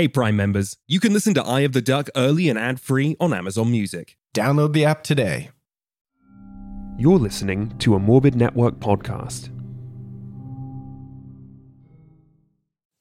[0.00, 3.18] Hey, Prime members, you can listen to Eye of the Duck early and ad free
[3.20, 4.16] on Amazon Music.
[4.34, 5.50] Download the app today.
[6.96, 9.50] You're listening to a Morbid Network podcast.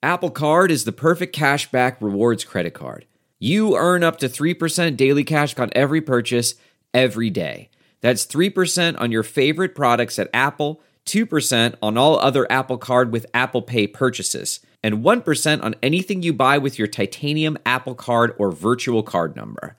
[0.04, 3.06] Apple Card is the perfect cashback rewards credit card.
[3.40, 6.56] You earn up to 3% daily cash on every purchase
[6.94, 7.70] every day.
[8.02, 13.26] That's 3% on your favorite products at Apple, 2% on all other Apple Card with
[13.34, 18.52] Apple Pay purchases, and 1% on anything you buy with your titanium Apple Card or
[18.52, 19.76] virtual card number.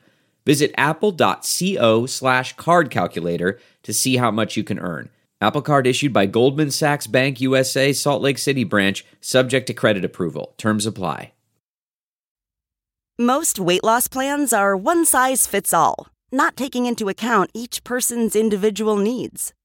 [0.47, 5.11] Visit apple.co slash card calculator to see how much you can earn.
[5.41, 10.05] Apple Card issued by Goldman Sachs Bank USA, Salt Lake City branch, subject to credit
[10.05, 10.55] approval.
[10.59, 11.33] Terms apply.
[13.19, 18.35] Most weight loss plans are one size fits all, not taking into account each person's
[18.35, 19.53] individual needs.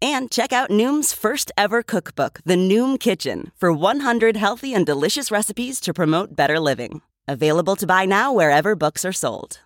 [0.00, 5.32] And check out Noom's first ever cookbook, The Noom Kitchen, for 100 healthy and delicious
[5.32, 7.02] recipes to promote better living.
[7.26, 9.58] Available to buy now wherever books are sold.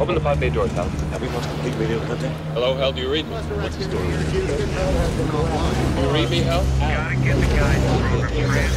[0.00, 0.88] Open the pod bay doors, Hal.
[0.88, 2.34] Have we lost complete radio contact?
[2.54, 3.34] Hello, Hal, do you read me?
[3.34, 4.08] What's the story?
[4.08, 6.64] Do you read me, Hal?
[6.80, 7.74] Gotta get the guy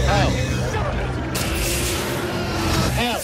[0.05, 0.64] Hal!
[2.95, 3.21] Hal!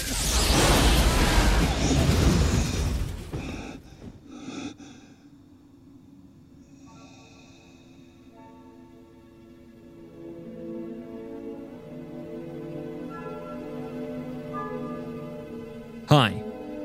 [16.10, 16.44] Hi,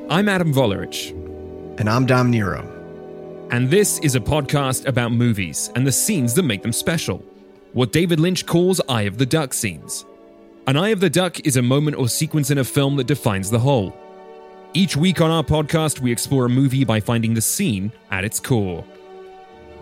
[0.09, 1.11] I'm Adam Volerich,
[1.78, 2.73] And I'm Dom Nero.
[3.50, 7.19] and this is a podcast about movies and the scenes that make them special.
[7.72, 10.05] What David Lynch calls Eye of the Duck scenes.
[10.69, 13.53] An Eye of the Duck is a moment or sequence in a film that defines
[13.53, 13.97] the whole.
[14.75, 18.41] Each week on our podcast, we explore a movie by finding the scene at its
[18.41, 18.84] core.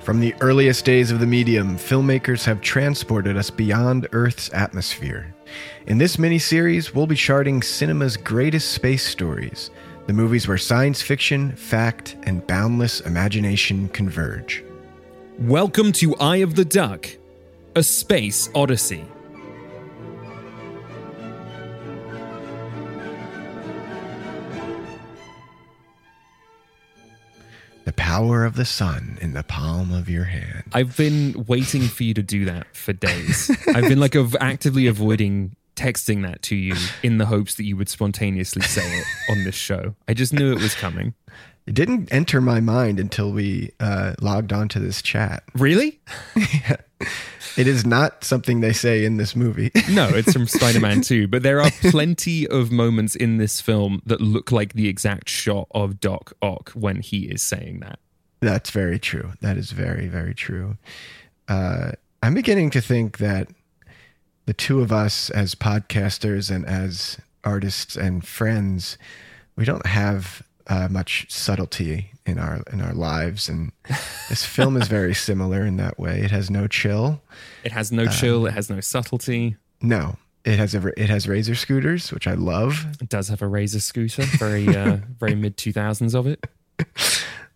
[0.01, 5.35] From the earliest days of the medium, filmmakers have transported us beyond Earth's atmosphere.
[5.87, 9.71] In this mini-series, we'll be charting cinema's greatest space stories,
[10.07, 14.63] the movies where science fiction, fact, and boundless imagination converge.
[15.39, 17.09] Welcome to Eye of the Duck,
[17.75, 19.07] a space odyssey.
[27.97, 30.65] Power of the sun in the palm of your hand.
[30.73, 33.51] I've been waiting for you to do that for days.
[33.69, 37.77] I've been like av- actively avoiding texting that to you in the hopes that you
[37.77, 39.95] would spontaneously say it on this show.
[40.07, 41.15] I just knew it was coming.
[41.67, 45.45] It didn't enter my mind until we uh, logged onto this chat.
[45.55, 46.01] Really?
[47.57, 49.71] It is not something they say in this movie.
[49.91, 54.03] No, it's from Spider Man 2, but there are plenty of moments in this film
[54.07, 58.01] that look like the exact shot of Doc Ock when he is saying that.
[58.41, 59.33] That's very true.
[59.41, 60.77] That is very, very true.
[61.47, 61.93] Uh,
[62.23, 63.49] I'm beginning to think that
[64.47, 68.99] the two of us, as podcasters and as artists and friends,
[69.55, 73.73] we don't have uh, much subtlety in our in our lives, and
[74.29, 76.21] this film is very similar in that way.
[76.21, 77.21] It has no chill.
[77.65, 79.57] It has no chill, it has no subtlety.
[79.83, 82.87] No, it has ever it has razor scooters, which I love.
[83.01, 86.45] It does have a razor scooter, very uh, very mid 2000s of it.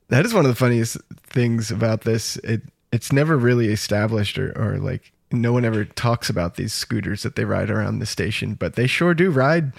[0.09, 2.37] That is one of the funniest things about this.
[2.39, 7.23] It it's never really established or, or like no one ever talks about these scooters
[7.23, 9.73] that they ride around the station, but they sure do ride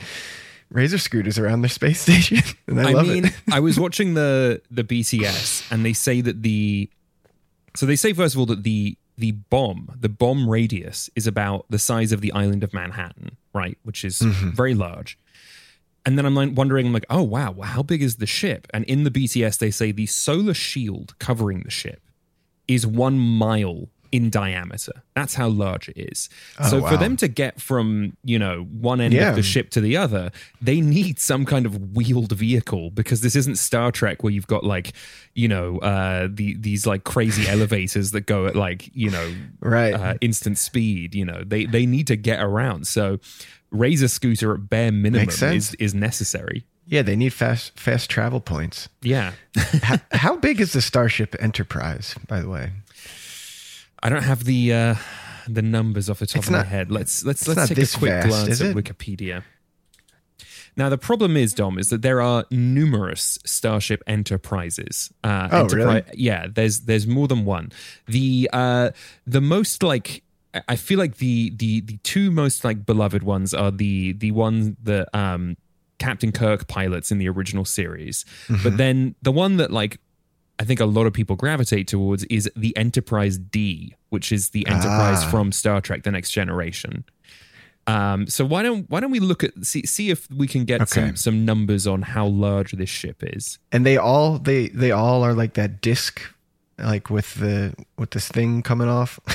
[0.71, 2.39] razor scooters around their space station.
[2.67, 3.33] And I, I love mean, it.
[3.51, 6.89] I was watching the the BTS, and they say that the
[7.75, 11.65] so they say first of all that the the bomb, the bomb radius, is about
[11.69, 13.77] the size of the island of Manhattan, right?
[13.83, 14.51] Which is mm-hmm.
[14.51, 15.17] very large.
[16.05, 18.67] And then I'm like wondering, I'm like, oh wow, well, how big is the ship?
[18.73, 22.01] And in the BTS, they say the solar shield covering the ship
[22.67, 25.03] is one mile in diameter.
[25.15, 26.29] That's how large it is.
[26.69, 29.29] so for them to get from, you know, one end Yeah.
[29.29, 33.35] of the ship to the other, they need some kind of wheeled vehicle because this
[33.35, 34.93] isn't Star Trek where you've got like,
[35.35, 39.93] you know, uh the these like crazy elevators that go at like, you know, Right.
[39.93, 41.43] uh, instant speed, you know.
[41.45, 42.87] They they need to get around.
[42.87, 43.19] So
[43.71, 46.65] Razor scooter at bare minimum is is necessary.
[46.87, 48.89] Yeah, they need fast fast travel points.
[49.03, 49.33] Yeah.
[49.83, 52.71] how, how big is the Starship Enterprise, by the way?
[54.01, 54.95] I don't have the uh
[55.47, 56.91] the numbers off the top It's of my head.
[56.91, 58.75] Let's let's let's take a quick vast, glance at?
[58.75, 59.43] Wikipedia.
[60.77, 65.11] Now the problem is, Dom, is that there are numerous Starship Enterprises.
[65.23, 66.03] Uh, Oh, really?
[66.13, 67.71] Yeah, there's there's more than one.
[68.07, 68.91] The uh,
[69.27, 70.23] the most like
[70.53, 74.31] I- I feel like the the the two most like beloved ones are the the
[74.31, 75.57] one that um,
[75.97, 78.63] Captain Kirk pilots in the original series, Mm-hmm.
[78.63, 79.99] but then the one that like
[80.59, 84.67] I think a lot of people gravitate towards is the Enterprise D, which is the
[84.67, 85.29] Enterprise Ah.
[85.31, 87.05] from Star Trek: The Next Generation.
[87.87, 90.81] Um, so why don't why don't we look at see see if we can get
[90.81, 91.07] Okay.
[91.07, 93.57] some some numbers on how large this ship is?
[93.71, 96.21] and they all they they all are like that disc
[96.83, 99.19] like with the with this thing coming off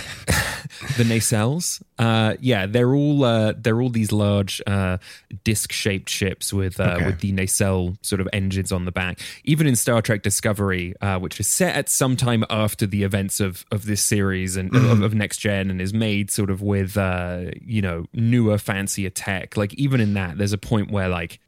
[0.97, 4.97] The nacelles, uh, yeah, they're all uh, they're all these large uh,
[5.45, 7.07] disc-shaped ships with uh, Okay.
[7.07, 9.21] with the nacelle sort of engines on the back.
[9.45, 13.41] Even in Star Trek Discovery, uh, which is set at some time after the events
[13.41, 16.97] of of this series and of, of Next Gen, and is made sort of with
[16.97, 19.59] uh, you know newer, fancier tech.
[19.59, 21.41] Like even in that, there's a point where like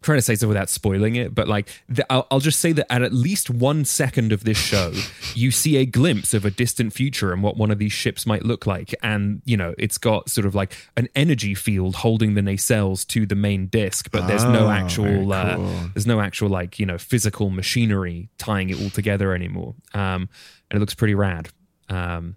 [0.00, 2.70] I'm trying to say so without spoiling it, but like the, I'll, I'll just say
[2.70, 4.92] that at at least one second of this show,
[5.34, 8.44] you see a glimpse of a distant future and what one of these ships might
[8.44, 12.40] look like, and you know it's got sort of like an energy field holding the
[12.40, 16.48] nacelles to the main disc, but there's no Oh, actual, very uh, there's no actual
[16.48, 20.28] like you know physical machinery tying it all together anymore, um,
[20.70, 21.48] and it looks pretty rad.
[21.88, 22.36] Um,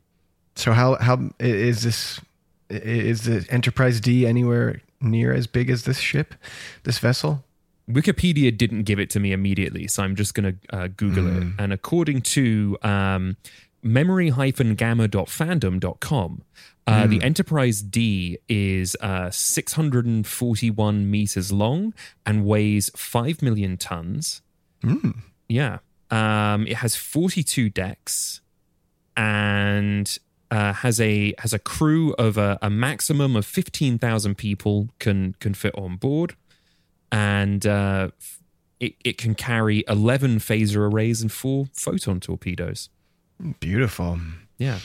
[0.56, 2.20] so how how is this
[2.72, 6.34] is the enterprise d anywhere near as big as this ship
[6.84, 7.44] this vessel
[7.94, 11.44] Wikipedia didn't give it to me immediately, so I'm just going to uh, Google it.
[11.60, 13.38] And according to um,
[13.84, 16.44] memory-gamma.fandom.com,
[16.88, 21.94] uh, the Enterprise D is uh, 641 meters long
[22.26, 24.42] and weighs 5 million tons.
[25.48, 25.80] Yeah.
[26.10, 28.42] Um, it has 42 decks
[29.16, 30.18] and
[30.50, 35.54] uh, has a has a crew of a, a maximum of 15,000 people can can
[35.54, 36.36] fit on board
[37.12, 38.10] and uh,
[38.80, 42.90] it, it can carry 11 phaser arrays and four photon torpedoes.
[43.60, 44.20] beautiful
[44.58, 44.80] Yeah.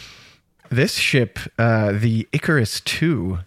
[0.70, 3.38] this ship uh the icarus 2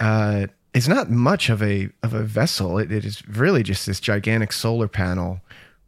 [0.00, 4.00] uh is not much of a of a vessel it, it is really just this
[4.00, 5.40] gigantic solar panel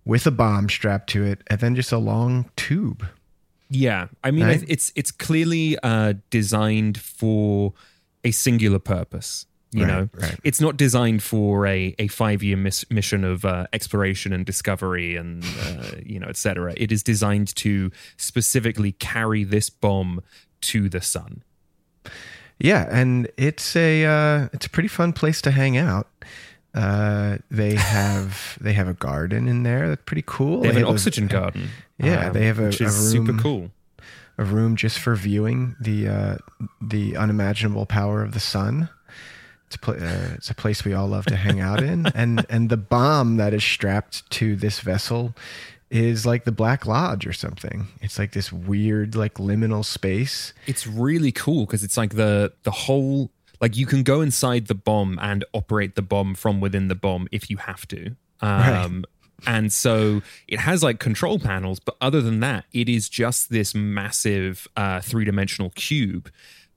[0.05, 3.05] with a bomb strapped to it and then just a long tube
[3.73, 4.09] Yeah.
[4.25, 4.65] I mean, Right.
[4.69, 7.73] It's it's clearly uh, designed for
[8.25, 9.47] a singular purpose.
[9.73, 10.37] You Right, know, right.
[10.43, 15.15] it's not designed for a, a five year miss, mission of uh, exploration and discovery
[15.15, 16.75] and uh, you know, et cetera.
[16.77, 20.23] It is designed to specifically carry this bomb
[20.63, 21.45] to the sun.
[22.59, 26.09] Yeah, and it's a uh, it's a pretty fun place to hang out.
[26.75, 30.61] Uh, they have they have a garden in there that's pretty cool.
[30.63, 31.63] They have an a- oxygen garden.
[32.01, 33.71] um, Yeah, they have a- which a is super cool.
[34.37, 36.37] a room just for viewing the uh,
[36.83, 38.89] the unimaginable power of the sun.
[39.71, 42.45] It's a, pla uh, it's a place we all love to hang out in, and
[42.51, 45.33] and the bomb that is strapped to this vessel
[45.91, 47.87] is like the Black Lodge or something.
[48.01, 50.53] It's like this weird like liminal space.
[50.67, 53.31] it's really cool because it's like the the whole
[53.61, 57.29] like you can go inside the bomb and operate the bomb from within the bomb
[57.31, 59.05] if you have to um
[59.47, 63.75] and so it has like control panels but other than that it is just this
[63.75, 66.31] massive uh three-dimensional cube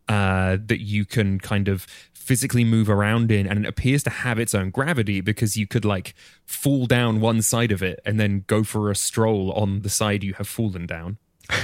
[0.09, 1.87] uh that you can kind of
[2.23, 5.83] physically move around in and it appears to have its own gravity because you could
[5.83, 6.15] like
[6.45, 10.23] fall down one side of it and then go for a stroll on the side
[10.23, 11.17] you have fallen down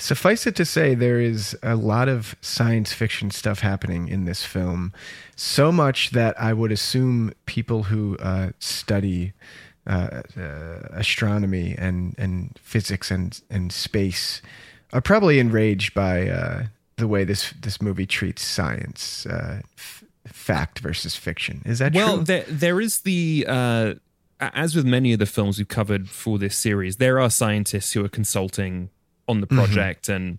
[0.00, 4.42] Suffice it to say, there is a lot of science fiction stuff happening in this
[4.42, 4.94] film.
[5.36, 9.34] So much that I would assume people who uh, study
[9.86, 14.40] uh, uh, astronomy and, and physics and, and space
[14.90, 16.62] are probably enraged by uh,
[17.00, 21.62] the way this, this movie treats science, uh, f- fact versus fiction.
[21.64, 22.24] Is that well, true?
[22.24, 23.94] there there is the uh,
[24.40, 28.04] as with many of the films we've covered for this series, there are scientists who
[28.04, 28.90] are consulting
[29.28, 30.38] on the project and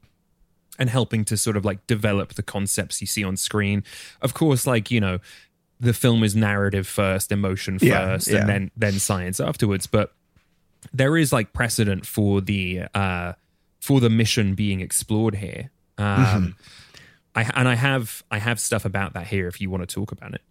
[0.79, 3.83] and helping to sort of like develop the concepts you see on screen.
[4.21, 5.19] Of course, like you know,
[5.79, 8.39] the film is narrative first, emotion first, Yeah, yeah.
[8.39, 9.87] and then then science afterwards.
[9.87, 10.13] But
[10.93, 13.33] there is like precedent for the uh,
[13.79, 15.69] for the mission being explored here.
[15.97, 16.55] Um,
[17.35, 20.11] I and I have I have stuff about that here if you want to talk
[20.11, 20.41] about it.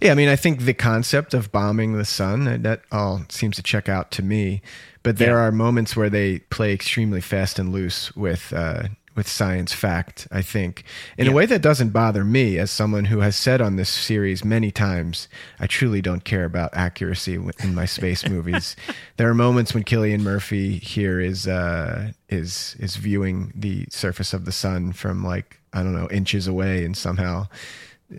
[0.00, 3.62] Yeah, I mean, I think the concept of bombing the sun that all seems to
[3.62, 4.62] check out to me.
[5.02, 5.44] But there Yeah.
[5.44, 8.84] are moments where they play extremely fast and loose with uh,
[9.20, 10.26] with science fact.
[10.32, 10.82] I think
[11.18, 14.46] in a way that doesn't bother me, as someone who has said on this series
[14.46, 18.76] many times, I truly don't care about accuracy in my space movies.
[19.18, 24.46] There are moments when Cillian Murphy here is uh, is is viewing the surface of
[24.46, 27.48] the sun from like I don't know inches away and somehow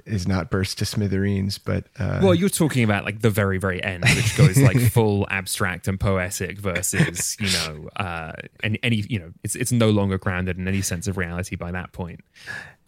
[0.05, 1.57] is not burst to smithereens.
[1.57, 5.27] But uh, Well, you're talking about like the very, very end, which goes like full
[5.29, 8.33] abstract and poetic versus, you know, uh,
[8.63, 11.71] and any, you know, it's it's no longer grounded in any sense of reality by
[11.71, 12.21] that point.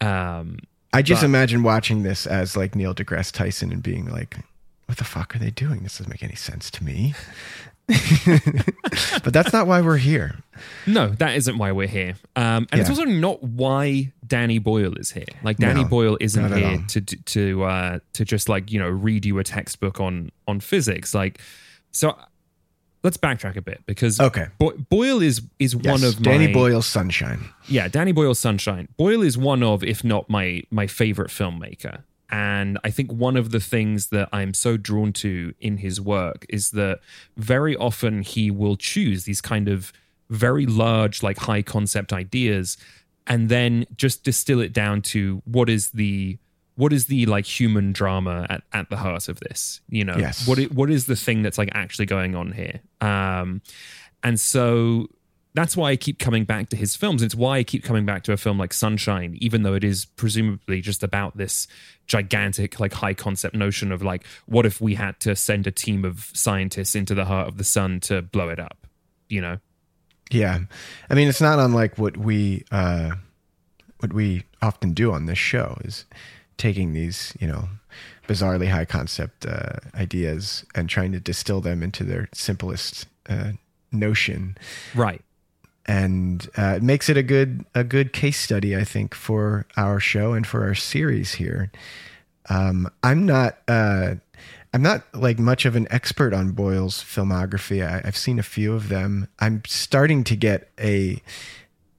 [0.00, 0.58] Um,
[0.92, 4.36] I just but- imagine watching this as like Neil deGrasse Tyson and being like,
[4.86, 5.82] "What the fuck are they doing?
[5.82, 7.14] This doesn't make any sense to me."
[9.22, 10.36] but that's not why we're here.
[10.86, 15.10] no, that isn't why we're here, um, and it's also not why Danny Boyle is
[15.10, 15.24] here.
[15.42, 16.78] Like Danny No, Boyle isn't here all.
[16.88, 21.14] to to uh, to just like you know read you a textbook on on physics.
[21.14, 21.40] Like,
[21.92, 22.16] so
[23.02, 24.46] let's backtrack a bit because Okay.
[24.58, 27.40] Bo- Boyle is is Yes, one of Danny my, Boyle's Sunshine.
[27.68, 28.88] yeah, Danny Boyle's Sunshine.
[28.96, 32.02] Boyle is one of, if not my my favorite filmmaker.
[32.30, 36.46] And I think one of the things that I'm so drawn to in his work
[36.48, 37.00] is that
[37.36, 39.92] very often he will choose these kind of
[40.30, 42.76] very large, like high concept ideas,
[43.26, 46.38] and then just distill it down to what is the
[46.76, 50.44] what is the like human drama at, at the heart of this you know Yes.
[50.48, 53.62] what what is the thing that's like actually going on here um
[54.24, 55.06] and so
[55.54, 57.22] that's why I keep coming back to his films.
[57.22, 60.04] It's why I keep coming back to a film like Sunshine, even though it is
[60.04, 61.68] presumably just about this
[62.06, 66.04] gigantic, like high concept notion of like, what if we had to send a team
[66.04, 68.86] of scientists into the heart of the sun to blow it up?
[69.28, 69.58] You know?
[70.30, 70.58] Yeah,
[71.08, 73.12] I mean, it's not unlike what we uh,
[74.00, 76.04] what we often do on this show is
[76.56, 77.68] taking these, you know,
[78.26, 83.52] bizarrely high concept uh, ideas and trying to distill them into their simplest uh,
[83.92, 84.56] notion.
[84.94, 85.22] Right.
[85.86, 90.00] And uh, it makes it a good a good case study, I think, for our
[90.00, 91.70] show and for our series here.
[92.48, 94.16] Um, I'm not uh,
[94.72, 97.86] I'm not like much of an expert on Boyle's filmography.
[97.86, 99.28] I, I've seen a few of them.
[99.38, 101.22] I'm starting to get a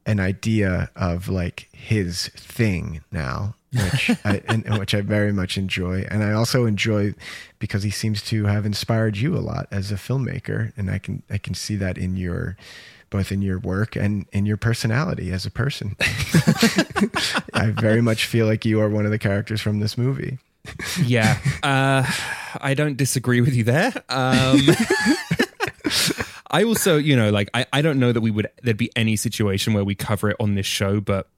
[0.06, 6.06] an idea of like his thing now, which I, and which I very much enjoy,
[6.10, 7.15] and I also enjoy
[7.60, 11.24] because he seems to have inspired you a lot as a filmmaker, and I can
[11.30, 12.58] I can see that in your
[13.15, 15.95] both in your work and in your personality as a person.
[17.53, 20.38] I very much feel like you are one of the characters from this movie.
[21.01, 21.38] Yeah.
[21.63, 22.05] Uh,
[22.60, 23.93] I don't disagree with you there.
[24.10, 24.60] Um,
[26.51, 29.15] I also, you know, like I, I don't know that we would there'd be any
[29.15, 31.29] situation where we cover it on this show, but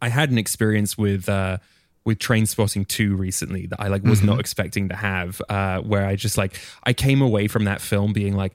[0.00, 1.58] I had an experience with uh
[2.04, 6.16] with Trainspotting 2 recently that I like was not expecting to have, uh, where I
[6.16, 8.54] just like I came away from that film being like,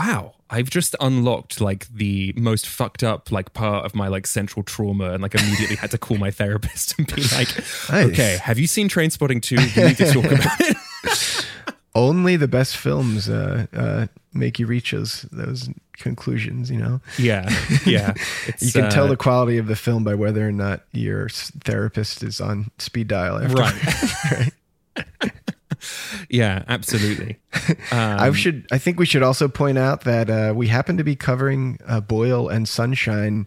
[0.00, 4.62] wow, I've just unlocked like the most fucked up like part of my like central
[4.62, 7.54] trauma and like immediately had to call my therapist and be like,
[7.90, 7.92] Nice.
[7.92, 9.56] okay, have you seen Trainspotting 2?
[9.56, 11.46] We need to talk about it.
[11.94, 16.70] Only the best films uh, uh, make you reach those those conclusions.
[16.70, 17.48] You know, Yeah.
[17.84, 18.14] Yeah.
[18.60, 22.22] You can uh, tell the quality of the film by whether or not your therapist
[22.22, 23.38] is on speed dial.
[23.38, 23.56] After.
[23.60, 24.52] Right.
[26.30, 27.38] Yeah, absolutely.
[27.92, 28.66] I Um, should.
[28.70, 32.00] I think we should also point out that uh, we happen to be covering uh,
[32.00, 33.46] Boyle and Sunshine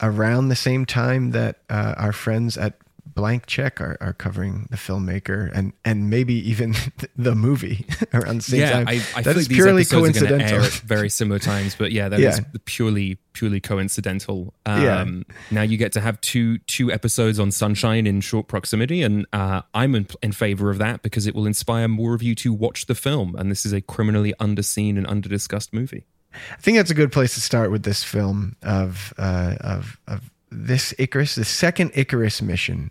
[0.00, 2.74] around the same time that uh, our friends at
[3.16, 6.74] Blank Check are, are covering the filmmaker and and maybe even
[7.16, 8.88] the movie around the same yeah, time.
[8.88, 10.86] I, I that feel is like these purely episodes are gonna coincidental.
[10.86, 12.44] very similar times, but yeah, that is Yeah.
[12.66, 14.54] purely purely coincidental.
[14.66, 15.04] Um, Yeah.
[15.50, 19.62] Now you get to have two two episodes on Sunshine in short proximity, and uh,
[19.74, 22.84] I'm in, in favor of that because it will inspire more of you to watch
[22.86, 23.34] the film.
[23.36, 26.04] And this is a criminally underseen and underdiscussed movie.
[26.52, 30.30] I think that's a good place to start with this film of uh, of of
[30.56, 32.90] this Icarus, the second Icarus mission,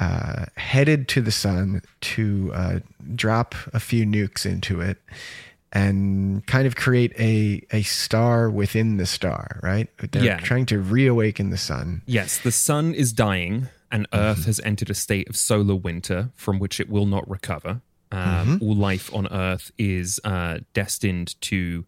[0.00, 2.78] uh, headed to the sun to uh,
[3.14, 4.98] drop a few nukes into it
[5.72, 9.60] and kind of create a a star within the star.
[9.62, 9.88] Right?
[10.10, 10.36] They're Yeah.
[10.38, 12.02] trying to reawaken the sun.
[12.06, 16.58] Yes, the sun is dying, and Earth has entered a state of solar winter from
[16.58, 17.80] which it will not recover.
[18.10, 21.86] Um, All life on Earth is uh, destined to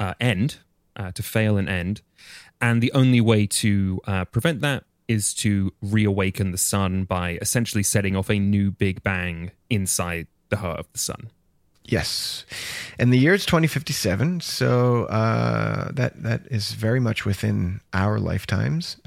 [0.00, 0.56] uh, end,
[0.96, 2.00] uh, to fail and end.
[2.60, 7.82] And the only way to uh, prevent that is to reawaken the sun by essentially
[7.82, 11.30] setting off a new Big Bang inside the heart of the sun.
[11.86, 12.46] Yes,
[12.98, 18.96] and the year is 2057, so uh, that that is very much within our lifetimes.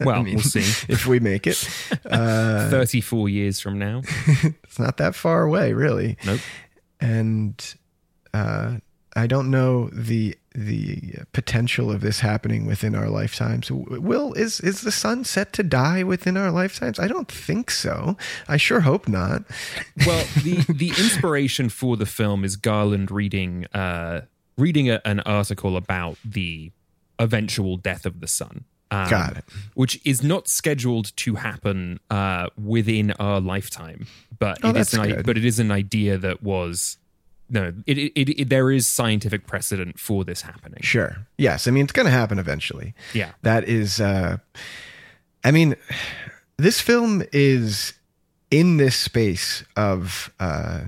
[0.00, 0.60] I Well, mean, we'll see.
[0.92, 1.68] if we make it.
[2.10, 4.00] Uh, 34 years from now.
[4.64, 6.16] it's not that far away, really.
[6.24, 6.40] Nope.
[7.00, 7.74] And
[8.34, 8.78] uh,
[9.14, 13.70] I don't know the the potential of this happening within our lifetimes.
[13.70, 16.98] Will is is the sun set to die within our lifetimes?
[16.98, 18.16] I don't think so.
[18.48, 19.44] I sure hope not.
[20.06, 24.22] Well, the the inspiration for the film is Garland reading uh
[24.56, 26.72] reading a, an article about the
[27.18, 28.64] eventual death of the sun.
[28.90, 29.44] Um, Got it.
[29.74, 34.06] Which is not scheduled to happen uh, within our lifetime,
[34.38, 35.26] but Oh, it is an good.
[35.26, 36.96] but it is an idea that was
[37.50, 37.72] no.
[37.86, 40.80] It, it, it, there is scientific precedent for this happening.
[40.82, 41.26] Sure.
[41.36, 41.66] Yes.
[41.66, 42.94] I mean, it's going to happen eventually.
[43.14, 43.32] Yeah.
[43.42, 44.38] That is, uh,
[45.44, 45.76] I mean,
[46.56, 47.94] this film is
[48.50, 50.84] in this space of, uh,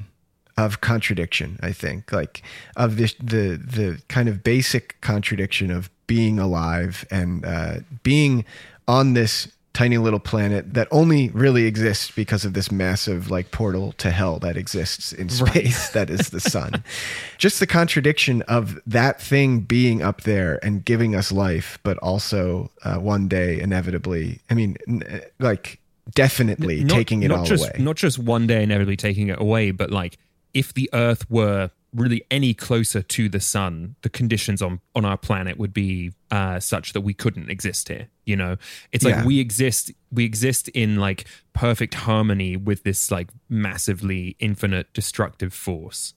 [0.57, 2.43] of contradiction, I think, like
[2.77, 8.45] of this, the, the kind of basic contradiction of being alive and, uh, being
[8.87, 13.93] on this tiny little planet that only really exists because of this massive like portal
[13.93, 16.83] to hell that exists in space that is the sun.
[17.39, 22.71] Just the contradiction of that thing being up there and giving us life but also
[22.83, 25.81] uh, one day inevitably i mean n- like
[26.15, 27.77] definitely Not- taking it not all just, away.
[27.79, 30.19] Not just one day inevitably taking it away, but like
[30.55, 35.17] if the Earth were really any closer to the sun, the conditions on on our
[35.19, 38.09] planet would be uh, such that we couldn't exist here.
[38.25, 38.57] You know,
[38.93, 39.25] it's like Yeah.
[39.27, 46.15] we exist we exist in like perfect harmony with this like massively infinite destructive force,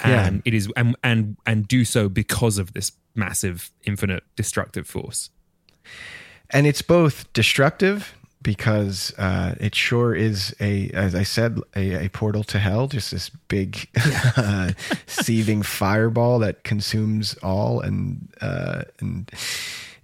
[0.00, 0.26] Yeah.
[0.26, 5.30] and it is and and and do so because of this massive infinite destructive force.
[6.50, 12.08] and it's both destructive because uh, it sure is a, as I said, a, a
[12.08, 12.86] portal to hell.
[12.86, 13.88] Just this big
[14.36, 14.72] uh,
[15.06, 19.30] seething fireball that consumes all and uh, and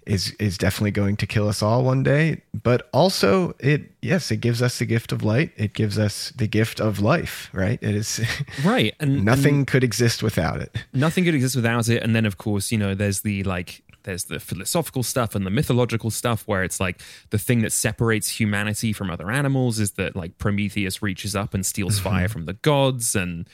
[0.05, 2.41] is is definitely going to kill us all one day.
[2.63, 5.51] But also, it yes, it gives us the gift of light.
[5.55, 7.49] It gives us the gift of life.
[7.53, 7.79] Right?
[7.81, 8.19] It is
[8.65, 10.75] Right, and nothing could exist without it.
[10.93, 14.25] nothing could exist without it and then of course you know there's the like there's
[14.25, 18.93] the philosophical stuff and the mythological stuff where it's like the thing that separates humanity
[18.93, 22.09] from other animals is that like prometheus reaches up and steals mm-hmm.
[22.09, 23.15] fire from the gods.
[23.15, 23.47] And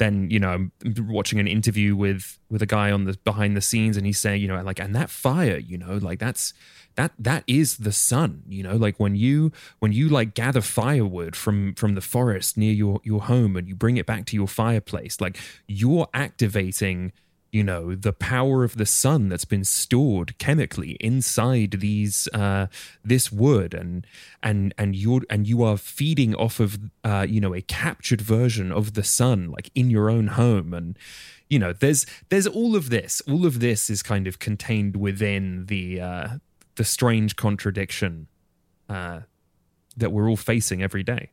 [0.00, 0.72] then you know I'm
[1.06, 4.40] watching an interview with with a guy on the behind the scenes and he's saying
[4.40, 6.54] you know like and that fire you know like that's
[6.96, 11.36] that that is the sun you know like when you when you like gather firewood
[11.36, 14.48] from from the forest near your your home and you bring it back to your
[14.48, 17.12] fireplace like you're activating
[17.52, 22.66] you know the power of the sun that's been stored chemically inside these uh
[23.04, 24.06] this wood and
[24.42, 28.70] and and you're and you are feeding off of uh you know a captured version
[28.70, 30.72] of the sun like in your own home.
[30.72, 30.98] And
[31.48, 33.20] you know there's there's all of this.
[33.28, 36.28] All of this is kind of contained within the uh
[36.76, 38.28] the strange contradiction
[38.88, 39.20] uh
[39.96, 41.30] that we're all facing every day.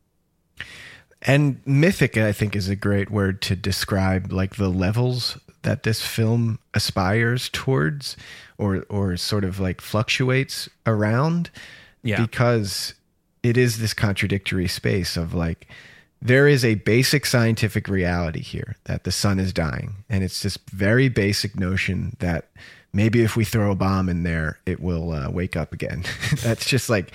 [1.21, 6.01] And mythic, I think, is a great word to describe like the levels that this
[6.01, 8.15] film aspires towards,
[8.58, 11.49] or or sort of like fluctuates around.
[12.03, 12.21] Yeah.
[12.21, 12.93] Because
[13.43, 15.67] it is this contradictory space of like
[16.21, 20.58] there is a basic scientific reality here that the sun is dying, and it's this
[20.71, 22.47] very basic notion that
[22.93, 26.06] maybe if we throw a bomb in there, it will uh, wake up again.
[26.43, 27.12] That's just like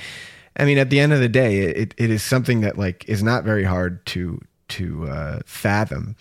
[0.58, 3.22] I mean, at the end of the day, it, it is something that like is
[3.22, 6.16] not very hard to to uh, fathom.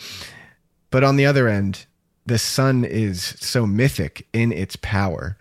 [0.91, 1.86] But on the other end,
[2.32, 5.38] the sun is so mythic in its power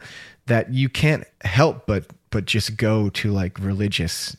[0.47, 4.37] that you can't help but but just go to like religious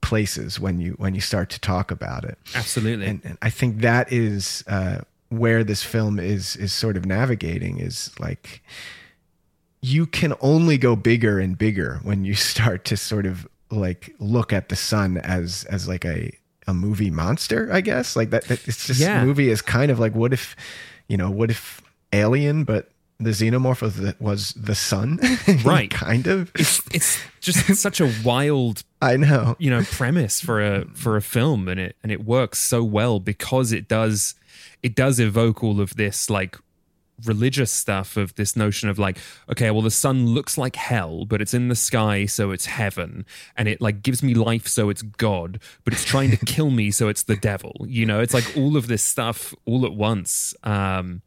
[0.00, 2.36] places when you when you start to talk about it.
[2.54, 7.06] absolutely And, and I think that is uh, where this film is is sort of
[7.06, 8.62] navigating is like
[9.80, 14.52] you can only go bigger and bigger when you start to sort of like look
[14.52, 16.32] at the sun as as like a
[16.68, 19.24] a movie monster i guess like that, that it's just Yeah.
[19.24, 20.54] movie is kind of like what if
[21.08, 21.81] you know what if
[22.12, 25.20] alien but the xenomorph was the, was the sun?
[25.64, 25.90] Right.
[25.90, 26.50] kind of?
[26.56, 29.56] It's it's just such a wild i know.
[29.58, 33.20] you know premise for a for a film and it and it works so well
[33.20, 34.34] because it does
[34.82, 36.56] it does evoke all of this like
[37.24, 41.40] religious stuff of this notion of like okay well the sun looks like hell but
[41.40, 43.24] it's in the sky so it's heaven
[43.56, 46.90] and it like gives me life so it's god but it's trying to kill me
[46.90, 48.20] so it's the devil you know?
[48.20, 51.22] It's like all of this stuff all at once um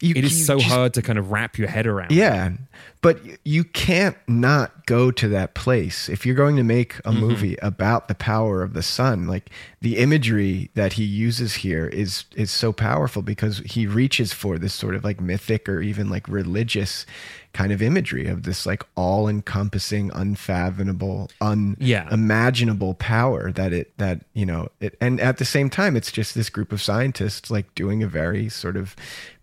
[0.00, 2.52] you, it is so just- hard to kind of wrap your head around Yeah,
[3.00, 7.20] but you can't not go to that place if you're going to make a mm-hmm.
[7.20, 9.26] movie about the power of the sun.
[9.26, 14.58] Like the imagery that he uses here is is so powerful because he reaches for
[14.58, 17.06] this sort of like mythic or even like religious
[17.54, 21.30] kind of imagery of this like all-encompassing, unfathomable,
[21.78, 22.06] Yeah.
[22.10, 24.96] unimaginable power that it that you know it.
[25.00, 28.48] And at the same time, it's just this group of scientists like doing a very
[28.48, 28.94] sort of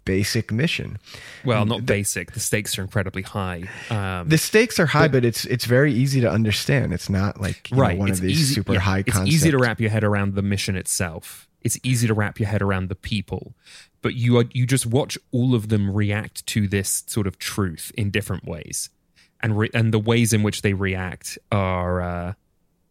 [0.05, 0.97] basic mission.
[1.43, 5.45] well not basic the stakes are incredibly high um the stakes are high, but, it's
[5.45, 6.93] it's very easy to understand.
[6.93, 9.11] It's not like you know, right one it's of these easy, super yeah, high it's
[9.11, 9.33] concept.
[9.33, 12.61] easy to wrap your head around the mission itself it's easy to wrap your head
[12.61, 13.53] around the people
[14.03, 17.91] but you are you just watch all of them react to this sort of truth
[17.97, 18.89] in different ways
[19.41, 22.33] and re- and the ways in which they react are uh,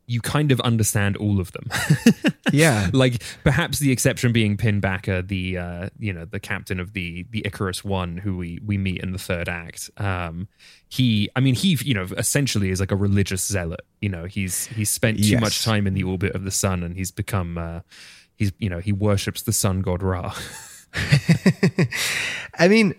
[0.07, 1.69] you kind of understand all of them.
[2.53, 2.90] Yeah.
[2.93, 7.43] like perhaps the exception being Pinbacker, the uh, you know the captain of the the
[7.45, 9.90] Icarus One, who we we meet in the third act.
[9.97, 10.47] Um,
[10.88, 13.81] he, I mean, he you know essentially is like a religious zealot.
[14.03, 15.40] You know, he's he's spent too Yes.
[15.40, 17.81] much time in the orbit of the sun, and he's become uh,
[18.37, 20.33] he's you know he worships the sun god Ra.
[22.59, 22.95] I mean,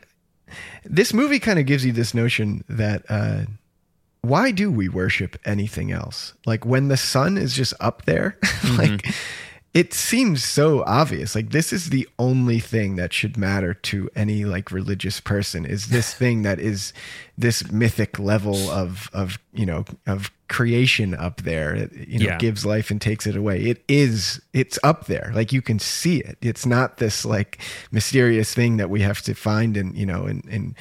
[0.84, 3.44] this movie kind of gives you this notion that uh,
[4.28, 6.34] why do we worship anything else?
[6.46, 8.78] Like when the sun is just up there, mm-hmm.
[8.78, 9.16] like
[9.74, 11.36] it seems so obvious.
[11.36, 15.88] Like this is the only thing that should matter to any like religious person is
[15.88, 16.94] this thing that is
[17.38, 22.38] this mythic level of of you know of creation up there it, you know Yeah.
[22.38, 23.62] gives life and takes it away.
[23.64, 25.32] It is it's up there.
[25.34, 26.38] Like you can see it.
[26.42, 27.58] It's not this like
[27.92, 30.76] mysterious thing that we have to find in you know in in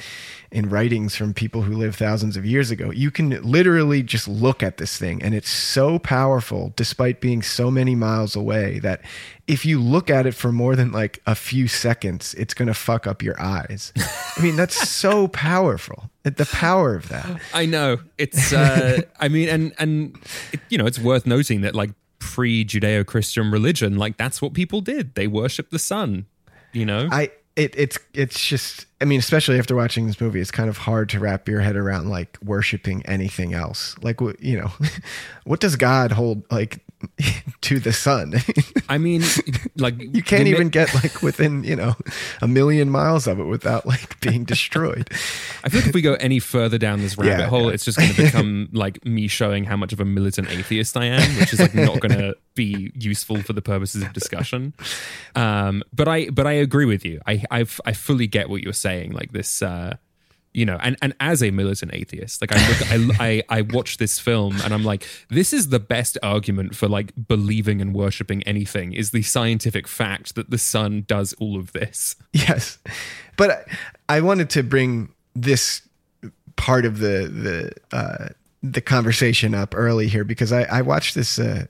[0.51, 2.91] in writings from people who lived thousands of years ago.
[2.91, 7.69] You can literally just look at this thing and it's so powerful despite being so
[7.71, 9.01] many miles away that
[9.47, 12.73] if you look at it for more than like a few seconds it's going to
[12.73, 13.93] fuck up your eyes
[14.37, 18.51] i mean that's so powerful the power of that I know it's.
[18.51, 20.17] Uh, I mean, and and
[20.51, 24.53] it, you know, it's worth noting that like pre Judeo Christian religion, like that's what
[24.53, 25.15] people did.
[25.15, 26.25] They worship the sun.
[26.73, 30.51] You know, I it it's it's just I mean, especially after watching this movie, it's
[30.51, 33.95] kind of hard to wrap your head around like worshiping anything else.
[34.01, 34.71] Like what you know,
[35.43, 36.81] what does God hold like
[37.61, 38.35] to the sun?
[38.89, 39.23] I mean,
[39.77, 41.95] like you can't even get like within you know
[42.41, 45.09] a million miles of it without like being destroyed.
[45.63, 47.73] I feel like if we go any further down this rabbit Yeah, hole, yeah.
[47.73, 51.05] it's just going to become like me showing how much of a militant atheist I
[51.05, 54.73] am, which is like not going to be useful for the purposes of discussion.
[55.35, 57.19] Um, but I, but I agree with you.
[57.25, 59.11] I, I, I fully get what you're saying.
[59.11, 59.97] Like this, uh,
[60.55, 63.97] you know, and, and as a militant atheist, like I look, I, I, I watch
[63.97, 68.41] this film and I'm like, this is the best argument for like believing and worshiping
[68.43, 72.15] anything is the scientific fact that the sun does all of this.
[72.31, 72.77] Yes,
[73.37, 75.81] but I, I wanted to bring this
[76.55, 77.27] part of the
[77.91, 78.29] the uh,
[78.63, 81.37] the conversation up early here because I, I watched this.
[81.37, 81.65] Uh,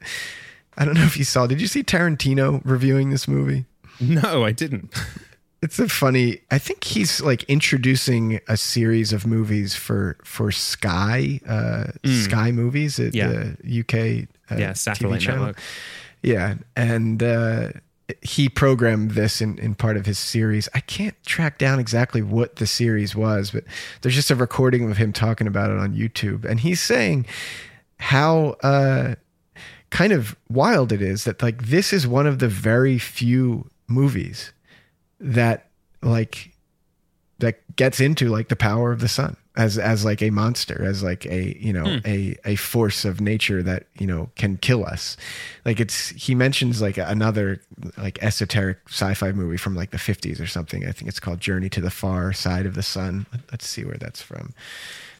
[0.77, 1.47] I don't know if you saw.
[1.47, 3.65] Did you see Tarantino reviewing this movie?
[3.99, 4.93] No, I didn't.
[5.65, 6.39] It's a funny.
[6.51, 12.99] I think he's like introducing a series of movies for for Sky uh, Sky Movies
[12.99, 13.15] at Mm.
[13.15, 13.27] Yeah.
[13.63, 15.45] the UK uh, Yeah, satellite TV channel.
[15.45, 15.61] network.
[16.21, 17.69] Yeah, and uh,
[18.21, 20.69] he programmed this in, in part of his series.
[20.73, 23.63] I can't track down exactly what the series was, but
[24.01, 27.25] there's just a recording of him talking about it on YouTube, and he's saying
[27.99, 29.15] how uh,
[29.89, 34.51] kind of wild it is that like this is one of the very few movies
[35.19, 35.69] that
[36.01, 36.51] like
[37.39, 41.01] that gets into like the power of the sun as as like a monster as
[41.01, 41.97] like a you know hmm.
[42.05, 45.17] a a force of nature that you know can kill us.
[45.63, 47.61] Like it's he mentions like another
[47.97, 50.85] like esoteric sci-fi movie from like the 50s or something.
[50.85, 53.25] I think it's called journey to the far side of the sun.
[53.51, 54.53] Let's see where that's from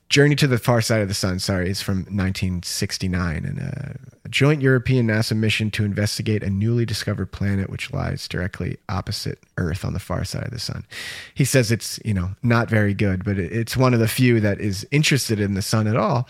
[0.10, 4.30] Journey to the Far Side of the Sun, sorry, is from 1969 and uh, a
[4.30, 9.84] joint European NASA mission to investigate a newly discovered planet which lies directly opposite Earth
[9.84, 10.86] on the far side of the sun.
[11.34, 14.40] He says it's, you know, not very good, but it- it's one of the few
[14.42, 16.28] that is interested in the sun at all.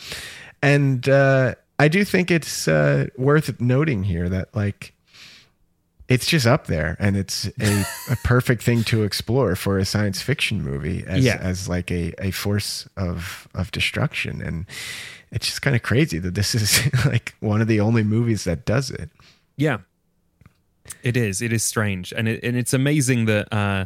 [0.62, 4.94] And uh, I do think it's uh, worth noting here that, like,
[6.08, 10.22] it's just up there and it's a, a perfect thing to explore for a science
[10.22, 11.38] fiction movie as, Yeah.
[11.41, 14.65] as like a, a force of of destruction and
[15.32, 18.65] it's just kind of crazy that this is like one of the only movies that
[18.65, 19.10] does it
[19.58, 19.80] Yeah,
[21.02, 21.41] it is.
[21.41, 23.86] It is strange, and it, and it's amazing that uh,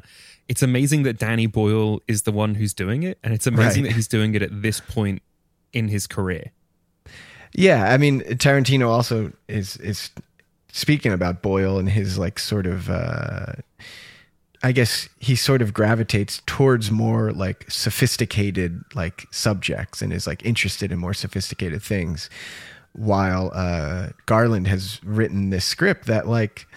[0.49, 3.91] it's amazing that Danny Boyle is the one who's doing it, and it's amazing Right.
[3.91, 5.21] that he's doing it at this point
[5.71, 6.51] in his career.
[7.53, 10.11] yeah i mean tarantino also is is
[10.71, 13.53] speaking about boyle and his like sort of uh
[14.61, 20.45] I guess he sort of gravitates towards more like sophisticated like subjects and is like
[20.45, 22.29] interested in more sophisticated things
[22.93, 26.67] while uh Garland has written this script that like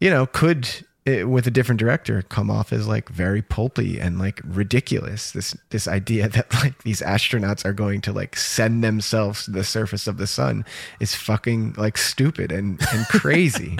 [0.00, 0.68] you know could
[1.06, 5.32] eh, with a different director come off as like very pulpy and like ridiculous.
[5.32, 9.64] This this idea that like these astronauts are going to like send themselves to the
[9.64, 10.64] surface of the sun
[11.00, 13.78] is fucking like stupid and and crazy.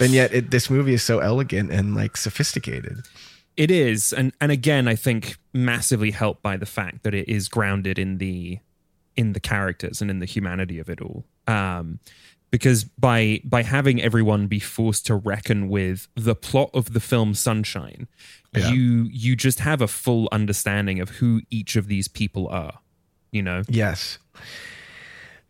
[0.00, 3.06] And yet it, this movie is so elegant and like sophisticated.
[3.56, 7.48] It is, and and again, I think massively helped by the fact that it is
[7.48, 8.60] grounded in the
[9.16, 11.24] in the characters and in the humanity of it all.
[11.48, 11.98] Um,
[12.50, 17.34] because by by having everyone be forced to reckon with the plot of the film
[17.34, 18.08] Sunshine,
[18.56, 18.70] Yeah.
[18.70, 22.80] you you just have a full understanding of who each of these people are.
[23.32, 24.18] You know, Yes.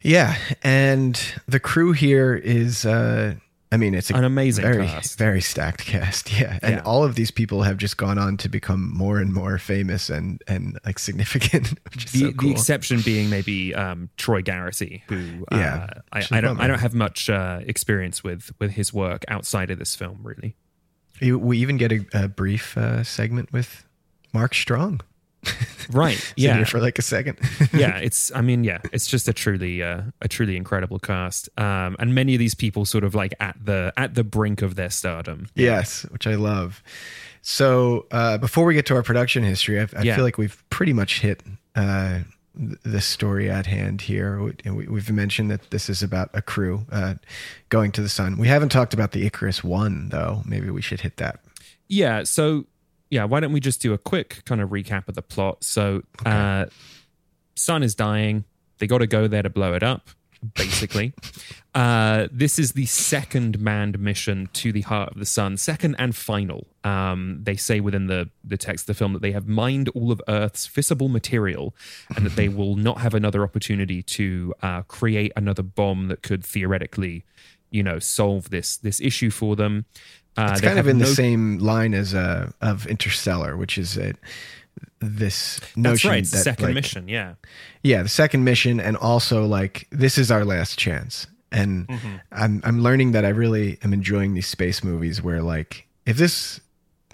[0.00, 3.34] Yeah, and the crew here is uh
[3.70, 5.18] I mean it's a An amazing very cast.
[5.18, 6.32] very stacked cast.
[6.40, 6.58] Yeah.
[6.62, 6.82] And Yeah.
[6.84, 10.42] all of these people have just gone on to become more and more famous and
[10.48, 11.78] and like significant,
[12.12, 12.48] the, so cool.
[12.48, 16.40] the exception being maybe um, Troy Garrity, who uh, Yeah, I, which is a I
[16.40, 16.60] don't.
[16.60, 20.56] I don't have much uh, experience with with his work outside of this film, really.
[21.20, 23.84] We even get a, a brief uh, segment with
[24.32, 25.00] Mark Strong.
[25.90, 26.34] Right?
[26.36, 26.64] Yeah.
[26.64, 27.38] for like a second.
[27.72, 28.30] yeah, it's.
[28.34, 32.34] I mean, yeah, it's just a truly, uh, a truly incredible cast, um, and many
[32.34, 35.48] of these people sort of like at the at the brink of their stardom.
[35.54, 36.82] Yes, which I love.
[37.40, 40.16] So uh, before we get to our production history, I, I Yeah.
[40.16, 41.42] feel like we've pretty much hit
[41.74, 42.18] uh,
[42.54, 44.52] the story at hand here.
[44.66, 47.14] And we- we've mentioned that this is about a crew uh,
[47.70, 48.36] going to the sun.
[48.36, 50.42] We haven't talked about the Icarus One, though.
[50.44, 51.40] Maybe we should hit that.
[51.88, 52.24] Yeah.
[52.24, 52.66] So,
[53.10, 55.64] yeah, why don't we just do a quick kind of recap of the plot?
[55.64, 56.66] So, uh,
[57.58, 58.44] Sun is dying.
[58.78, 60.10] They got to go there to blow it up,
[60.54, 61.12] basically.
[61.74, 66.14] uh, this is the second manned mission to the heart of the sun, second and
[66.14, 66.68] final.
[66.84, 70.12] Um, they say within the, the text of the film that they have mined all
[70.12, 71.74] of Earth's fissile material
[72.14, 76.44] and that they will not have another opportunity to uh, create another bomb that could
[76.44, 77.24] theoretically,
[77.70, 79.84] you know, solve this this issue for them.
[80.38, 84.14] Uh, It's kind of in the same line as uh, of Interstellar, which is a,
[85.00, 86.24] this That's notion right.
[86.24, 87.08] that second like, mission.
[87.08, 87.34] Yeah.
[87.82, 92.16] yeah the second mission and also like this is our last chance and Mm-hmm.
[92.32, 96.60] i'm i'm learning that i really am enjoying these space movies where like if this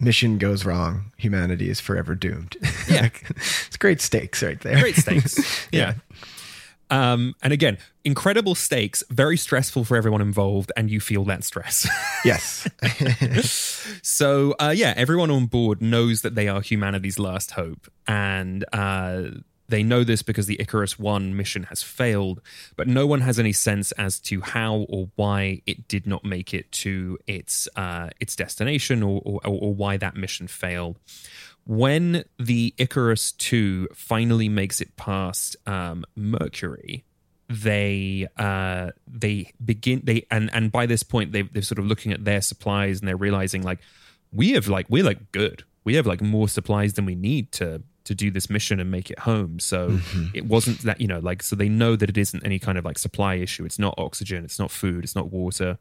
[0.01, 2.57] mission goes wrong humanity is forever doomed
[2.89, 3.11] Yeah.
[3.37, 5.69] It's great stakes right there Great stakes.
[5.73, 5.95] yeah.
[6.91, 11.89] Um, and again, incredible stakes, very stressful for everyone involved, and you feel that stress.
[12.25, 12.69] yes
[14.03, 19.23] so, uh, yeah, everyone on board knows that they are humanity's last hope, and uh,
[19.69, 22.41] they know this because the Icarus One mission has failed,
[22.77, 26.53] but no one has any sense as to how or why it did not make
[26.53, 30.99] it to its uh, its destination, or, or or why that mission failed.
[31.67, 37.05] When the Icarus Two finally makes it past um, Mercury,
[37.49, 42.13] they uh they begin they and and by this point they they're sort of looking
[42.13, 43.81] at their supplies and they're realizing like
[44.33, 45.63] we have like we're like good.
[45.85, 49.11] We have like more supplies than we need to to do this mission and make
[49.11, 49.59] it home.
[49.59, 49.99] So
[50.35, 52.85] it wasn't that you know like so they know that it isn't any kind of
[52.85, 53.65] like supply issue.
[53.65, 54.45] It's not oxygen.
[54.45, 55.05] It's not food.
[55.05, 55.79] It's not water.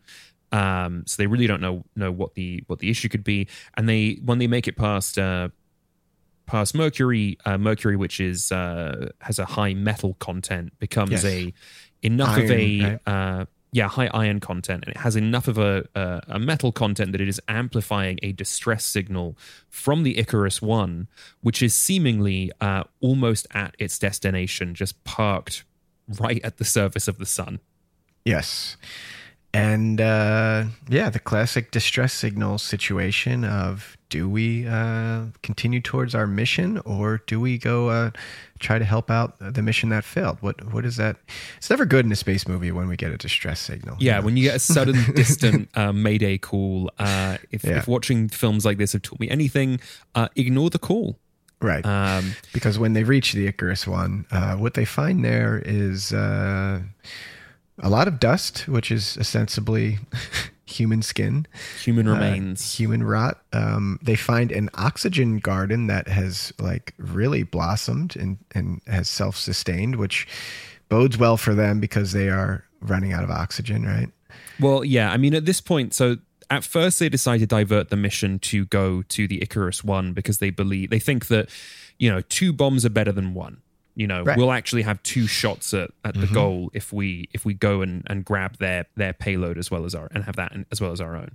[0.52, 3.48] Um so they really don't know know what the what the issue could be.
[3.76, 5.50] And they when they make it past uh
[6.45, 11.25] past mercury uh, mercury which is uh has a high metal content becomes Yes.
[11.25, 11.53] a
[12.01, 12.99] enough of a right?
[13.08, 17.12] uh yeah high iron content and it has enough of a, a a metal content
[17.13, 19.38] that it is amplifying a distress signal
[19.69, 21.08] from the icarus one
[21.41, 25.63] which is seemingly uh almost at its destination just parked
[26.19, 27.60] right at the surface of the sun
[28.25, 28.77] yes
[29.54, 36.26] and uh yeah the classic distress signal situation of do we uh continue towards our
[36.26, 38.10] mission or do we go uh
[38.60, 41.18] try to help out the mission that failed what what is that
[41.58, 44.38] it's never good in a space movie when we get a distress signal Yeah, when
[44.38, 47.78] you get a sudden, distant uh, Mayday call, uh, if, Yeah.
[47.78, 49.80] if watching films like this have taught me anything,
[50.16, 51.20] uh, ignore the call.
[51.62, 56.13] right Um, because when they reach the Icarus one, uh, what they find there is
[56.13, 56.80] uh,
[57.79, 59.99] a lot of dust, which is ostensibly
[60.65, 61.47] human skin,
[61.81, 62.75] human uh, remains.
[62.75, 63.41] human rot.
[63.51, 69.38] Um, they find an oxygen garden that has like really blossomed and and has self
[69.38, 70.27] sustained, which
[70.89, 74.09] bodes well for them because they are running out of oxygen, right?
[74.59, 76.17] Well, yeah, I mean, at this point, so
[76.49, 80.38] at first they decide to divert the mission to go to the Icarus One because
[80.38, 81.49] they believe they think that
[81.97, 83.62] you know two bombs are better than one.
[83.95, 84.34] You know, Right.
[84.34, 84.39] Mm-hmm.
[84.39, 88.03] we'll actually have two shots at, at the goal if we if we go and,
[88.08, 90.99] and grab their their payload as well as our and have that as well as
[90.99, 91.32] our own.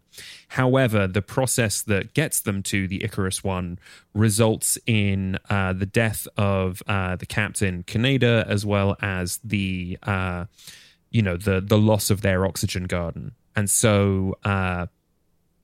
[0.49, 3.79] However, the process that gets them to the Icarus One
[4.12, 10.47] results in uh, the death of uh, the captain Kaneda as well as the uh,
[11.11, 14.87] you know the the loss of their oxygen garden and so uh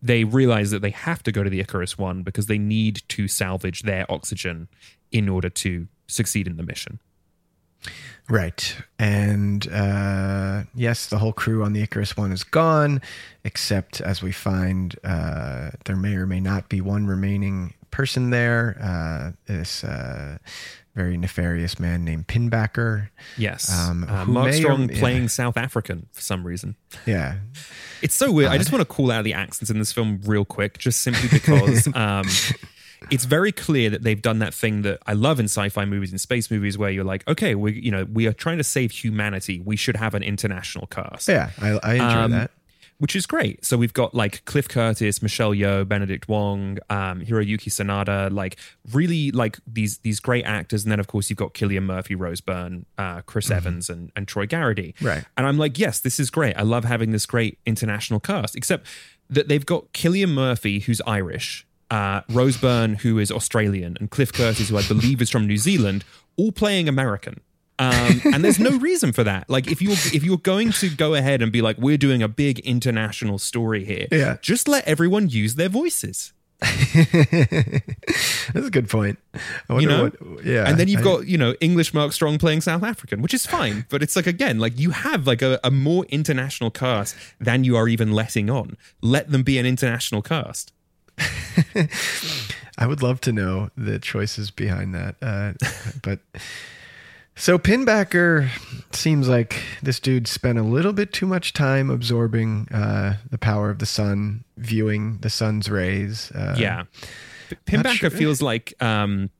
[0.00, 3.26] they realize that they have to go to the Icarus one because they need to
[3.26, 4.68] salvage their oxygen
[5.10, 6.98] in order to succeed in the mission.
[8.28, 8.76] Right.
[8.98, 13.02] And uh, yes, the whole crew on the Icarus one is gone,
[13.44, 18.78] except as we find uh, there may or may not be one remaining person there.
[18.82, 20.38] Uh, this uh,
[20.94, 23.10] very nefarious man named Pinbacker.
[23.36, 24.98] Yes, Um, uh, Mark may or- Strong yeah.
[25.00, 26.76] playing South African for some reason.
[27.04, 27.36] Yeah.
[28.00, 28.50] It's so weird.
[28.50, 31.28] I just want to call out the accents in this film real quick, just simply
[31.28, 32.24] because um,
[33.10, 36.20] it's very clear that they've done that thing that I love in sci-fi movies and
[36.20, 39.60] space movies, where you're like, okay, we you know we are trying to save humanity.
[39.60, 41.28] We should have an international cast.
[41.28, 42.50] Yeah, I, I enjoy Um, that.
[42.98, 43.64] which is great.
[43.64, 48.56] So we've got like Cliff Curtis, Michelle Yeoh, Benedict Wong, um, Hiroyuki Sanada, like
[48.92, 52.40] really like these these great actors, and then of course you've got Cillian Murphy, Rose
[52.40, 54.94] Byrne, uh, Chris Evans, and and Troy Garrity.
[55.00, 55.24] Right.
[55.36, 56.56] And I'm like, yes, this is great.
[56.56, 58.86] I love having this great international cast, except
[59.28, 61.66] that they've got Cillian Murphy, who's Irish.
[61.90, 65.58] Uh, Rose Byrne, who is Australian, and Cliff Curtis, who I believe is from New
[65.58, 66.04] Zealand,
[66.36, 67.40] all playing American.
[67.78, 69.50] Um, and there's no reason for that.
[69.50, 72.28] Like if you're if you're going to go ahead and be like, we're doing a
[72.28, 74.36] big international story here, Yeah.
[74.40, 76.32] just let everyone use their voices.
[76.60, 76.94] That's
[78.66, 79.18] a good point.
[79.68, 80.02] I wonder know?
[80.04, 80.44] what.
[80.44, 83.34] Yeah, and then you've I- got you know English Mark Strong playing South African, which
[83.34, 83.86] is fine.
[83.88, 87.76] But it's like again, like you have like a, a more international cast than you
[87.76, 88.76] are even letting on.
[89.02, 90.72] Let them be an international cast.
[92.78, 95.16] I would love to know the choices behind that.
[95.22, 95.52] Uh,
[96.02, 96.20] but
[97.36, 98.48] so Pinbacker
[98.92, 103.70] seems like this dude spent a little bit too much time absorbing uh, the power
[103.70, 106.30] of the sun, viewing the sun's rays.
[106.32, 106.84] Uh, yeah,
[107.66, 109.30] Pinbacker sure- feels like um,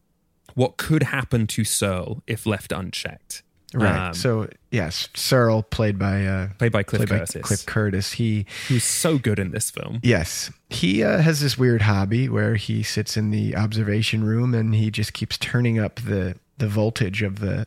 [0.55, 3.44] what could happen to Searle if left unchecked.
[3.75, 4.09] Right.
[4.09, 8.13] Um, so yes, Searle, played by uh, played by Cliff played by Curtis, Cliff Curtis.
[8.13, 10.01] He who's so good in this film.
[10.03, 10.51] Yes.
[10.71, 14.91] He uh, has this weird hobby where he sits in the observation room and he
[14.91, 17.67] just keeps turning up the the voltage of the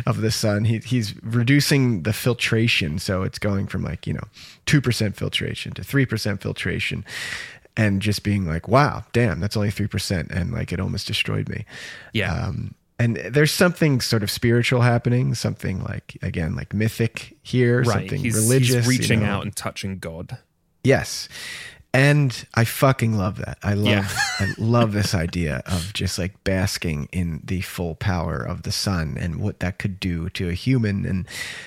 [0.06, 0.64] of the sun.
[0.64, 4.24] He, he's reducing the filtration, so it's going from like you know
[4.66, 7.04] two percent filtration to three percent filtration,
[7.76, 11.48] and just being like, "Wow, damn, that's only three percent," and like it almost destroyed
[11.48, 11.64] me.
[12.12, 12.32] Yeah.
[12.34, 18.00] Um, and there's something sort of spiritual happening, something like again like mythic here, right.
[18.00, 19.26] something He's, religious, he's you reaching know.
[19.26, 20.38] out and touching God.
[20.84, 21.28] Yes.
[21.94, 23.58] And I fucking love that.
[23.62, 24.08] I love Yeah.
[24.40, 29.18] I love this idea of just like basking in the full power of the sun
[29.20, 31.26] and what that could do to a human and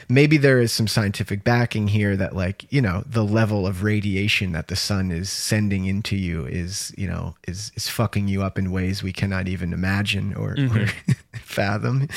[0.10, 4.52] maybe there is some scientific backing here that like, you know, the level of radiation
[4.54, 8.58] that the sun is sending into you is, you know, is is fucking you up
[8.58, 10.88] in ways we cannot even imagine or, or
[11.40, 12.08] fathom.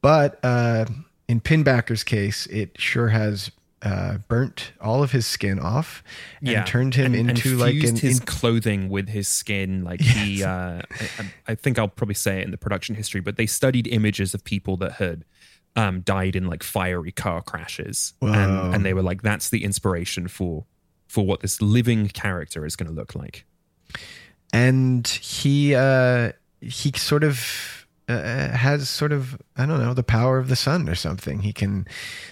[0.00, 0.86] But uh
[1.28, 3.50] in Pinbacker's case, it sure has
[3.82, 6.02] uh, burnt all of his skin off
[6.42, 9.84] and turned him and, into and like an his in- clothing with his skin.
[9.84, 13.36] Like he, uh, I, I think I'll probably say it in the production history, but
[13.36, 15.24] they studied images of people that had
[15.76, 20.28] um, died in like fiery car crashes, and, and they were like, "That's the inspiration
[20.28, 20.64] for
[21.06, 23.44] for what this living character is going to look like."
[24.52, 27.75] and he uh he sort of
[28.08, 31.40] uh, has sort of I don't know the power of the sun or something.
[31.40, 31.86] He can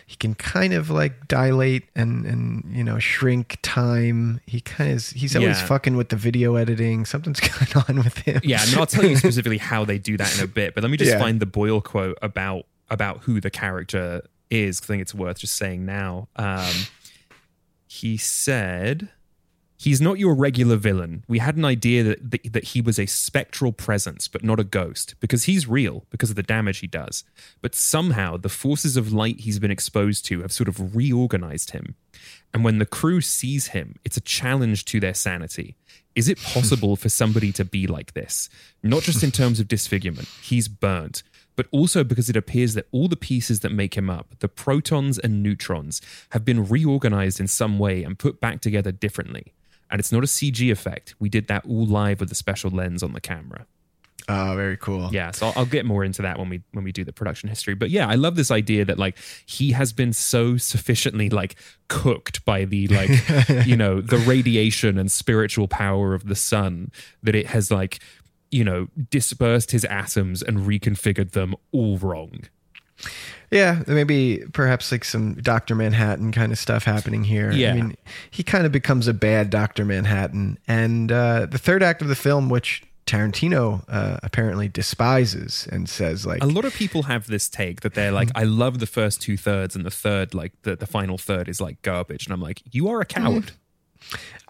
[0.06, 4.40] he can kind of like dilate and and you know shrink time.
[4.46, 5.66] He kind of he's always Yeah.
[5.66, 7.04] fucking with the video editing.
[7.04, 7.40] Something's
[7.74, 8.40] going on with him.
[8.44, 10.74] Yeah, and I'll tell you specifically how they do that in a bit.
[10.74, 11.18] But let me just Yeah.
[11.18, 14.80] find the Boyle quote about about who the character is.
[14.80, 16.28] I think it's worth just saying now.
[16.37, 16.72] Um,
[17.88, 19.08] he said,
[19.84, 21.24] "He's not your regular villain.
[21.28, 24.64] We had an idea that, that that he was a spectral presence, but not a
[24.64, 27.24] ghost, because he's real because of the damage he does.
[27.60, 31.96] But somehow the forces of light he's been exposed to have sort of reorganized him."
[32.52, 35.76] And when the crew sees him, it's a challenge to their sanity.
[36.14, 38.48] Is it possible for somebody to be like this?
[38.82, 41.24] Not just in terms of disfigurement, he's burnt,
[41.56, 45.18] but also because it appears that all the pieces that make him up, the protons
[45.18, 49.53] and neutrons, have been reorganized in some way and put back together differently.
[49.94, 51.14] And it's not a CG effect.
[51.20, 53.64] We did that all live with a special lens on the camera.
[54.28, 55.09] Oh, very cool.
[55.12, 57.48] Yeah, so I'll, I'll get more into that when we when we do the production
[57.48, 57.74] history.
[57.74, 61.54] But yeah, I love this idea that like he has been so sufficiently like
[61.87, 63.09] cooked by the like
[63.68, 66.90] you know the radiation and spiritual power of the sun
[67.22, 68.00] that it has like
[68.50, 72.40] you know dispersed his atoms and reconfigured them all wrong.
[73.50, 77.52] Yeah, maybe perhaps like some Doctor Manhattan kind of stuff happening here.
[77.52, 77.70] Yeah.
[77.70, 77.96] I mean,
[78.30, 82.16] he kind of becomes a bad Doctor Manhattan, and uh, the third act of the
[82.16, 87.48] film, which Tarantino uh, apparently despises and says like, A lot of people have this
[87.48, 90.75] take that they're like, I love the first two thirds, and the third, like the,
[90.77, 92.27] the final third, is like garbage.
[92.27, 93.52] And I'm like, you are a coward.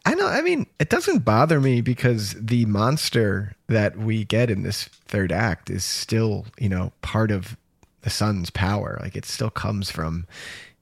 [0.06, 0.26] I know.
[0.26, 5.32] I mean, it doesn't bother me because the monster that we get in this third
[5.32, 7.56] act is still, you know, part of
[8.04, 8.98] the sun's power.
[9.02, 10.26] Like it still comes from,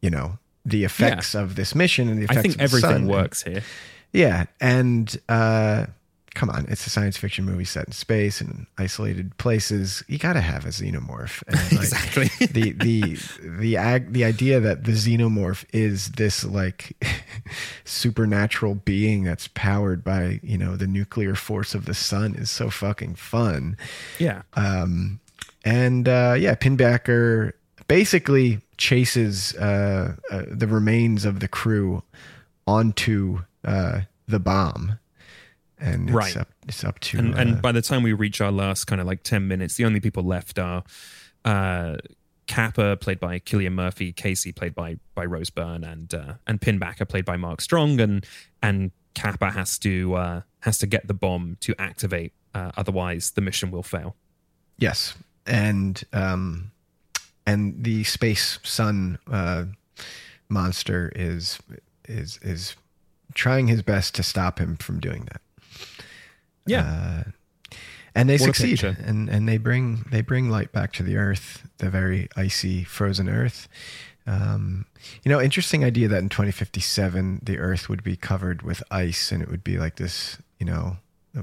[0.02, 3.42] you know, the effects of this mission and the effects I think of everything works
[3.42, 3.62] here.
[4.12, 5.86] Yeah, and uh,
[6.34, 10.04] come on, it's a science fiction movie set in space and isolated places.
[10.06, 11.42] You got to have a xenomorph.
[11.48, 12.30] And like, Exactly.
[12.46, 16.94] the the the ag- the idea that the xenomorph is this like
[17.84, 22.70] supernatural being that's powered by you know the nuclear force of the sun is so
[22.70, 23.76] fucking fun.
[24.18, 24.42] Yeah.
[24.54, 25.20] Um,
[25.64, 27.52] and uh, yeah, Pinbacker
[27.88, 32.02] basically chases uh, uh, the remains of the crew
[32.66, 34.98] onto uh, the bomb,
[35.78, 36.36] and it's Right.
[36.36, 39.00] up it's up to and, uh, and by the time we reach our last kind
[39.00, 40.84] of like 10 minutes the only people left are
[41.44, 41.96] uh
[42.46, 47.08] capa played by cillian murphy casey played by by rose byrne and uh and pinbacker
[47.08, 48.00] played by mark strong.
[48.00, 48.24] And
[48.62, 53.40] and capa has to uh has to get the bomb to activate uh, otherwise the
[53.40, 54.14] mission will fail.
[54.78, 55.14] Yes,
[55.46, 56.70] and um,
[57.46, 59.64] and the space sun uh,
[60.48, 61.58] monster is
[62.06, 62.76] is is
[63.34, 65.40] trying his best to stop him from doing that.
[66.66, 67.24] yeah.
[68.14, 71.66] And they What succeed and and they bring they bring light back to the earth
[71.78, 73.68] the very icy frozen earth.
[74.26, 74.84] Um,
[75.24, 79.42] you know interesting idea that in 2057 the earth would be covered with ice and
[79.42, 80.98] it would be like this you know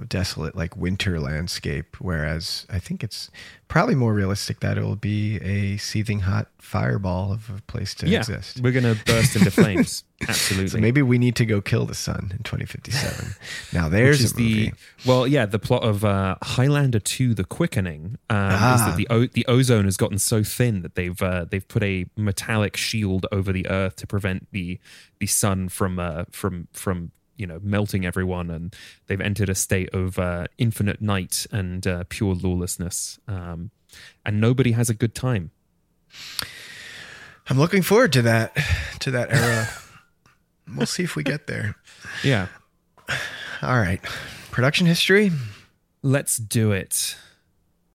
[0.08, 3.32] desolate like winter landscape whereas i think it's
[3.68, 8.08] probably more realistic that it will be a seething hot fireball of a place to
[8.08, 8.60] yeah exist.
[8.62, 10.04] we're gonna burst into flames.
[10.28, 10.68] Absolutely.
[10.68, 13.34] so maybe we need to go kill the sun in 2057
[13.74, 14.72] now there's the
[15.06, 18.86] well, yeah, the plot of uh, Highlander Two: The Quickening um, is Ah.
[18.90, 22.06] that the o- the ozone has gotten so thin that they've uh, they've put a
[22.18, 24.78] metallic shield over the Earth to prevent the
[25.20, 28.76] the sun from uh, from from you know melting everyone, and
[29.08, 33.72] they've entered a state of uh, infinite night and uh, pure lawlessness, um,
[34.26, 35.52] and nobody has a good time.
[37.50, 38.56] I'm looking forward to that
[39.00, 39.70] to that era.
[40.76, 41.76] we'll see if we get there.
[42.24, 42.48] Yeah,
[43.62, 44.02] All right.
[44.52, 45.32] Production history?
[46.02, 47.18] let's do it.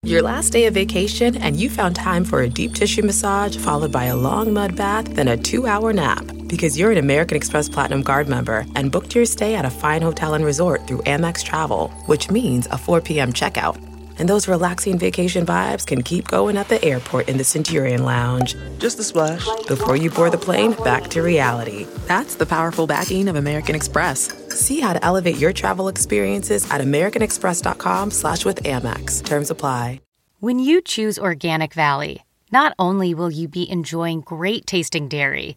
[0.05, 3.93] Your last day of vacation, and you found time for a deep tissue massage followed
[3.93, 6.25] by a long mud bath, then a two hour nap.
[6.53, 10.03] Because you're an American Express Platinum Card member and booked your stay at a fine
[10.03, 13.33] hotel and resort through Amex Travel, which means a 4 p.m.
[13.33, 13.83] checkout.
[14.19, 18.55] And those relaxing vacation vibes can keep going at the airport in the Centurion Lounge.
[18.77, 19.49] Just a splash.
[19.67, 21.87] Before you board the plane, back to reality.
[22.07, 24.29] That's the powerful backing of American Express.
[24.51, 29.25] See how to elevate your travel experiences at americanexpress.com slash with Amex.
[29.25, 30.03] Terms apply.
[30.41, 35.57] When you choose Organic Valley, not only will you be enjoying great tasting dairy,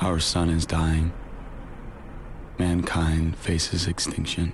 [0.00, 1.12] Our sun is dying.
[2.56, 4.52] Mankind faces extinction.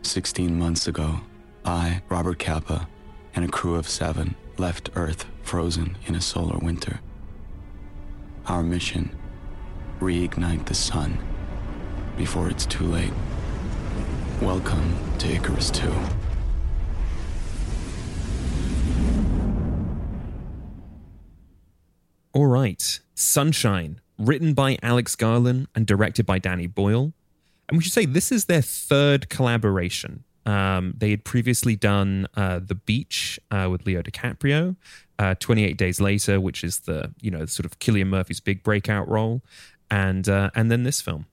[0.00, 1.20] 16 months ago,
[1.66, 2.88] I, Robert Capa,
[3.34, 7.00] and a crew of seven left Earth frozen in a solar winter.
[8.46, 9.14] Our mission
[10.00, 11.18] reignite the sun
[12.16, 13.12] before it's too late.
[14.40, 15.94] Welcome to Icarus 2.
[22.32, 23.00] All right.
[23.14, 27.12] Sunshine, written by Alex Garland and directed by Danny Boyle.
[27.68, 30.24] And we should say this is their third collaboration.
[30.46, 34.76] Um, they had previously done uh, The Beach uh, with Leo DiCaprio,
[35.18, 39.08] uh, 28 Days Later, which is the, you know, sort of Cillian Murphy's big breakout
[39.08, 39.42] role,
[39.90, 41.26] and uh, and then this film.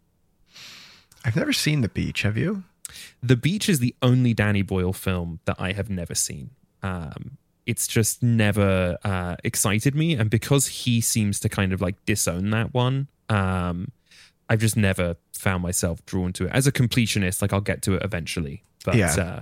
[1.26, 2.22] I've never seen The Beach.
[2.22, 2.64] Have you?
[3.22, 6.52] The Beach is the only Danny Boyle film that I have never seen.
[6.82, 7.38] Um,
[7.72, 12.50] it's just never uh, excited me, and because he seems to kind of like disown
[12.52, 13.92] that one, um,
[14.50, 16.52] I've just never found myself drawn to it.
[16.54, 19.14] As a completionist, like I'll get to it eventually, but Yeah.
[19.16, 19.42] uh,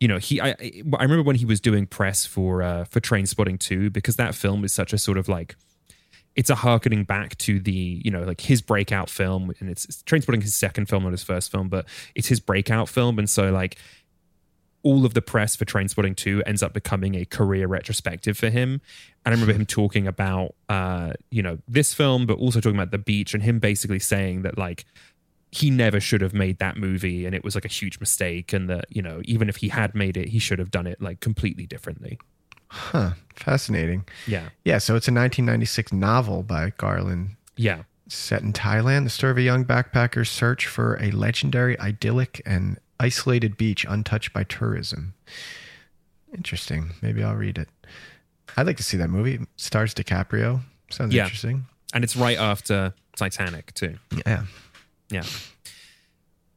[0.00, 0.40] you know, he.
[0.40, 0.50] I,
[0.98, 4.64] I remember when he was doing press for uh, for Trainspotting two, because that film
[4.64, 5.54] is such a sort of like
[6.34, 10.02] it's a harkening back to the you know like his breakout film and it's, it's
[10.02, 13.50] Trainspotting his second film not his first film but it's his breakout film and so
[13.50, 13.78] like
[14.88, 18.80] all of the press for Trainspotting 2 ends up becoming a career retrospective for him
[19.24, 22.92] and I remember him talking about uh you know this film but also talking about
[22.92, 24.84] the beach and him basically saying that like
[25.52, 28.68] he never should have made that movie and it was like a huge mistake and
[28.70, 31.20] that you know even if he had made it he should have done it like
[31.20, 32.18] completely differently
[32.68, 33.10] Huh.
[33.36, 34.04] Fascinating.
[34.26, 34.78] yeah Yeah.
[34.78, 37.36] So it's a 1996 novel by Garland.
[37.56, 42.40] yeah Set in Thailand, the story of a young backpacker's search for a legendary, idyllic,
[42.46, 45.14] and isolated beach untouched by tourism.
[46.34, 46.90] Interesting.
[47.02, 47.68] Maybe I'll read it.
[48.56, 49.40] I'd like to see that movie.
[49.56, 50.60] Stars DiCaprio.
[50.90, 51.24] Sounds Yeah.
[51.24, 51.66] interesting.
[51.94, 53.98] And it's right after Titanic, too.
[54.26, 54.44] Yeah.
[55.10, 55.24] Yeah.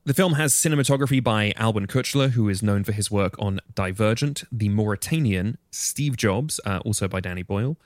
[0.05, 4.43] The film has cinematography by Alwin Kuchler, who is known for his work on Divergent,
[4.51, 7.77] The Mauritanian, Steve Jobs, uh, also by Danny Boyle,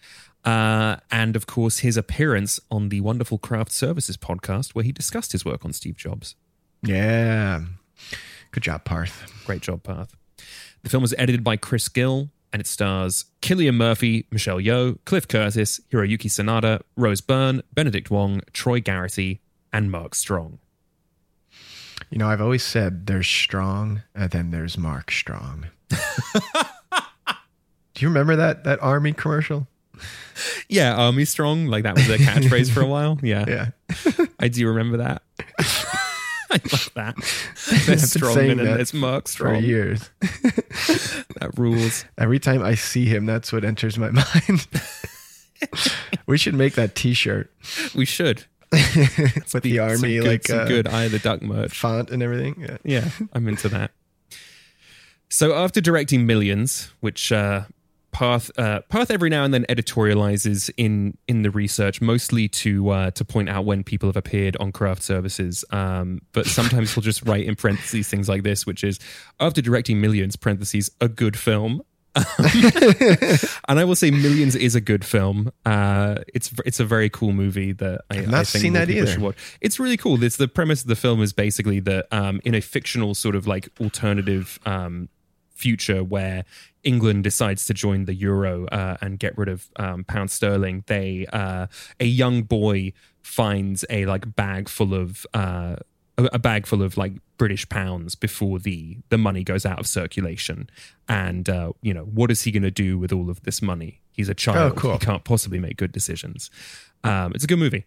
[0.46, 5.34] uh, and of course his appearance on the wonderful Craft Services podcast, where he discussed
[5.34, 6.36] his work on Steve Jobs.
[6.82, 7.64] Yeah.
[8.54, 9.44] Good job, Parth.
[9.46, 10.16] Great job, Parth.
[10.84, 15.28] The film was edited by Chris Gill, and it stars Cillian Murphy, Michelle Yeoh, Cliff
[15.28, 19.42] Curtis, Hiroyuki Sanada, Rose Byrne, Benedict Wong, Troy Garity,
[19.74, 20.60] and Mark Strong.
[22.12, 25.66] You know, I've always said there's Strong and then there's Mark Strong.
[25.90, 25.98] Do
[27.98, 29.68] you remember that that army commercial?
[30.68, 33.20] Yeah, Army Strong, like that was their catchphrase for a while.
[33.24, 34.26] Yeah, Yeah.
[34.40, 35.22] I do remember that.
[36.54, 37.16] I love that.
[37.18, 40.10] I've Strongman and there's Mark for years.
[41.40, 42.06] That rules.
[42.18, 44.68] Every time I see him, that's what enters my mind.
[46.28, 47.52] we should make that T-shirt
[47.96, 48.46] We should.
[48.72, 51.78] with the army, good, like uh, good Eye of the Duck merch.
[51.78, 52.56] font and everything.
[52.60, 52.78] Yeah.
[52.84, 53.92] Yeah, I'm into that.
[55.30, 57.64] So after directing Millions, which uh,
[58.14, 63.12] Parth uh, Parth every now and then editorializes in in the research, mostly to uh,
[63.12, 65.66] to point out when people have appeared on craft services.
[65.72, 69.00] Um, but sometimes he'll just write in parentheses things like this, which is
[69.40, 71.82] after directing Millions parentheses a good film.
[72.16, 75.52] and I will say Millions is a good film.
[75.66, 79.08] Uh, it's it's a very cool movie that I, I've not seen that either.
[79.08, 79.58] should watch.
[79.60, 80.24] It's really cool.
[80.24, 83.48] It's the premise of the film is basically that um, in a fictional sort of
[83.48, 85.10] like alternative um,
[85.56, 86.46] future where
[86.84, 91.26] England decides to join the euro uh, and get rid of um, pound sterling, they
[91.32, 91.68] uh,
[92.00, 95.76] a young boy finds a like bag full of uh,
[96.18, 100.70] a bag full of like British pounds before the the money goes out of circulation,
[101.08, 104.02] and uh, you know what is he going to do with all of this money?
[104.12, 104.74] He's a child.
[104.74, 104.94] Oh, cool.
[104.94, 106.52] He can't possibly make good decisions.
[107.04, 107.86] Um, it's a good movie.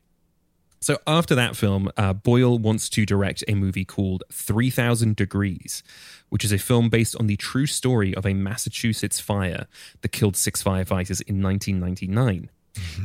[0.87, 5.83] So after that film, uh, Boyle wants to direct a movie called 3000 Degrees,
[6.29, 9.67] which is a film based on the true story of a Massachusetts fire
[10.03, 12.51] that killed six firefighters in 1999.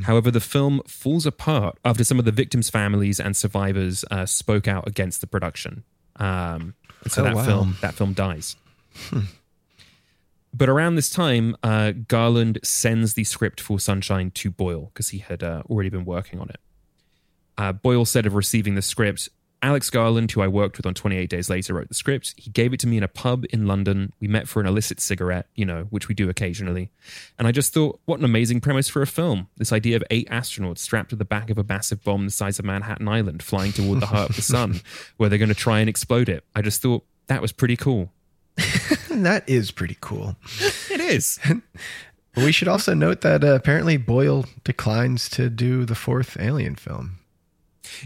[0.03, 4.67] However, the film falls apart after some of the victims' families and survivors uh, spoke
[4.67, 5.83] out against the production.
[6.17, 7.45] Um, and so Oh, that wow.
[7.45, 8.57] film that film dies.
[10.53, 15.17] But around this time, uh, Garland sends the script for Sunshine to Boyle because he
[15.17, 16.59] had uh, already been working on it.
[17.57, 19.29] Uh, Boyle said of receiving the script,
[19.63, 22.33] Alex Garland, who I worked with on 28 Days Later, wrote the script.
[22.35, 24.11] He gave it to me in a pub in London.
[24.19, 26.89] We met for an illicit cigarette, you know, which we do occasionally.
[27.37, 29.49] And I just thought, what an amazing premise for a film.
[29.57, 32.57] This idea of eight astronauts strapped to the back of a massive bomb the size
[32.57, 34.81] of Manhattan Island flying toward the heart of the sun,
[35.17, 36.43] where they're going to try and explode it.
[36.55, 38.11] I just thought that was pretty cool.
[39.11, 40.35] That is pretty cool.
[40.89, 41.39] It is.
[42.35, 47.17] We should also note that uh, apparently Boyle declines to do the fourth Alien film.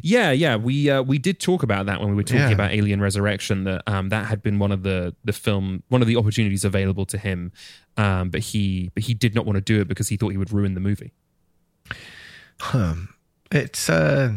[0.01, 2.49] Yeah, yeah, we uh, we did talk about that when we were talking Yeah.
[2.51, 3.63] about Alien Resurrection.
[3.65, 7.05] That um, that had been one of the the film one of the opportunities available
[7.07, 7.51] to him,
[7.97, 10.37] um, but he but he did not want to do it because he thought he
[10.37, 11.13] would ruin the movie.
[12.59, 12.95] Huh.
[13.51, 14.33] It's uh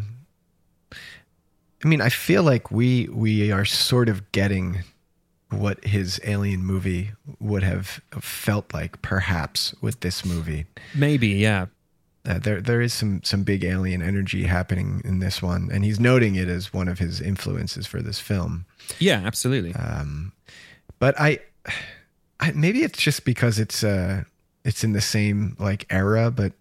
[1.85, 4.83] I mean, I feel like we we are sort of getting
[5.51, 10.67] what his alien movie would have felt like perhaps with this movie.
[10.95, 11.67] Maybe, yeah,
[12.29, 15.99] Uh, there there is some some big alien energy happening in this one and he's
[15.99, 18.67] noting it as one of his influences for this film.
[18.99, 19.75] yeah, absolutely.
[19.75, 20.33] Um,
[20.99, 21.39] but I,
[22.39, 24.25] I maybe it's just because it's uh
[24.65, 26.53] it's in the same like era, but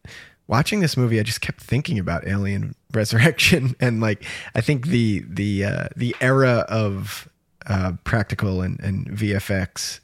[0.48, 4.24] watching this movie, I just kept thinking about Alien Resurrection and like
[4.56, 7.28] I think the the uh, the era of
[7.66, 10.00] uh, practical and, and VFX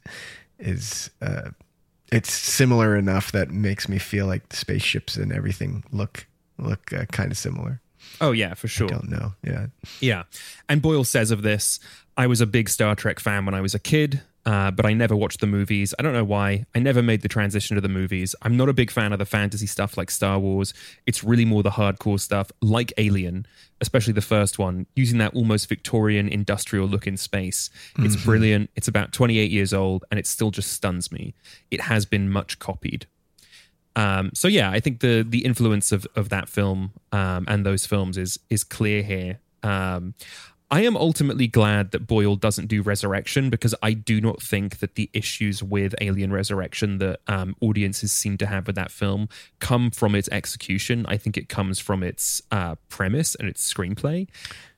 [0.59, 1.51] is uh,
[2.13, 6.27] it's similar enough that makes me feel like the spaceships and everything look
[6.59, 7.81] look uh, kind of similar.
[8.21, 8.87] oh yeah, for sure.
[8.87, 9.67] Don't know, yeah.
[9.99, 10.23] Yeah.
[10.69, 11.79] And Boyle says of this,
[12.15, 14.93] I was a big Star Trek fan when I was a kid, uh, but I
[14.93, 15.95] never watched the movies.
[15.97, 16.65] I don't know why.
[16.75, 18.35] I never made the transition to the movies.
[18.43, 20.73] I'm not a big fan of the fantasy stuff like Star Wars.
[21.07, 23.47] It's really more the hardcore stuff, like Alien,
[23.83, 27.69] especially the first one, using that almost Victorian industrial look in space.
[28.05, 28.69] It's brilliant.
[28.77, 31.35] It's about 28 years old, and it still just stuns me.
[31.69, 33.05] It has been much copied.
[33.95, 37.85] Um, so yeah, I think the the influence of of that film um, and those
[37.85, 39.39] films is is clear here.
[39.61, 40.15] Um,
[40.73, 44.95] I am ultimately glad that Boyle doesn't do Resurrection because I do not think that
[44.95, 49.91] the issues with Alien Resurrection that um, audiences seem to have with that film come
[49.91, 51.05] from its execution.
[51.07, 54.27] I think it comes from its uh, premise and its screenplay.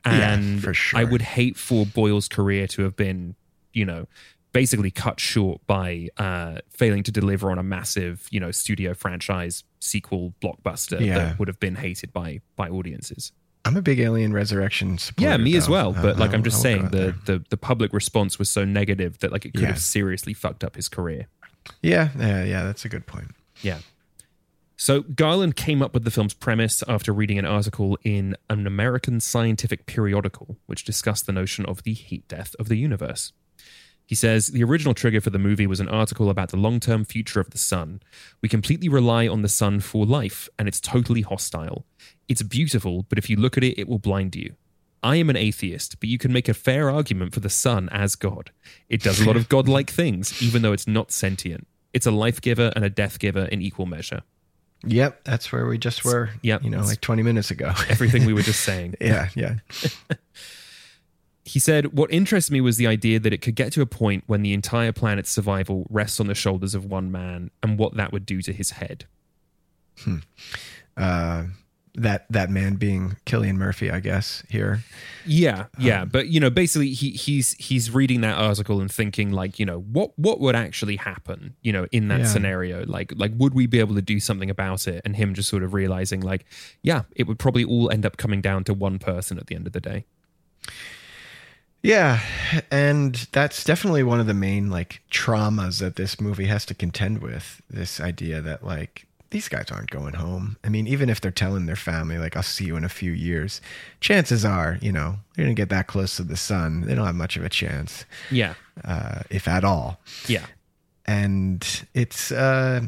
[0.05, 0.99] Yeah, And for sure.
[0.99, 3.35] I would hate for Boyle's career to have been,
[3.71, 4.05] you know,
[4.51, 9.63] basically cut short by uh, failing to deliver on a massive, you know, studio franchise
[9.79, 11.19] sequel blockbuster Yeah.
[11.19, 13.31] that would have been hated by by audiences.
[13.65, 15.29] I'm a big Alien Resurrection supporter.
[15.31, 15.71] Yeah, me as though.
[15.73, 15.89] well.
[15.97, 19.17] Uh, But like I- I'm just saying, the, the the public response was so negative
[19.19, 19.67] that like it could Yeah.
[19.69, 21.27] have seriously fucked up his career.
[21.81, 22.63] yeah, yeah, yeah.
[22.63, 23.31] That's a good point.
[23.61, 23.79] Yeah.
[24.77, 29.19] So Garland came up with the film's premise after reading an article in an American
[29.21, 33.31] scientific periodical which discussed the notion of the heat death of the universe.
[34.07, 37.05] He says the original trigger for the movie was an article about the long term
[37.05, 38.01] future of the sun.
[38.41, 41.85] We completely rely on the sun for life, and it's totally hostile.
[42.27, 44.55] It's beautiful, but if you look at it, it will blind you.
[45.01, 48.15] I am an atheist, but you can make a fair argument for the sun as
[48.15, 48.51] God.
[48.89, 51.67] It does a lot of godlike things, even though it's not sentient.
[51.93, 54.21] It's a life giver and a death giver in equal measure.
[54.83, 56.29] Yep, that's where we just were.
[56.41, 56.63] Yep.
[56.63, 57.73] you know, like 20 minutes ago.
[57.89, 58.95] Everything we were just saying.
[58.99, 59.55] yeah, yeah.
[61.47, 64.23] He said, What interests me was the idea that it could get to a point
[64.27, 68.11] when the entire planet's survival rests on the shoulders of one man and what that
[68.11, 69.05] would do to his head.
[70.97, 71.45] Uh,
[71.97, 74.43] that that man being Cillian Murphy, I guess.
[74.49, 74.83] Here,
[75.25, 79.59] Yeah, yeah, but you know, basically, he he's he's reading that article and thinking like,
[79.59, 82.25] you know, what what would actually happen, you know, in that Yeah.
[82.25, 82.85] scenario?
[82.85, 85.01] Like, like would we be able to do something about it?
[85.05, 86.45] And him just sort of realizing, like,
[86.81, 89.65] yeah, it would probably all end up coming down to one person at the end
[89.67, 90.05] of the day.
[91.85, 92.19] Yeah,
[92.71, 97.21] and that's definitely one of the main like traumas that this movie has to contend
[97.21, 97.61] with.
[97.69, 100.57] This idea that like these guys aren't going home.
[100.63, 103.11] I mean, even if they're telling their family like I'll see you in a few
[103.11, 103.61] years,
[103.99, 106.81] chances are, you know, they're going to get that close to the sun.
[106.81, 109.99] They don't have much of a chance, Yeah, uh, if at all.
[110.27, 110.45] yeah,
[111.05, 112.81] and it's uh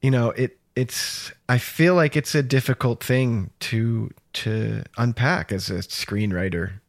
[0.00, 5.68] you know it it's i feel like it's a difficult thing to to unpack as
[5.68, 6.80] a screenwriter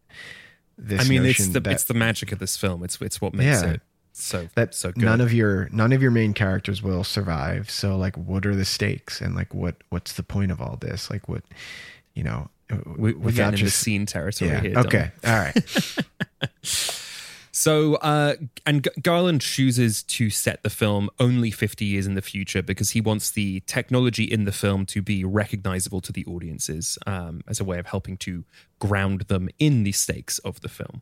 [0.78, 2.84] this I mean, it's the that, it's the magic of this film.
[2.84, 3.71] It's it's what makes Yeah.
[3.71, 3.82] it
[4.13, 5.03] so that so good.
[5.03, 8.65] none of your none of your main characters will survive so like what are the
[8.65, 11.43] stakes and like what what's the point of all this like what
[12.15, 12.49] you know
[12.97, 14.78] we, without just scene territory yeah here.
[14.80, 15.55] Okay all right
[17.57, 18.35] So, uh,
[18.67, 22.91] and G- Garland chooses to set the film only 50 years in the future because
[22.91, 27.59] he wants the technology in the film to be recognizable to the audiences um, as
[27.59, 28.43] a way of helping to
[28.77, 31.01] ground them in the stakes of the film.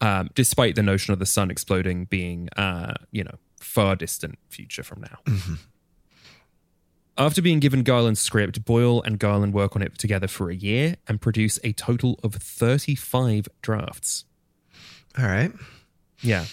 [0.00, 4.82] Um, despite the notion of the sun exploding being, uh, you know, far distant future
[4.82, 5.32] from now.
[7.16, 10.96] After being given Garland's script, Boyle and Garland work on it together for a year
[11.06, 14.24] and produce a total of 35 drafts.
[15.18, 15.52] All right
[16.20, 16.44] Yeah.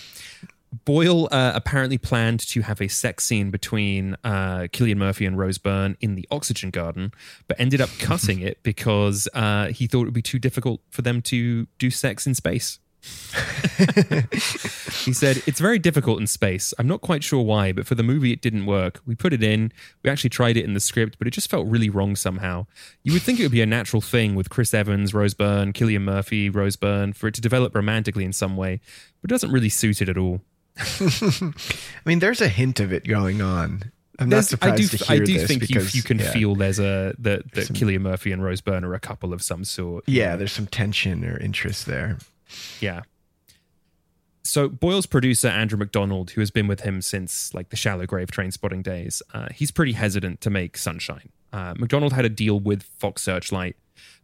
[0.86, 5.60] Boyle uh, apparently planned to have a sex scene between uh, Cillian Murphy and Rose
[5.60, 7.12] Byrne in the oxygen garden,
[7.48, 11.04] but ended up cutting it because uh, he thought it would be too difficult for
[11.04, 12.80] them to do sex in space.
[15.04, 16.74] he said, It's very difficult in space.
[16.78, 19.02] I'm not quite sure why, but for the movie, it didn't work.
[19.06, 19.72] We put it in,
[20.04, 22.68] we actually tried it in the script, but it just felt really wrong somehow.
[23.04, 26.04] You would think it would be a natural thing with Chris Evans, Rose Byrne, Cillian
[26.04, 28.80] Murphy, Rose Byrne, for it to develop romantically in some way,
[29.22, 30.42] but it doesn't really suit it at all.
[31.00, 31.54] i
[32.04, 35.18] mean there's a hint of it going on i'm not surprised I do, to I
[35.20, 36.32] do this think you, because you can yeah.
[36.32, 39.44] feel there's a that that Some- Cillian Murphy and Rose Byrne are a couple of
[39.44, 40.04] some sort.
[40.08, 42.18] yeah there's some tension or interest there
[42.80, 43.02] Yeah.
[44.44, 48.28] So Boyle's producer Andrew McDonald, who has been with him since like the Shallow Grave
[48.28, 51.30] Trainspotting days, uh, he's pretty hesitant to make Sunshine.
[51.54, 53.78] Uh, McDonald had a deal with Fox Searchlight,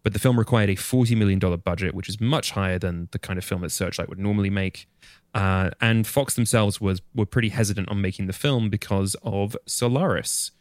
[0.04, 3.20] but the film required a forty million dollar budget, which is much higher than the
[3.20, 4.88] kind of film that Searchlight would normally make.
[5.34, 10.52] Uh, and Fox themselves was were pretty hesitant on making the film because of Solaris.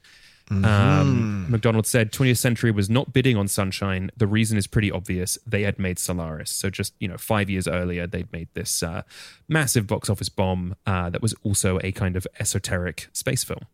[0.51, 4.11] Um, McDonald said 20th Century was not bidding on Sunshine.
[4.17, 5.39] The reason is pretty obvious.
[5.47, 6.51] They had made Solaris.
[6.51, 9.03] So just, you know, five years earlier, they'd made this uh,
[9.49, 13.67] massive box office bomb uh, that was also a kind of esoteric space film.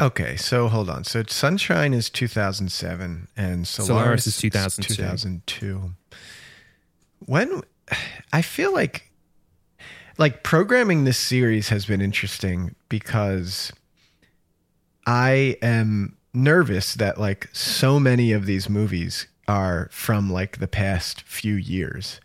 [0.00, 1.04] Okay, so hold on.
[1.04, 4.94] So Sunshine is 2007 and Solaris, Solaris is 2002.
[4.94, 5.90] 2002.
[7.26, 7.62] When
[8.32, 9.10] I feel like
[10.18, 13.72] like programming this series has been interesting because
[15.08, 21.22] I am nervous that like so many of these movies are from like the past
[21.22, 22.20] few years.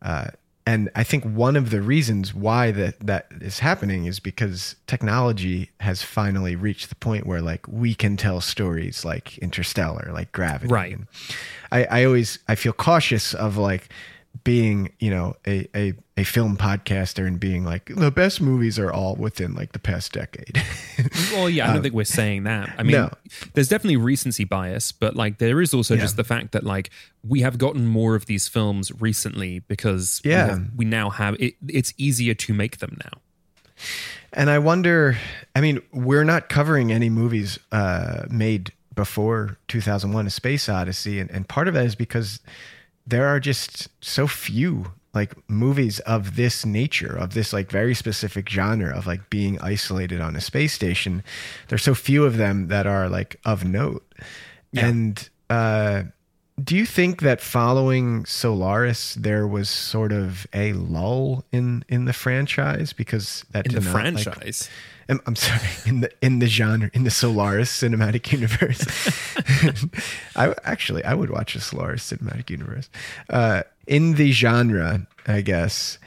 [0.00, 0.28] Uh,
[0.64, 5.72] and I think one of the reasons why that that is happening is because technology
[5.80, 10.72] has finally reached the point where like we can tell stories like Interstellar, like Gravity.
[10.72, 10.92] Right.
[10.92, 11.08] And
[11.72, 13.88] I, I always I feel cautious of like
[14.44, 18.92] being you know a, a a film podcaster and being like the best movies are
[18.92, 20.62] all within like the past decade.
[21.32, 22.74] Well, yeah, I don't think we're saying that.
[22.76, 23.10] I mean, no.
[23.54, 26.00] there's definitely recency bias, but like there is also Yeah.
[26.02, 26.90] just the fact that like
[27.26, 30.46] we have gotten more of these films recently because we Yeah.
[30.48, 31.54] have- we, now have it.
[31.68, 33.20] It's easier to make them now.
[34.32, 35.16] And I wonder,
[35.54, 41.18] I mean, we're not covering any movies uh, made before 2001 A Space Odyssey.
[41.20, 42.40] And, and part of that is because
[43.06, 48.48] there are just so few like movies of this nature, of this like very specific
[48.48, 51.22] genre of like being isolated on a space station.
[51.68, 54.04] There's so few of them that are like of note.
[54.76, 56.04] And uh,
[56.62, 62.12] do you think that following Solaris, there was sort of a lull in in the
[62.12, 64.68] franchise because that In the not, like- franchise,
[65.08, 68.84] I'm, I'm sorry in the in the genre in the Solaris cinematic universe.
[70.36, 72.88] I actually I would watch a Solaris cinematic universe.
[73.28, 75.98] Uh, in the genre, I guess.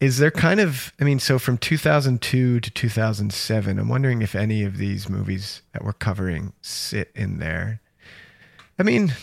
[0.00, 4.62] Is there kind of I mean, so from 2002 to 2007, I'm wondering if any
[4.62, 7.80] of these movies that we're covering sit in there.
[8.78, 9.14] I mean,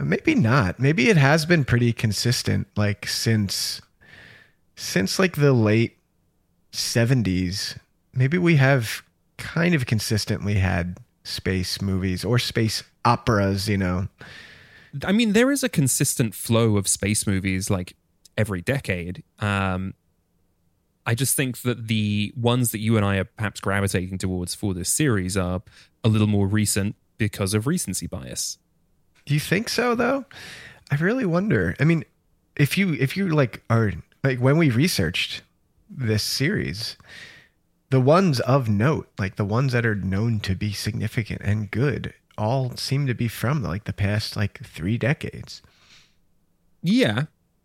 [0.00, 0.78] maybe not.
[0.78, 3.80] Maybe it has been pretty consistent, like since
[4.76, 5.96] since like the late
[6.72, 7.78] 70s.
[8.14, 9.02] Maybe we have
[9.38, 14.08] kind of consistently had space movies or space operas, you know.
[15.04, 17.96] I mean, there is a consistent flow of space movies like
[18.36, 19.22] every decade.
[19.38, 19.94] Um,
[21.04, 24.74] I just think that the ones that you and I are perhaps gravitating towards for
[24.74, 25.62] this series are
[26.02, 28.58] a little more recent because of recency bias.
[29.24, 30.24] Do you think so though?
[30.90, 31.74] I really wonder.
[31.80, 32.04] I mean,
[32.56, 33.92] if you if you like are
[34.24, 35.42] like when we researched
[35.88, 36.96] this series,
[37.90, 42.14] the ones of note, like the ones that are known to be significant and good,
[42.38, 45.62] all seem to be from like the past like 3 decades.
[46.82, 47.24] Yeah.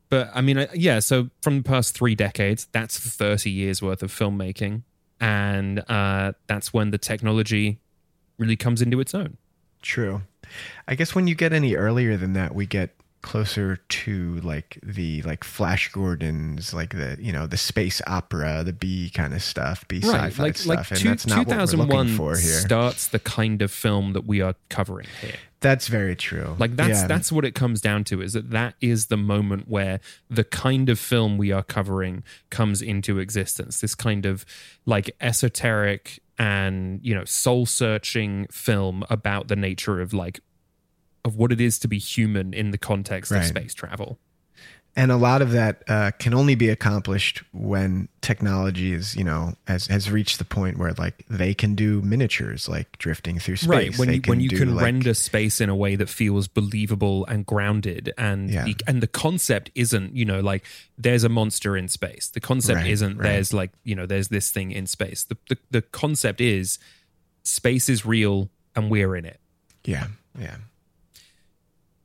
[0.10, 4.12] But I mean, yeah, so from the past three decades, that's 30 years worth of
[4.12, 4.84] filmmaking.
[5.22, 7.80] And uh, that's when the technology
[8.38, 9.38] really comes into its own.
[9.82, 10.24] True.
[10.88, 15.22] I guess when you get any earlier than that, we get closer to like the
[15.24, 19.88] like Flash Gordons, like the you know the space opera, the B kind of stuff,
[19.88, 22.60] B sci-fi like, stuff, like and two, that's not what we're 2001 looking for here.
[22.60, 25.36] starts the kind of film that we are covering here.
[25.62, 26.56] That's very true.
[26.58, 27.08] Like that's Yeah.
[27.08, 30.00] that's what it comes down to is that that is the moment where
[30.30, 33.80] the kind of film we are covering comes into existence.
[33.82, 34.44] This kind of
[34.86, 40.40] like esoteric and you know soul searching film about the nature of like
[41.26, 43.40] of what it is to be human in the context Right.
[43.40, 44.20] of space travel.
[44.94, 49.54] and a lot of that uh, can only be accomplished when technology is you know
[49.66, 53.70] has has reached the point where like they can do miniatures like drifting through space.
[53.70, 56.50] right when They you when you can like- render space in a way that feels
[56.50, 58.66] believable and grounded and Yeah.
[58.66, 60.66] the, and the concept isn't you know like
[60.98, 63.24] there's a monster in space the concept Right, isn't right.
[63.32, 66.80] there's like you know there's this thing in space the, the the concept is
[67.44, 69.40] space is real and we're in it
[69.86, 70.08] yeah
[70.38, 70.58] yeah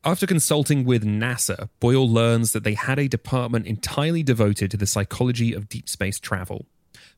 [0.06, 4.86] after consulting with NASA, Boyle learns that they had a department entirely devoted to the
[4.86, 6.66] psychology of deep space travel.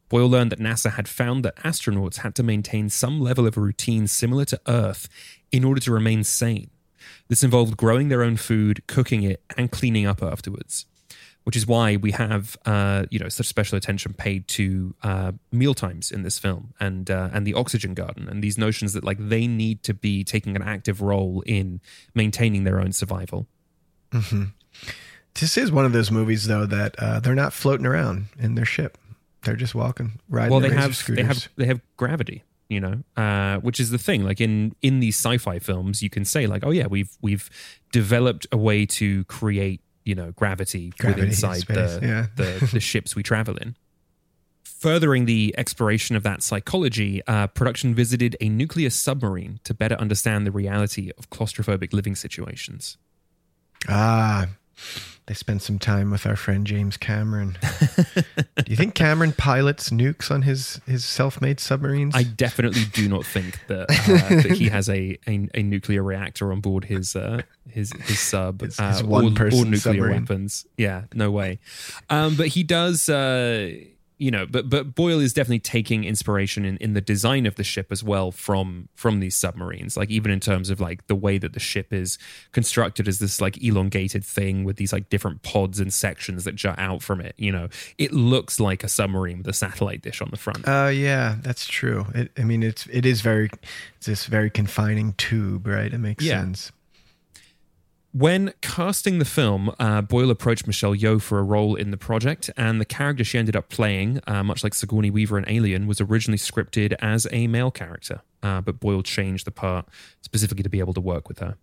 [0.09, 3.61] Boyle learned that NASA had found that astronauts had to maintain some level of a
[3.61, 5.07] routine similar to Earth
[5.53, 6.71] in order to remain sane.
[7.29, 10.87] This involved growing their own food, cooking it, and cleaning up afterwards.
[11.49, 15.73] Which is why we have, uh, you know, such special attention paid to uh, meal
[15.73, 19.17] times in this film, and uh, and the oxygen garden, and these notions that like
[19.19, 21.81] they need to be taking an active role in
[22.15, 23.47] maintaining their own survival.
[24.13, 24.45] hmm
[25.41, 28.67] This is one of those movies though that uh, they're not floating around in their
[28.67, 28.99] ship.
[29.45, 30.51] They're just walking, riding.
[30.51, 34.23] well, they have they have they have gravity, you know, uh, which is the thing.
[34.23, 37.49] Like in in these sci-fi films, you can say like, oh yeah, we've we've
[37.91, 42.27] developed a way to create you know gravity, Gravity within inside space, the, yeah.
[42.37, 43.77] the the ships we travel in.
[44.65, 50.47] Furthering the exploration of that psychology, uh, production visited a nuclear submarine to better understand
[50.47, 52.97] the reality of claustrophobic living situations.
[53.89, 54.47] Ah,
[55.29, 57.57] they spent some time with our friend James Cameron.
[58.17, 62.15] Do you think Cameron pilots nukes on his his self-made submarines?
[62.17, 66.51] I definitely do not think that uh, that he has a, a a nuclear reactor
[66.51, 70.23] on board his uh, his his sub His- uh, his or- one-person or, nuclear submarine.
[70.23, 70.67] weapons.
[70.77, 71.61] Yeah, no way.
[72.11, 73.09] Um, but he does.
[73.09, 73.71] Uh,
[74.19, 77.65] you know, but but Boyle is definitely taking inspiration in, in the design of the
[77.65, 79.97] ship as well from from these submarines.
[79.97, 82.19] Like even in terms of like the way that the ship is
[82.53, 86.79] constructed as this like elongated thing with these like different pods and sections that jut
[86.79, 87.35] out from it.
[87.39, 90.67] You know, it looks like a submarine with a satellite dish on the front.
[90.67, 92.07] Uh, yeah, that's true.
[92.15, 93.51] It, I mean, it's it is very
[93.97, 95.93] it's this very confining tube, right?
[95.93, 96.41] It makes Yeah.
[96.41, 96.73] sense.
[98.19, 102.51] When casting the film, uh, Boyle approached Michelle Yeoh for a role in the project,
[102.57, 106.01] and the character she ended up playing, uh, much like Sigourney Weaver in Alien, was
[106.01, 108.23] originally scripted as a male character.
[108.43, 109.87] Uh, but Boyle changed the part
[110.21, 111.59] specifically to be able to work with her.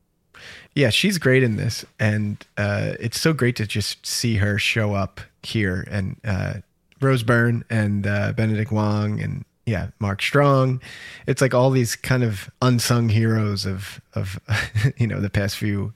[0.73, 4.93] Yeah, she's great in this, and uh, it's so great to just see her show
[4.93, 5.85] up here.
[5.91, 6.53] And uh,
[7.01, 10.81] Rose Byrne and uh, Benedict Wong and yeah, Mark Strong.
[11.25, 14.39] It's like all these kind of unsung heroes of of
[14.97, 15.93] you know the past few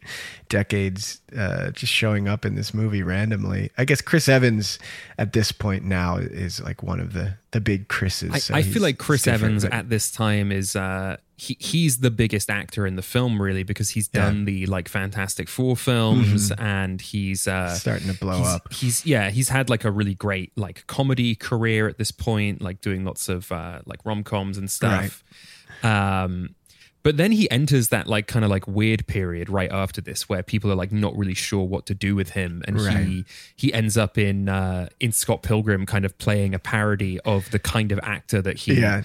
[0.49, 3.71] decades uh, just showing up in this movie randomly.
[3.77, 4.79] I guess Chris Evans
[5.17, 8.31] at this point now is like one of the the big Chris's.
[8.31, 11.99] I, so I feel like Chris Evans but- at this time is uh, he he's
[11.99, 14.25] the biggest actor in the film really because he's Yeah.
[14.25, 18.73] done the like Fantastic Four films and he's uh, starting to blow he's, up.
[18.73, 22.81] He's yeah, he's had like a really great like comedy career at this point, like
[22.81, 25.23] doing lots of uh, like rom coms and stuff.
[25.83, 26.55] Um,
[27.03, 30.43] but then he enters that like kind of like weird period right after this where
[30.43, 33.23] people are like not really sure what to do with him and he Right.
[33.55, 37.59] he ends up in uh in Scott Pilgrim kind of playing a parody of the
[37.59, 39.03] kind of actor that he Yeah.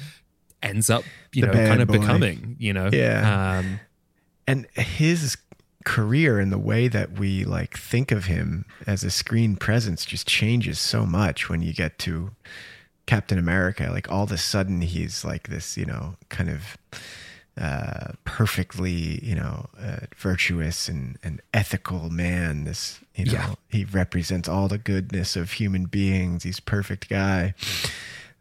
[0.62, 1.98] ends up you The know kind of boy.
[1.98, 3.58] becoming you know Yeah.
[3.58, 3.80] um
[4.46, 5.36] and his
[5.84, 10.26] career and the way that we like think of him as a screen presence just
[10.26, 12.30] changes so much when you get to
[13.06, 13.88] Captain America.
[13.92, 16.78] Like all of a sudden he's like this, you know, kind of
[17.60, 22.64] uh, perfectly, you know, uh, virtuous and, and ethical man.
[22.64, 23.54] This, you know, Yeah.
[23.68, 26.42] he represents all the goodness of human beings.
[26.42, 27.54] He's a perfect guy.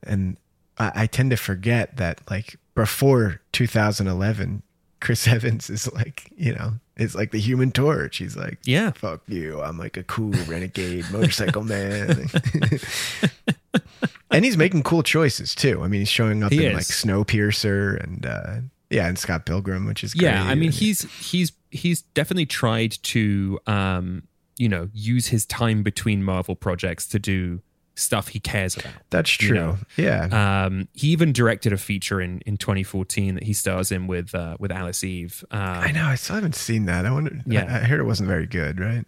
[0.01, 0.37] And
[0.77, 4.63] I, I tend to forget that, like, before 2011,
[4.99, 8.17] Chris Evans is like, you know, is like the human torch.
[8.17, 8.91] He's like, Yeah.
[8.91, 9.61] fuck you.
[9.61, 12.27] I'm like a cool renegade motorcycle man.
[14.31, 15.83] and he's making cool choices too.
[15.83, 16.75] I mean, he's showing up He in is.
[16.75, 18.55] like Snowpiercer and, uh,
[18.93, 20.51] yeah, and Scott Pilgrim, which is yeah great.
[20.51, 24.23] i mean he's he's he's definitely tried to um
[24.57, 27.59] you know use his time between marvel projects to do
[27.95, 29.57] stuff he cares about that's you true.
[29.57, 29.77] know.
[29.97, 30.65] Yeah.
[30.65, 34.57] um he even directed a feature in in 2014 that he stars in with uh
[34.59, 36.05] with alice eve um, I know.
[36.05, 37.05] I still haven't seen that.
[37.05, 37.39] I wonder.
[37.45, 37.65] Yeah.
[37.69, 39.05] I, I heard it wasn't very good, right?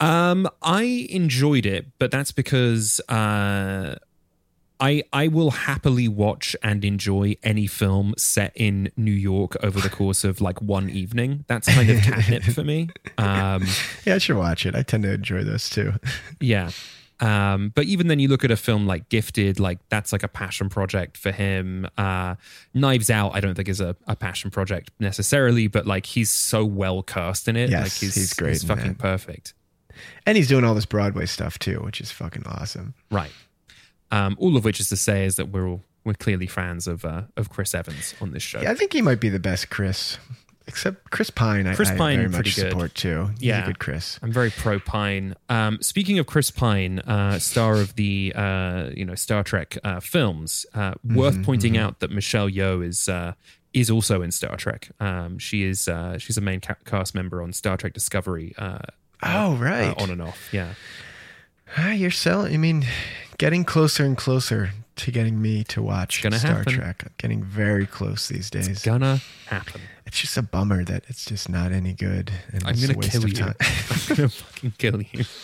[0.00, 3.94] Um, I enjoyed it, but that's because uh,
[4.82, 9.88] I I will happily watch and enjoy any film set in New York over the
[9.88, 11.44] course of like one evening.
[11.46, 12.88] That's kind of catnip for me.
[13.16, 13.64] Um,
[14.04, 14.74] Yeah, I should watch it.
[14.74, 15.92] I tend to enjoy those too.
[16.40, 16.70] yeah.
[17.20, 20.28] Um, but even then, you look at a film like Gifted, like that's like a
[20.28, 21.86] passion project for him.
[21.96, 22.34] Uh,
[22.74, 26.64] Knives Out, I don't think is a, a passion project necessarily, but like he's so
[26.64, 27.70] well cast in it.
[27.70, 29.54] Yes, like he's, he's great He's fucking perfect.
[30.26, 32.94] And he's doing all this Broadway stuff too, which is fucking awesome.
[33.12, 33.30] Right.
[34.12, 37.04] Um, all of which is to say is that we're all, we're clearly fans of
[37.04, 38.60] uh, of Chris Evans on this show.
[38.60, 40.18] Yeah, I think he might be the best Chris.
[40.68, 42.70] Except Chris Pine, Chris I Pine, very pretty much good.
[42.70, 43.30] support too.
[43.40, 43.64] He's Yeah.
[43.64, 44.20] a good Chris.
[44.22, 45.34] I'm very pro Pine.
[45.48, 49.98] Um, speaking of Chris Pine, uh, star of the uh, you know Star Trek uh,
[49.98, 53.32] films, uh, worth Mm-hmm, pointing out that Michelle Yeoh is uh,
[53.72, 54.90] is also in Star Trek.
[55.00, 58.54] Um, she is uh, she's a main ca- cast member on Star Trek Discovery.
[58.56, 58.78] Uh,
[59.24, 60.00] Oh right.
[60.00, 60.48] on and off.
[60.52, 60.74] Yeah.
[61.76, 62.54] Ah, you're selling.
[62.54, 62.84] I mean,
[63.42, 66.74] getting closer and closer to getting me to watch Star happen.
[66.74, 67.02] Trek.
[67.04, 68.68] I'm getting very close these days.
[68.68, 69.18] It's gonna
[69.48, 69.80] happen.
[70.06, 72.30] It's just a bummer that it's just not any good.
[72.52, 73.44] And I'm gonna kill you.
[73.60, 75.24] I'm gonna fucking kill you.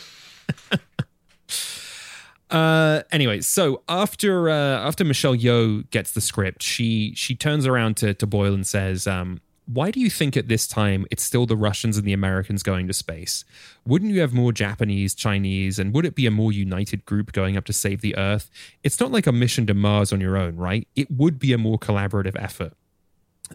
[2.50, 7.94] uh anyway so after uh after michelle yeoh gets the script she she turns around
[7.94, 9.38] to to boyle and says um
[9.68, 12.86] why do you think at this time it's still the russians and the americans going
[12.86, 13.44] to space
[13.86, 17.56] wouldn't you have more japanese chinese and would it be a more united group going
[17.56, 18.50] up to save the earth
[18.82, 21.58] it's not like a mission to mars on your own right it would be a
[21.58, 22.72] more collaborative effort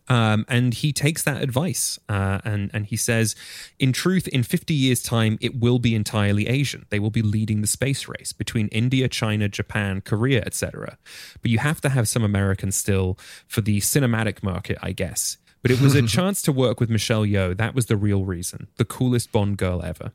[0.07, 3.36] um, and he takes that advice uh, and and he says,
[3.80, 6.86] in truth, in 50 years' time, it will be entirely Asian.
[6.89, 10.97] They will be leading the space race between India, China, Japan, Korea, etc.
[11.41, 15.38] But you have to have some Americans still for the cinematic market, I guess.
[15.64, 17.57] But it was a chance to work with Michelle Yeoh.
[17.57, 18.68] That was the real reason.
[18.78, 20.11] The coolest Bond girl ever.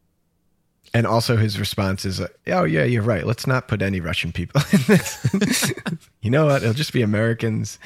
[0.94, 3.26] And also his response is, uh, "Oh yeah, you're right.
[3.26, 5.74] Let's not put any Russian people in this.
[6.22, 6.62] you know what?
[6.62, 7.78] It'll just be Americans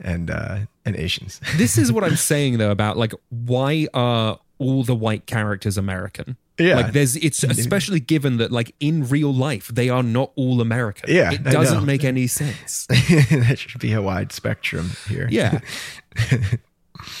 [0.00, 4.82] and uh, and Asians." This is what I'm saying though about like why are all
[4.82, 6.36] the white characters American?
[6.58, 6.76] Yeah.
[6.76, 11.08] Like there's it's especially given that like in real life they are not all American.
[11.08, 12.86] Yeah, It doesn't make any sense.
[12.88, 15.28] that should be a wide spectrum here.
[15.30, 15.60] Yeah.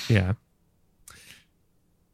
[0.08, 0.34] Yeah.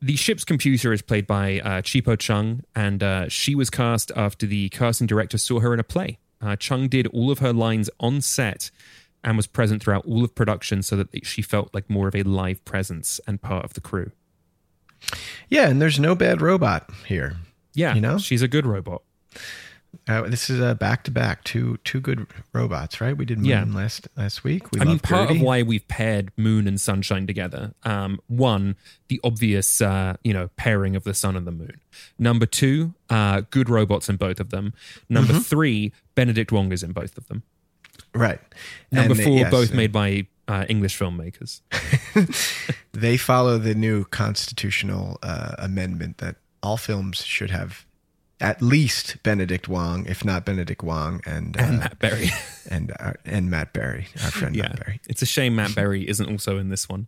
[0.03, 4.47] The ship's computer is played by uh, Chipo Chung, and uh, she was cast after
[4.47, 6.19] the casting director saw her in a play.
[6.41, 8.71] Uh, Chung did all of her lines on set
[9.25, 12.23] and was present throughout all of production so that she felt like more of a
[12.23, 14.13] live presence and part of the crew.
[15.49, 17.37] Yeah, and there's no bad robot here.
[17.75, 18.19] Yeah, You know?
[18.19, 19.03] she's a good robot.
[20.09, 23.17] Uh, this is a back to back two two good robots, right?
[23.17, 23.65] We did Moon Yeah.
[23.69, 24.71] last last week.
[24.73, 25.41] We I mean, part GERTY.
[25.41, 27.75] of why we've paired Moon and Sunshine together.
[27.85, 28.77] Um, one,
[29.09, 31.81] the obvious, uh, you know, pairing of the Sun and the Moon.
[32.19, 34.73] Number two, uh, good robots in both of them.
[35.09, 35.43] Number Mm-hmm.
[35.43, 37.43] three, Benedict Wong is in both of them.
[38.15, 38.41] right.
[38.93, 41.61] Number And they- four, yes, both made by uh, English filmmakers.
[42.93, 47.85] They follow the new constitutional uh, amendment that all films should have
[48.41, 52.29] at least Benedict Wong, if not Benedict Wong, and uh, And Matt Berry.
[52.71, 55.01] and uh, and Matt Berry, our friend yeah, Matt Berry.
[55.09, 57.07] it's a shame Matt Berry isn't also in this one.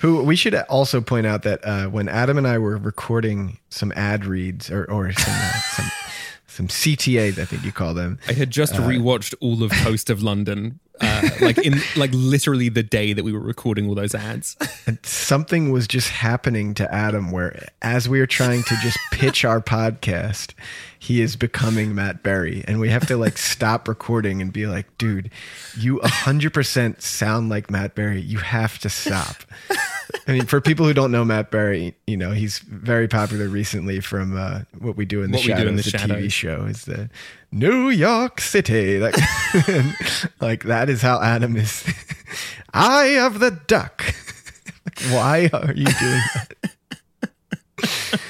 [0.00, 3.92] Who we should also point out that uh, when Adam and I were recording some
[3.96, 5.90] ad reads or or some uh, some
[6.58, 8.18] some CTAs, I think you call them.
[8.26, 12.82] I had just rewatched all of Toast of London, uh, like in like literally the
[12.82, 14.56] day that we were recording all those ads.
[14.84, 19.44] And something was just happening to Adam where as we were trying to just pitch
[19.44, 20.54] our podcast,
[20.98, 22.64] he is becoming Matt Berry.
[22.66, 25.30] And we have to like stop recording and be like, dude,
[25.76, 28.20] you 100% sound like Matt Berry.
[28.20, 29.44] You have to stop.
[30.26, 34.00] I mean, for people who don't know Matt Berry, you know, he's very popular recently
[34.00, 36.64] from uh, what we do in the What We Do in the the TV show
[36.64, 37.10] is the
[37.52, 38.98] New York City.
[38.98, 39.16] Like,
[40.40, 41.84] like that is how Adam is.
[42.74, 44.02] Eye of the duck.
[45.10, 48.20] Why are you doing that?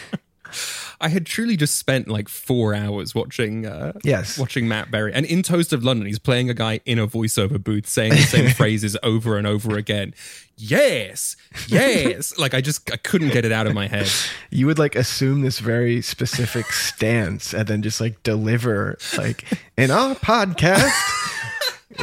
[1.00, 4.36] I had truly just spent like four hours watching uh Yes.
[4.38, 5.12] watching Matt Berry.
[5.14, 8.18] And in Toast of London, he's playing a guy in a voiceover booth saying the
[8.22, 10.12] same phrases over and over again.
[10.56, 11.36] Yes,
[11.68, 12.36] yes.
[12.38, 14.08] Like I just I couldn't get it out of my head.
[14.50, 19.44] You would like assume this very specific stance and then just like deliver like
[19.76, 20.92] in our podcast.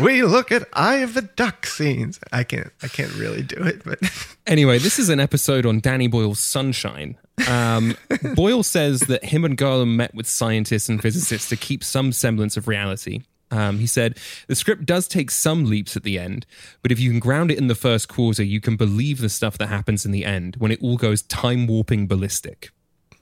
[0.02, 2.20] We look at Eye of the Duck scenes.
[2.32, 2.72] I can't.
[2.82, 4.00] I can't really do it, but
[4.48, 7.18] Anyway, this is an episode on Danny Boyle's Sunshine.
[7.48, 7.96] Um,
[8.36, 12.58] Boyle says that him and Garland met with scientists and physicists to keep some semblance
[12.58, 13.24] of reality.
[13.52, 14.18] Um, he said,
[14.48, 16.46] The script does take some leaps at the end,
[16.82, 19.58] but if you can ground it in the first quarter, you can believe the stuff
[19.60, 22.72] that happens in the end when it all goes time warping ballistic.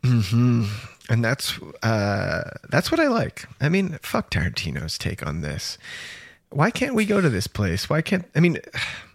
[0.03, 0.65] Mm-hmm.
[1.09, 3.45] and that's uh, that's what I like.
[3.61, 5.77] I mean, fuck Tarantino's take on this.
[6.53, 7.89] Why can't we go to this place?
[7.89, 8.59] Why can't I mean?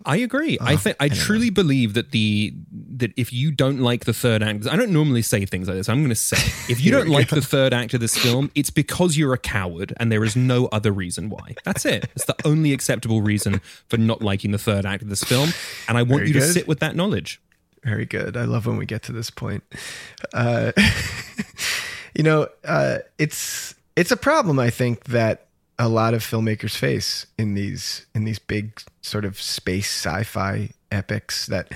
[0.07, 0.57] I agree.
[0.59, 2.55] I think I, don't truly believe that the
[2.97, 5.89] that if you don't like the third act, I don't normally say things like this.
[5.91, 6.37] I'm going to say
[6.73, 9.93] if you don't like the third act of this film, it's because you're a coward,
[9.99, 11.57] and there is no other reason why.
[11.65, 12.09] That's it.
[12.17, 15.51] It's the only acceptable reason for not liking the third act of this film,
[15.89, 17.39] and I want Very you to sit with that knowledge.
[17.85, 18.37] Very good.
[18.37, 19.63] I love when we get to this point.
[20.33, 20.73] Uh,
[22.15, 24.59] you know, uh, it's it's a problem.
[24.59, 25.48] I think that
[25.79, 31.47] a lot of filmmakers face in these in these big sort of space sci-fi epics
[31.47, 31.73] that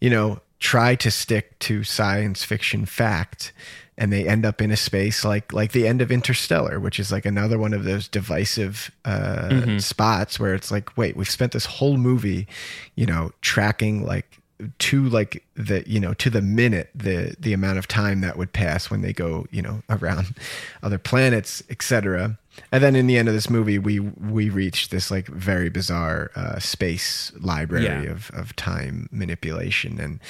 [0.00, 3.52] you know try to stick to science fiction fact
[3.98, 7.12] and they end up in a space like like the end of interstellar which is
[7.12, 11.66] like another one of those divisive uh spots where it's like wait we've spent this
[11.66, 12.46] whole movie
[12.94, 14.38] you know tracking like
[14.78, 18.52] to like the you know to the minute the the amount of time that would
[18.52, 20.34] pass when they go you know around
[20.82, 22.38] other planets etc
[22.70, 26.30] and then in the end of this movie we we reach this like very bizarre
[26.36, 28.02] uh, space library Yeah.
[28.12, 30.20] of of time manipulation and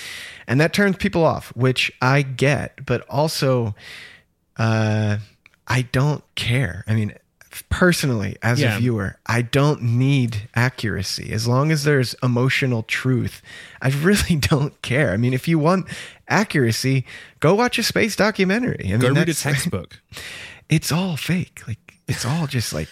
[0.47, 3.75] and that turns people off which i get but also
[4.59, 5.17] uh
[5.67, 7.15] i don't care i mean
[7.69, 8.77] personally as Yeah.
[8.77, 13.43] a viewer i don't need accuracy as long as there's emotional truth
[13.83, 15.87] i really don't care i mean if you want
[16.29, 17.05] accuracy
[17.41, 20.01] go watch a space documentary i mean Go read a textbook.
[20.71, 22.89] it's all fake like it's all just like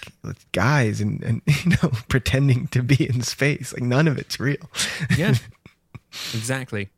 [0.53, 4.71] guys and, and you know pretending to be in space like none of it's real
[5.17, 5.35] Yeah,
[6.35, 6.89] exactly.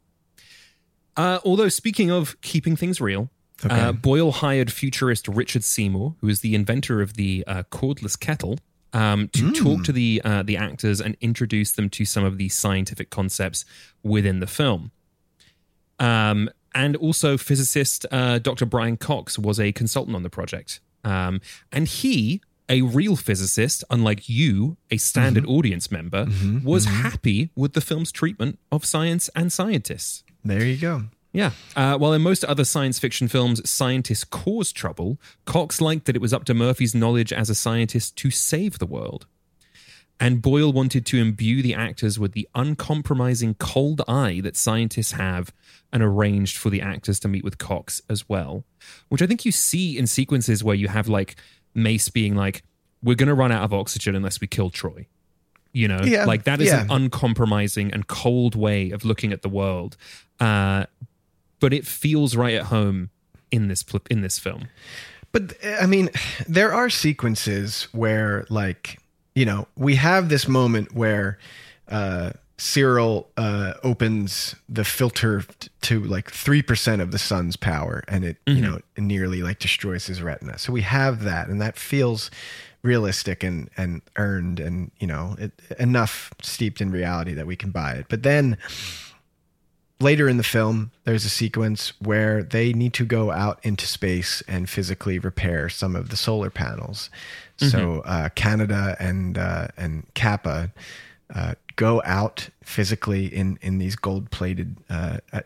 [1.17, 3.29] Uh, although, speaking of keeping things real,
[3.69, 8.59] uh, Boyle hired futurist Richard Seymour, who is the inventor of the uh, cordless kettle,
[8.93, 12.49] um, to talk to the uh, the actors and introduce them to some of the
[12.49, 13.65] scientific concepts
[14.03, 14.91] within the film.
[15.99, 18.67] Um, and also, physicist uh, Dr.
[18.67, 20.81] Brian Cox was a consultant on the project.
[21.05, 21.41] Um,
[21.71, 26.27] and he, a real physicist, unlike you, a standard audience member,
[26.65, 30.25] was happy with the film's treatment of science and scientists.
[30.45, 31.53] there you go Yeah.
[31.75, 36.23] Uh, while in most other science fiction films, scientists cause trouble, Cox liked that it
[36.23, 39.27] was up to Murphy's knowledge as a scientist to save the world.
[40.23, 45.53] And Boyle wanted to imbue the actors with the uncompromising cold eye that scientists have
[45.93, 48.63] and arranged for the actors to meet with Cox as well.
[49.09, 51.35] Which I think you see in sequences where you have like
[51.75, 52.63] Mace being like,
[53.03, 55.09] we're going to run out of oxygen unless we kill Troy.
[55.73, 59.49] You know, Yeah, like that is an uncompromising and cold way of looking at the
[59.49, 59.97] world.
[60.39, 60.87] Uh,
[61.59, 63.11] but it feels right at home
[63.51, 64.69] in this in this film.
[65.33, 66.11] But I mean,
[66.47, 69.01] there are sequences where, like,
[69.35, 71.39] you know, we have this moment where
[71.89, 75.45] uh, Searle uh, opens the filter
[75.83, 80.07] to like three percent of the sun's power, and it, you know, nearly like destroys
[80.07, 80.59] his retina.
[80.59, 82.31] So we have that, and that feels
[82.83, 87.71] realistic and and earned, and you know, it, enough steeped in reality that we can
[87.71, 88.07] buy it.
[88.09, 88.59] But then
[90.03, 94.43] later in the film, there's a sequence where they need to go out into space
[94.47, 97.09] and physically repair some of the solar panels.
[97.71, 100.73] So uh, Kaneda and uh, and Capa
[101.35, 105.41] uh, go out physically in in these gold plated uh, uh,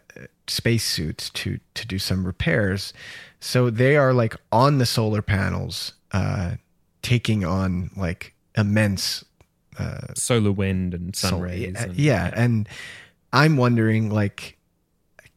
[0.46, 2.92] space suits to to do some repairs.
[3.40, 6.52] So they are like on the solar panels, uh,
[7.02, 9.24] taking on like immense
[10.14, 11.60] Solar wind and sun so, rays.
[11.74, 12.68] yeah, and- yeah, and
[13.32, 14.56] I'm wondering, like,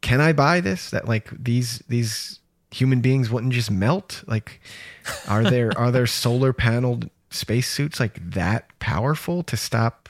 [0.01, 0.91] can I buy this?
[0.91, 2.39] That like these these
[2.71, 4.23] human beings wouldn't just melt?
[4.27, 4.59] Like,
[5.27, 10.09] are there are there solar paneled spacesuits like that powerful to stop?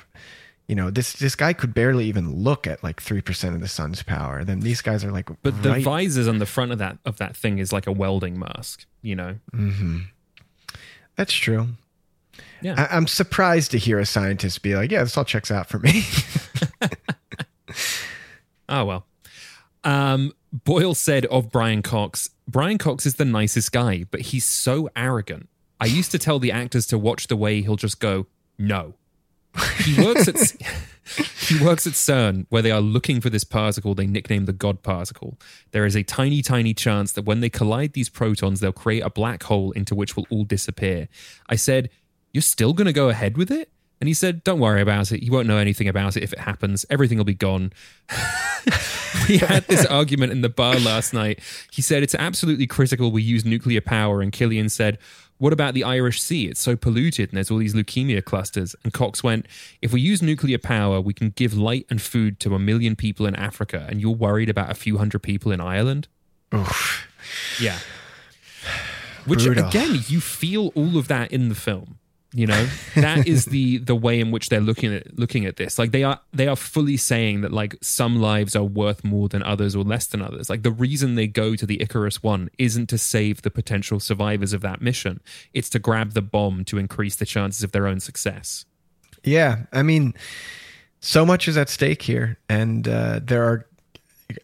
[0.67, 3.67] You know, this this guy could barely even look at like three percent of the
[3.67, 4.43] sun's power.
[4.43, 7.35] Then these guys are like, But the visors on the front of that of that
[7.35, 9.35] thing is like a welding mask, you know.
[11.15, 11.69] that's true.
[12.61, 12.75] Yeah.
[12.77, 15.79] I, I'm surprised to hear a scientist be like, "Yeah, this all checks out for
[15.79, 16.03] me."
[18.67, 19.05] Oh well.
[19.83, 24.89] Um, Boyle said of Brian Cox, Brian Cox is the nicest guy, but he's so
[24.95, 25.47] arrogant.
[25.79, 28.25] I used to tell the actors to watch the way he'll just go,
[28.57, 28.95] no.
[29.83, 30.35] He works at
[31.47, 34.83] he works at CERN, where they are looking for this particle they nicknamed the God
[34.83, 35.37] particle.
[35.71, 39.09] There is a tiny, tiny chance that when they collide these protons, they'll create a
[39.09, 41.07] black hole into which we'll all disappear.
[41.47, 41.89] I said,
[42.33, 43.71] "You're still going to go ahead with it?"
[44.01, 45.23] And he said, "Don't worry about it.
[45.23, 46.85] You won't know anything about it if it happens.
[46.89, 47.73] Everything will be gone."
[49.29, 51.39] we had this argument in the bar last night.
[51.71, 54.97] He said it's absolutely critical we use nuclear power, and Cillian said,
[55.37, 56.47] "What about the Irish Sea?
[56.47, 59.45] It's so polluted, and there's all these leukemia clusters." And Cox went,
[59.81, 63.25] "If we use nuclear power, we can give light and food to a million people
[63.25, 66.07] in Africa, and you're worried about a few hundred people in Ireland."
[66.53, 67.07] Oof.
[67.61, 67.79] Yeah.
[69.25, 69.67] Which Brutal.
[69.67, 71.98] again, you feel all of that in the film.
[72.31, 75.79] You know, that is the the way in which they're looking at looking at this.
[75.79, 79.41] Like they are they are fully saying that like some lives are worth more than
[79.41, 80.47] others or less than others.
[80.47, 84.53] Like the reason they go to the Icarus one isn't to save the potential survivors
[84.53, 85.21] of that mission.
[85.53, 88.65] It's to grab the bomb to increase the chances of their own success.
[89.23, 90.13] Yeah, I mean,
[90.99, 93.65] so much is at stake here, and uh, there are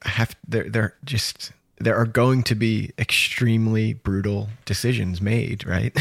[0.04, 5.96] have there there just there are going to be extremely brutal decisions made, right?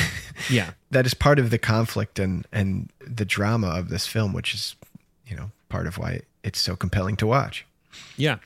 [0.48, 0.72] Yeah.
[0.90, 4.76] that is part of the conflict and and the drama of this film, which is
[5.26, 7.66] you know part of why it's so compelling to watch.
[8.16, 8.38] Yeah.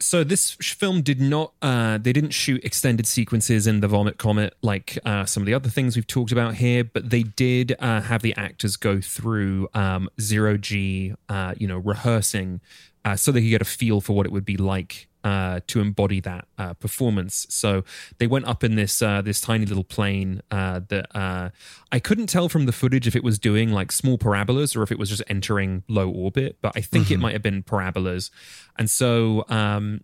[0.00, 1.52] So this film did not.
[1.62, 5.54] Uh, they didn't shoot extended sequences in the Vomit Comet like uh, some of the
[5.54, 9.68] other things we've talked about here, but they did uh, have the actors go through
[9.72, 12.60] um, zero G, uh, you know, rehearsing,
[13.04, 15.80] uh, so they could get a feel for what it would be like uh, to
[15.80, 17.46] embody that uh, performance.
[17.48, 17.82] So
[18.18, 21.50] they went up in this uh, this tiny little plane uh, that uh,
[21.90, 24.92] I couldn't tell from the footage if it was doing like small parabolas or if
[24.92, 28.30] it was just entering low orbit, but I think it might have been parabolas.
[28.76, 30.02] And so, um,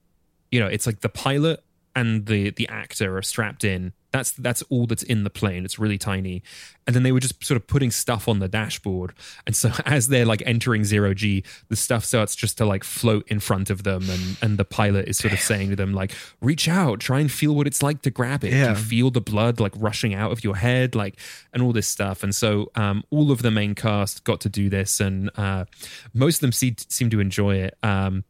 [0.50, 1.62] you know, it's like the pilot
[1.94, 3.92] and the the actor are strapped in.
[4.12, 5.64] That's that's all that's in the plane.
[5.64, 6.42] It's really tiny,
[6.86, 9.14] and then they were just sort of putting stuff on the dashboard.
[9.46, 13.28] And so as they're like entering zero g, the stuff starts just to like float
[13.28, 16.12] in front of them, and and the pilot is sort of saying to them like,
[16.40, 18.50] "Reach out, try and feel what it's like to grab it.
[18.50, 18.70] Do Yeah.
[18.70, 21.16] you feel the blood like rushing out of your head, like,
[21.52, 24.68] and all this stuff." And so um, all of the main cast got to do
[24.68, 25.66] this, and uh,
[26.12, 27.78] most of them se- seem to enjoy it.
[27.84, 28.24] Um,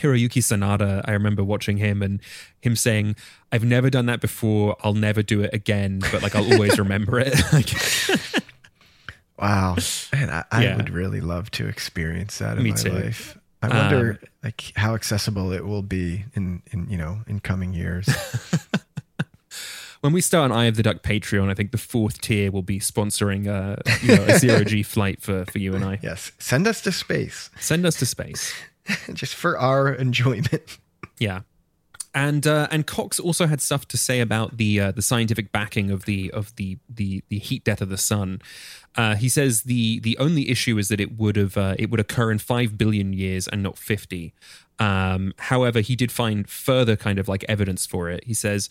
[0.00, 2.20] Hiroyuki Sanada, I remember watching him and
[2.60, 3.16] him saying,
[3.52, 4.76] I've never done that before.
[4.82, 7.34] I'll never do it again, but like I'll always remember it.
[9.38, 9.76] Wow,
[10.12, 10.76] and I, I Yeah.
[10.76, 12.90] would really love to experience that in Me my too.
[12.90, 13.38] life.
[13.62, 17.72] I wonder Um, like how accessible it will be in in you know in coming
[17.72, 18.06] years.
[20.02, 22.62] when we start an Eye of the Duck Patreon, I think the fourth tier will
[22.62, 25.98] be sponsoring uh, you know, a zero G flight for, for you and I.
[26.02, 28.52] yes, send us to space Send us to space.
[29.12, 30.78] just for our enjoyment.
[31.18, 31.40] Yeah.
[32.12, 35.92] And uh, and Cox also had stuff to say about the uh, the scientific backing
[35.92, 38.42] of the of the the the heat death of the sun.
[38.96, 42.00] Uh, he says the the only issue is that it would have uh, it would
[42.00, 44.34] occur in five billion years and not fifty.
[44.80, 48.24] Um, however, he did find further kind of like evidence for it.
[48.24, 48.68] He says.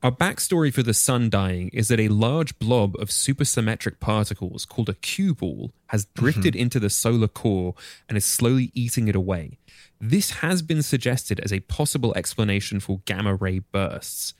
[0.00, 4.88] Our backstory for the sun dying is that a large blob of supersymmetric particles called
[4.88, 6.24] a Q-ball has mm-hmm.
[6.24, 7.74] drifted into the solar core
[8.08, 9.58] and is slowly eating it away.
[10.00, 14.34] This has been suggested as a possible explanation for gamma ray bursts.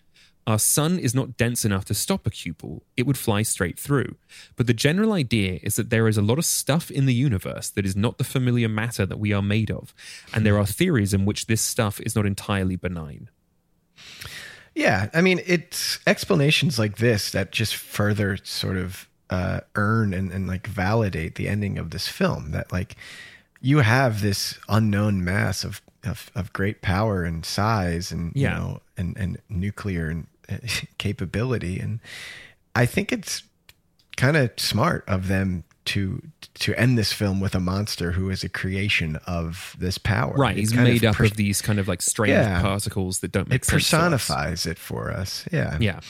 [0.47, 4.15] Our sun is not dense enough to stop a Q-ball, it would fly straight through.
[4.55, 7.69] But the general idea is that there is a lot of stuff in the universe
[7.71, 9.93] that is not the familiar matter that we are made of,
[10.33, 13.29] and there are theories in which this stuff is not entirely benign.
[14.75, 20.31] Yeah, I mean, it's explanations like this that just further sort of uh, earn and,
[20.33, 22.53] and like validate the ending of this film.
[22.53, 22.97] That like
[23.61, 28.57] you have this unknown mass of of, of great power and size, and you Yeah.
[28.59, 30.59] know, and and nuclear and uh,
[30.99, 31.99] capability, and
[32.75, 33.43] I think it's
[34.17, 36.23] kind of smart of them to
[36.55, 40.35] to end this film with a monster who is a creation of this power.
[40.35, 42.61] Right, It he's made of up pers- of these kind of like strange Yeah.
[42.61, 43.75] particles that don't make it sense.
[43.85, 43.91] us.
[43.91, 45.45] personifies it for us.
[45.53, 45.77] Yeah.
[45.81, 46.01] Yeah.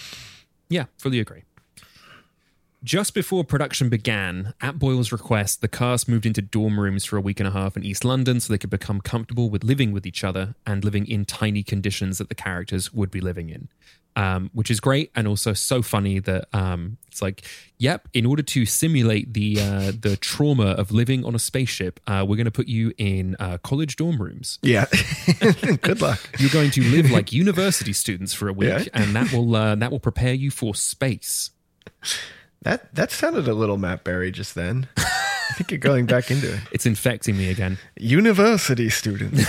[0.68, 1.42] Yeah, fully agree.
[2.84, 7.20] Just before production began, at Boyle's request, the cast moved into dorm rooms for a
[7.20, 10.06] week and a half in East London so they could become comfortable with living with
[10.06, 13.68] each other and living in tiny conditions that the characters would be living in.
[14.18, 17.44] Um, which is great and also so funny that um, it's like,
[17.78, 22.24] yep, in order to simulate the uh, the trauma of living on a spaceship, uh,
[22.26, 24.58] we're going to put you in uh, college dorm rooms.
[24.60, 24.86] Yeah.
[25.82, 26.18] Good luck.
[26.40, 28.84] You're going to live like university students for a week, Yeah.
[28.92, 31.50] and that will uh, that will prepare you for space.
[32.62, 34.88] That that sounded a little Matt Berry just then.
[34.96, 36.60] I think you're going back into it.
[36.72, 37.78] It's infecting me again.
[37.96, 39.38] University student.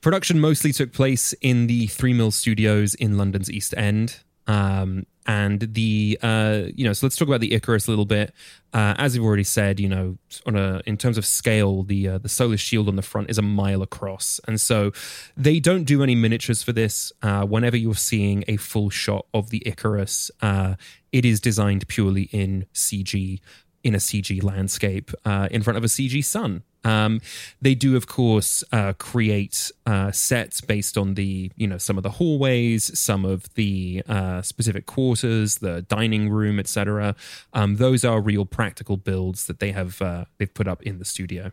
[0.00, 4.20] Production mostly took place in the Three Mill Studios in London's East End.
[4.46, 8.32] Um, and the uh, you know, so let's talk about the Icarus a little bit.
[8.72, 10.16] Uh, as we've already said, you know,
[10.46, 13.38] on a in terms of scale, the uh, the solar shield on the front is
[13.38, 14.90] a mile across, and so
[15.36, 17.12] they don't do any miniatures for this.
[17.22, 20.74] Uh, whenever you're seeing a full shot of the Icarus, uh,
[21.12, 23.38] it is designed purely in CG
[23.84, 26.62] in a CG landscape uh, in front of a CG sun.
[26.84, 27.20] Um,
[27.60, 32.02] they do, of course, uh, create uh, sets based on the, you know, some of
[32.02, 37.14] the hallways, some of the uh, specific quarters, the dining room, etc.
[37.52, 41.04] Um, those are real practical builds that they have uh, they've put up in the
[41.04, 41.52] studio.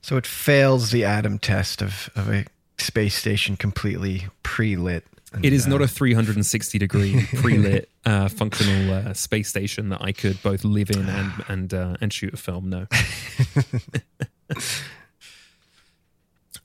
[0.00, 2.44] so it fails the atom test of, of a
[2.78, 5.04] space station completely pre-lit.
[5.04, 10.02] And, It is not uh, a 360 degree pre-lit uh, functional uh, space station that
[10.02, 12.70] I could both live in and and uh, and shoot a film.
[12.70, 12.86] No.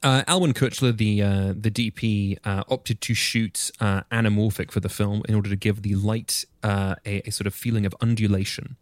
[0.01, 4.87] Uh, Alwin Kuchler, the uh, the DP, uh, opted to shoot uh, anamorphic for the
[4.87, 8.77] film in order to give the light uh, a, a sort of feeling of undulation.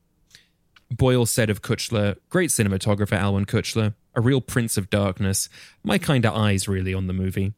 [0.91, 5.49] Boyle said of Kuchler, great cinematographer Alwin Kuchler, a real prince of darkness,
[5.83, 7.53] my kind of eyes really on the movie.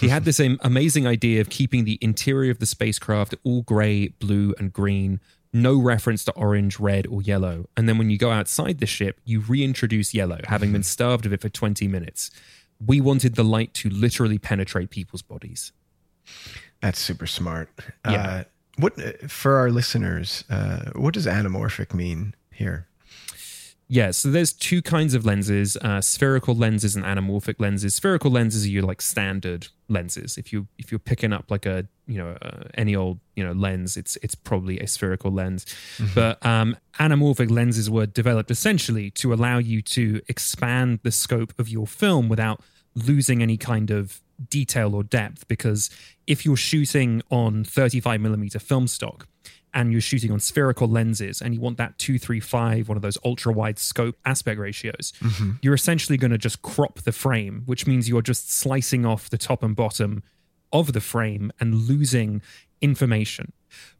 [0.00, 4.54] He had this amazing idea of keeping the interior of the spacecraft all grey, blue,
[4.58, 5.20] and green,
[5.52, 7.66] no reference to orange, red, or yellow.
[7.76, 11.32] And then when you go outside the ship, you reintroduce yellow, having been starved of
[11.32, 12.30] it for 20 minutes.
[12.84, 15.72] We wanted the light to literally penetrate people's bodies.
[16.80, 17.68] That's super smart.
[18.04, 18.22] Yeah.
[18.22, 18.44] Uh,
[18.78, 20.44] what for our listeners?
[20.48, 22.86] Uh, what does anamorphic mean here?
[23.92, 27.96] Yeah, so there's two kinds of lenses: uh, spherical lenses and anamorphic lenses.
[27.96, 30.38] Spherical lenses are your like standard lenses.
[30.38, 33.50] If you if you're picking up like a you know uh, any old you know
[33.50, 35.66] lens, it's it's probably a spherical lens.
[36.14, 41.68] But um, anamorphic lenses were developed essentially to allow you to expand the scope of
[41.68, 42.60] your film without
[42.94, 45.48] losing any kind of detail or depth.
[45.48, 45.90] Because
[46.28, 49.26] if you're shooting on 35 millimeter film stock,
[49.72, 53.52] and you're shooting on spherical lenses and you want that 235 one of those ultra
[53.52, 55.52] wide scope aspect ratios mm-hmm.
[55.62, 59.38] you're essentially going to just crop the frame which means you're just slicing off the
[59.38, 60.22] top and bottom
[60.72, 62.42] of the frame and losing
[62.80, 63.52] information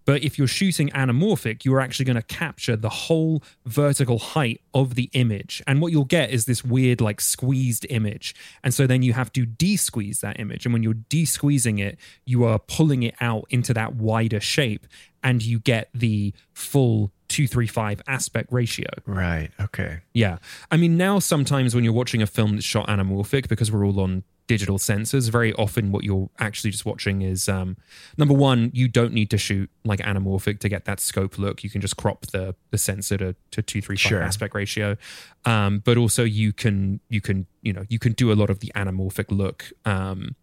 [0.05, 4.94] but if you're shooting anamorphic you're actually going to capture the whole vertical height of
[4.94, 8.34] the image and what you'll get is this weird like squeezed image
[8.64, 12.44] and so then you have to de-squeeze that image and when you're de-squeezing it you
[12.44, 14.86] are pulling it out into that wider shape
[15.22, 19.51] and you get the full 235 aspect ratio Right.
[19.60, 20.01] Okay.
[20.14, 20.38] yeah.
[20.70, 24.01] I mean, now sometimes when you're watching a film that's shot anamorphic, because we're all
[24.01, 25.31] on digital sensors.
[25.31, 27.77] Very often, what you're actually just watching is um,
[28.18, 31.62] number one, you don't need to shoot like anamorphic to get that scope look.
[31.62, 34.22] You can just crop the the sensor to to two three five Sure.
[34.22, 34.97] aspect ratio.
[35.44, 38.59] Um, but also, you can you can you know you can do a lot of
[38.59, 39.70] the anamorphic look.
[39.85, 40.35] Um,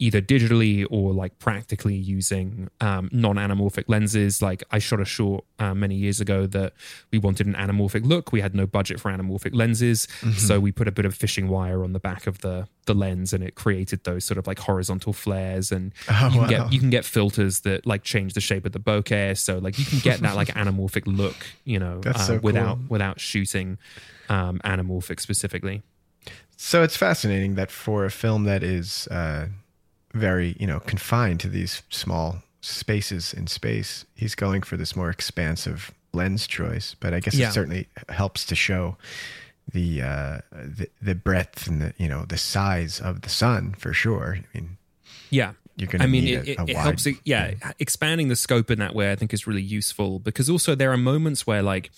[0.00, 4.40] either digitally or like practically using um, non-anamorphic lenses.
[4.40, 6.72] Like I shot a short uh, many years ago that
[7.10, 8.32] we wanted an anamorphic look.
[8.32, 10.06] We had no budget for anamorphic lenses,
[10.36, 13.32] so we put a bit of fishing wire on the back of the the lens,
[13.32, 15.72] and it created those sort of like horizontal flares.
[15.72, 16.48] And Oh, you can wow.
[16.48, 19.78] get you can get filters that like change the shape of the bokeh, so like
[19.78, 22.86] you can get that like anamorphic look, you know, uh, so without cool.
[22.88, 23.78] without shooting
[24.28, 25.82] um, anamorphic specifically.
[26.56, 29.46] So it's fascinating that for a film that is uh,
[30.14, 35.10] very, you know, confined to these small spaces in space, he's going for this more
[35.10, 36.94] expansive lens choice.
[36.98, 37.48] But I guess Yeah.
[37.48, 38.96] it certainly helps to show
[39.72, 43.92] the, uh, the the breadth and the you know the size of the sun for
[43.92, 44.38] sure.
[44.38, 44.78] I mean,
[45.30, 45.52] Yeah.
[45.76, 47.06] You're gonna I mean, it, a- a it helps.
[47.06, 50.74] it- Yeah, expanding the scope in that way, I think, is really useful because also
[50.74, 51.90] there are moments where, like,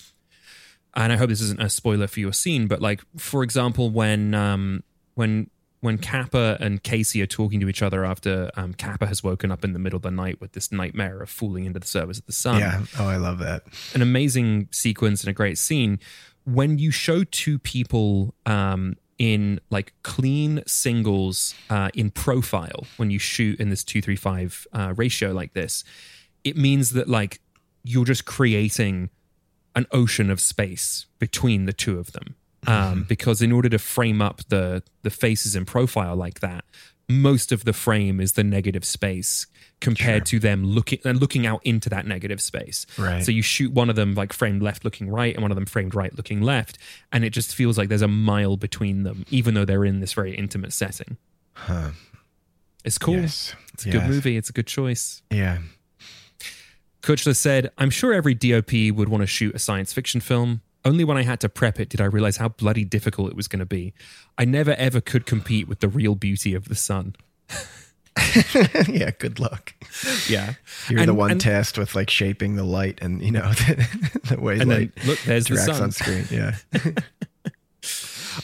[0.94, 4.34] and I hope this isn't a spoiler for your scene, but like, for example, when
[4.34, 4.82] um
[5.14, 5.48] when
[5.80, 9.64] when Capa and Casey are talking to each other after um, Capa has woken up
[9.64, 12.26] in the middle of the night with this nightmare of falling into the service of
[12.26, 12.82] the sun yeah.
[12.98, 13.62] Oh, I love that.
[13.94, 15.98] an amazing sequence and a great scene
[16.44, 23.18] when you show two people um, in like clean singles uh, in profile when you
[23.18, 25.84] shoot in this 235 uh, ratio like this
[26.44, 27.40] it means that like
[27.84, 29.10] you're just creating
[29.76, 32.34] an ocean of space between the two of them
[32.66, 36.64] um, because in order to frame up the the faces in profile like that
[37.08, 39.46] most of the frame is the negative space
[39.80, 43.24] compared to them looking and looking out into that negative space Right.
[43.24, 45.66] so you shoot one of them like framed left looking right and one of them
[45.66, 46.78] framed right looking left
[47.12, 50.12] and it just feels like there's a mile between them even though they're in this
[50.12, 51.16] very intimate setting
[51.54, 51.90] Huh.
[52.84, 53.54] it's cool Yes.
[53.72, 55.58] it's a good movie it's a good choice Yeah.
[57.02, 60.60] Kuchler said, I'm sure every DOP would want to shoot a science fiction film.
[60.84, 63.48] Only when I had to prep it did I realize how bloody difficult it was
[63.48, 63.92] going to be.
[64.38, 67.14] I never ever could compete with the real beauty of the sun.
[68.88, 69.10] yeah.
[69.18, 69.74] Good luck.
[70.28, 70.54] Yeah.
[70.88, 74.20] You're And- the one and- tasked with like shaping the light and you know the,
[74.34, 75.82] the way And then, light look, there's the sun.
[75.82, 76.24] on screen.
[76.30, 76.56] Yeah.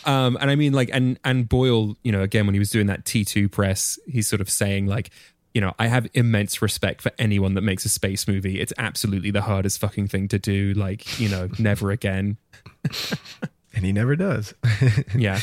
[0.04, 2.86] Um, and I mean, like, and and Boyle, you know, again when he was doing
[2.88, 5.10] that T two press, he's sort of saying like,
[5.56, 8.60] you know, I have immense respect for anyone that makes a space movie.
[8.60, 10.74] It's absolutely the hardest fucking thing to do.
[10.74, 12.36] Like, you know, never again.
[13.74, 14.52] and he never does.
[15.16, 15.40] yeah.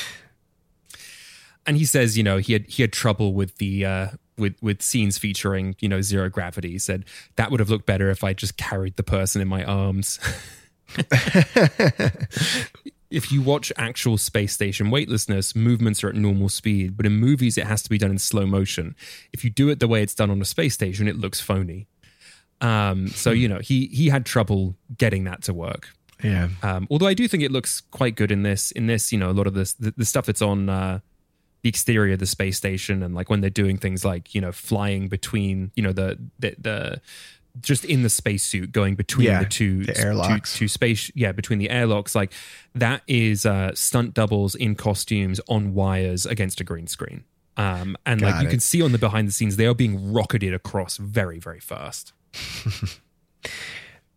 [1.65, 4.07] And he says, you know, he had he had trouble with the uh
[4.38, 6.69] with with scenes featuring, you know, zero gravity.
[6.69, 9.64] He said that would have looked better if I just carried the person in my
[9.64, 10.19] arms.
[13.14, 17.57] if you watch actual space station weightlessness, movements are at normal speed, but in movies
[17.57, 18.95] it has to be done in slow motion.
[19.31, 21.88] If you do it the way it's done on a space station, it looks phony.
[22.60, 25.90] Um, so you know, he he had trouble getting that to work.
[26.23, 26.49] yeah.
[26.64, 28.72] Um, although I do think it looks quite good in this.
[28.72, 30.99] In this, you know, a lot of this, the, the stuff that's on uh,
[31.61, 34.52] the exterior of the space station, and like when they're doing things like you know
[34.52, 37.02] flying between, you know, the the, the
[37.61, 40.55] just in the spacesuit going between Yeah, the two the airlocks.
[40.57, 42.34] two, space, yeah, between the airlocks, like
[42.75, 47.23] that is uh, stunt doubles in costumes on wires against a green screen.
[47.55, 48.51] Um, and like Got you it.
[48.51, 52.13] can see on the behind the scenes, they are being rocketed across very, very fast.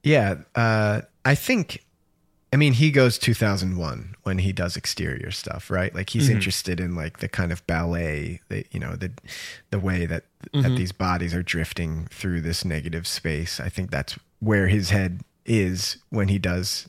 [0.03, 1.85] Yeah, uh, I think.
[2.57, 5.95] I mean, he goes 2001 when he does exterior stuff, right?
[5.95, 6.37] Like he's mm-hmm.
[6.37, 9.13] interested in like the kind of ballet, the, you know, the
[9.69, 10.75] the way that that mm-hmm.
[10.75, 13.61] these bodies are drifting through this negative space.
[13.61, 16.89] I think that's where his head is when he does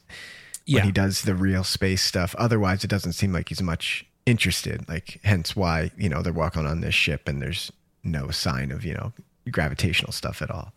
[0.65, 0.77] Yeah.
[0.77, 2.33] when he does the real space stuff.
[2.37, 4.87] Otherwise, it doesn't seem like he's much interested.
[4.87, 7.73] Like, hence why you know they're walking on this ship and there's
[8.05, 9.11] no sign of you know
[9.51, 10.73] gravitational stuff at all.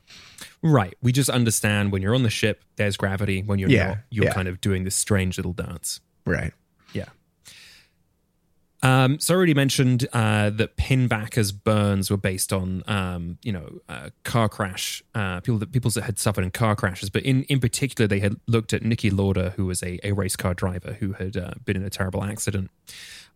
[0.62, 0.94] Right.
[1.02, 3.42] We just understand when you're on the ship, there's gravity.
[3.42, 4.34] When you're Yeah, not, you're yeah.
[4.34, 6.00] kind of doing this strange little dance.
[6.26, 6.52] Right.
[6.92, 7.06] Yeah.
[8.82, 13.80] Um, so I already mentioned uh, that Pinbacker's burns were based on, um, you know,
[13.90, 17.42] uh, car crash uh, people that people that had suffered in car crashes, but in
[17.44, 20.94] in particular they had looked at Niki Lauda, who was a, a race car driver
[20.98, 22.70] who had uh, been in a terrible accident.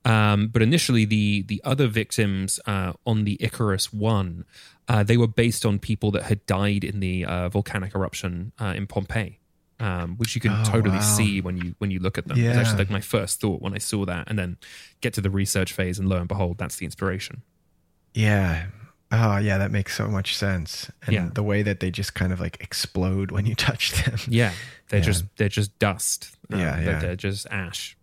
[0.06, 4.46] Um, but initially, the the other victims uh, on the Icarus One,
[4.88, 8.74] uh, they were based on people that had died in the uh, volcanic eruption uh,
[8.76, 9.38] in Pompeii,
[9.80, 11.00] um, which you can Oh, totally wow.
[11.16, 12.38] see when you when you look at them.
[12.38, 14.56] It's actually like my first thought when I saw that, and then
[15.00, 17.42] get to the research phase, and lo and behold, that's the inspiration.
[18.14, 18.66] Yeah.
[19.12, 20.90] Oh, yeah, that makes so much sense.
[21.06, 21.28] And Yeah.
[21.32, 24.18] the way that they just kind of like explode when you touch them.
[24.26, 24.52] Yeah,
[24.88, 25.04] they're Yeah.
[25.06, 26.36] just they're just dust.
[26.52, 26.98] Um, Yeah, they're, yeah.
[27.00, 27.96] they're just ash.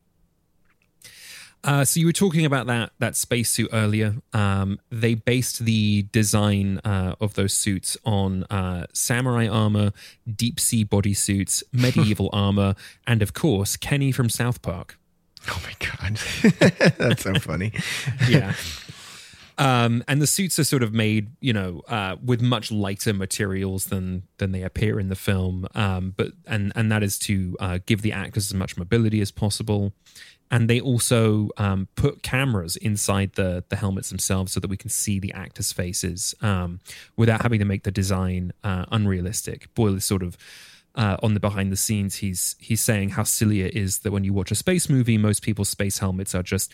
[1.64, 4.16] Uh, so you were talking about that that spacesuit earlier.
[4.34, 9.92] Um, they based the design uh, of those suits on uh, samurai armor,
[10.34, 12.76] deep sea bodysuits, medieval armor,
[13.06, 14.98] and of course Kenny from South Park.
[15.50, 16.18] Oh my god,
[16.98, 17.74] that's so funny.
[18.30, 18.54] Yeah.
[19.58, 23.86] Um, and the suits are sort of made, you know, uh, with much lighter materials
[23.86, 25.68] than than they appear in the film.
[25.76, 29.32] Um, but and and that is to uh, give the actors as much mobility as
[29.32, 29.94] possible.
[30.50, 34.90] And they also um, put cameras inside the the helmets themselves so that we can
[34.90, 36.80] see the actors' faces um,
[37.16, 39.74] without having to make the design uh, unrealistic.
[39.76, 40.38] Boyle is sort of
[40.96, 42.16] uh, on the behind the scenes.
[42.16, 45.42] He's he's saying how silly it is that when you watch a space movie, most
[45.42, 46.72] people's space helmets are just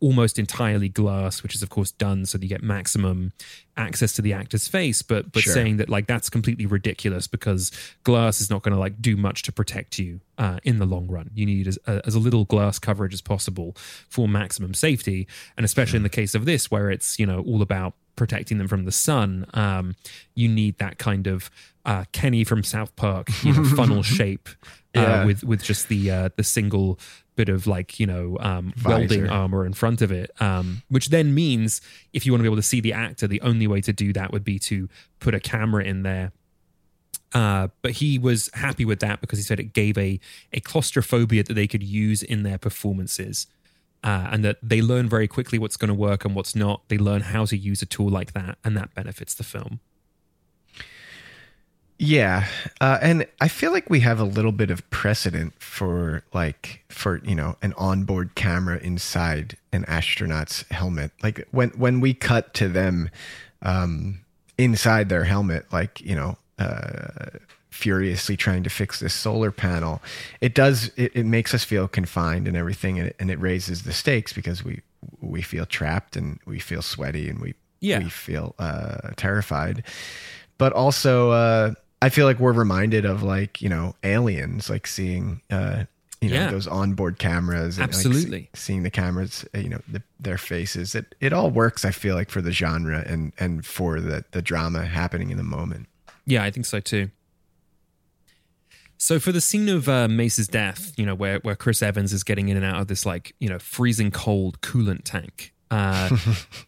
[0.00, 3.32] almost entirely glass, which is of course done so that you get maximum
[3.76, 5.52] access to the actor's face, but but Sure.
[5.54, 7.70] saying that like that's completely ridiculous because
[8.04, 11.06] glass is not going to like do much to protect you uh, in the long
[11.08, 11.30] run.
[11.34, 13.76] You need as, as a little glass coverage as possible
[14.08, 17.62] for maximum safety, and especially in the case of this where it's you know all
[17.62, 19.94] about protecting them from the sun, um,
[20.34, 21.50] you need that kind of
[21.84, 24.48] uh, Kenny from South Park, you know, funnel shape
[24.96, 25.24] uh, Yeah.
[25.24, 26.98] with with just the uh, the single
[27.36, 31.34] bit of like you know um, welding armor in front of it, um, which then
[31.34, 31.80] means
[32.12, 34.12] if you want to be able to see the actor, the only way to do
[34.14, 34.88] that would be to
[35.20, 36.32] put a camera in there.
[37.34, 40.18] Uh, but he was happy with that because he said it gave a
[40.52, 43.46] a claustrophobia that they could use in their performances.
[44.06, 46.80] Uh, and that they learn very quickly what's going to work and what's not.
[46.86, 49.80] They learn how to use a tool like that, and that benefits the film.
[51.98, 52.46] Yeah,
[52.80, 57.20] uh, and I feel like we have a little bit of precedent for like for
[57.24, 61.10] you know an onboard camera inside an astronaut's helmet.
[61.20, 63.10] Like when when we cut to them
[63.62, 64.20] um,
[64.56, 67.38] inside their helmet, like you know, uh,
[67.76, 70.00] furiously trying to fix this solar panel,
[70.40, 73.82] it does it, it makes us feel confined and everything, and it, and it raises
[73.82, 74.80] the stakes because we
[75.20, 77.98] we feel trapped and we feel sweaty and we Yeah.
[78.02, 79.84] we feel uh, terrified
[80.58, 85.42] but also uh, I feel like we're reminded of like you know aliens, like seeing
[85.50, 85.84] uh,
[86.22, 86.50] you know Yeah.
[86.50, 88.50] those onboard cameras, and like, see- Absolutely.
[88.54, 90.94] seeing the cameras, uh, you know the, their faces.
[90.94, 91.84] It it all works.
[91.84, 95.44] I feel like for the genre and and for the the drama happening in the
[95.58, 95.86] moment.
[96.24, 97.10] Yeah, I think so too.
[98.98, 102.24] So for the scene of uh, Mace's death, you know, where where Chris Evans is
[102.24, 106.16] getting in and out of this like you know freezing cold coolant tank, uh,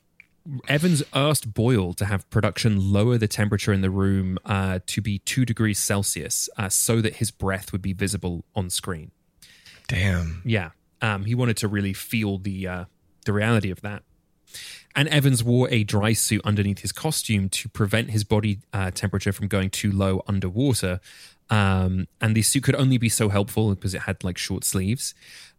[0.69, 5.19] Evans asked Boyle to have production lower the temperature in the room uh, to be
[5.21, 9.11] two degrees Celsius, uh, so that his breath would be visible on screen.
[9.89, 10.43] Damn.
[10.45, 12.85] Yeah, um, he wanted to really feel the uh,
[13.25, 14.03] the reality of that.
[14.99, 19.33] And Evans wore a dry suit underneath his costume to prevent his body uh, temperature
[19.33, 20.99] from going too low underwater.
[21.51, 25.15] Um, and the suit could only be so helpful because it had like short sleeves.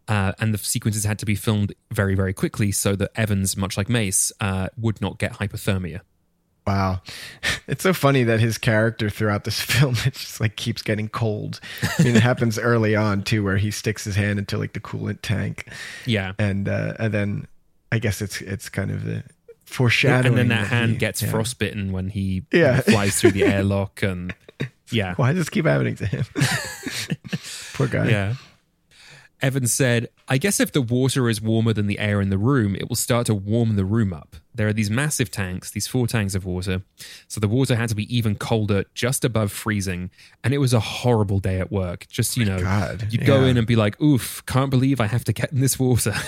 [0.06, 3.78] Uh, and the sequences had to be filmed very, very quickly so that Evans, much
[3.78, 6.00] like Mace, uh, would not get hypothermia.
[6.66, 7.00] Wow.
[7.66, 11.60] It's so funny that his character throughout this film it just like keeps getting cold.
[11.98, 14.80] I mean, it happens early on too, where he sticks his hand into like the
[14.80, 15.68] coolant tank,
[16.04, 16.32] Yeah.
[16.36, 17.46] and uh, and then
[17.92, 19.24] I guess it's it's kind of the
[19.64, 20.26] foreshadowing.
[20.26, 21.30] and then that hand he- gets yeah.
[21.30, 22.80] frostbitten when he Yeah.
[22.80, 24.02] flies through the airlock.
[24.02, 24.34] And
[24.90, 25.14] yeah.
[25.14, 26.24] Why does this keep happening to him?
[27.74, 28.08] Poor guy.
[28.08, 28.34] Yeah.
[29.42, 32.76] Evan said, I guess if the water is warmer than the air in the room,
[32.76, 34.36] it will start to warm the room up.
[34.54, 36.82] There are these massive tanks, these four tanks of water.
[37.26, 40.10] So the water had to be even colder, just above freezing.
[40.44, 42.06] And it was a horrible day at work.
[42.10, 45.24] Just, you know, God, you'd go in and be like, oof, can't believe I have
[45.24, 46.12] to get in this water.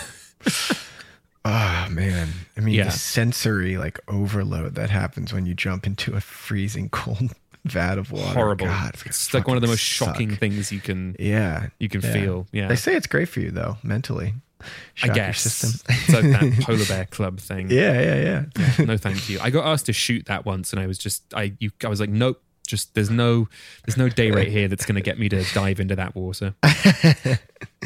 [1.45, 2.29] Oh man.
[2.57, 2.85] I mean, Yeah.
[2.85, 7.33] the sensory like overload that happens when you jump into a freezing cold
[7.65, 8.35] vat of water.
[8.35, 8.67] Horrible.
[8.67, 11.69] God, it's like one of the most shocking things you can Yeah.
[11.79, 12.13] you can yeah.
[12.13, 12.47] feel.
[12.53, 12.69] Yeah.
[12.69, 14.35] They say it's great for you though, mentally.
[14.61, 15.41] I Shock your guess.
[15.41, 15.81] system.
[15.89, 16.23] it's like
[16.57, 17.69] that polar bear club thing.
[17.71, 18.85] yeah, yeah, yeah.
[18.85, 19.41] no thank you.
[19.41, 21.99] I got asked to shoot that once and I was just I you I was
[22.01, 22.41] like, nope.
[22.65, 23.49] Just there's no
[23.85, 26.55] there's no day rate here that's gonna get me to dive into that water.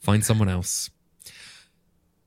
[0.00, 0.90] Find someone else.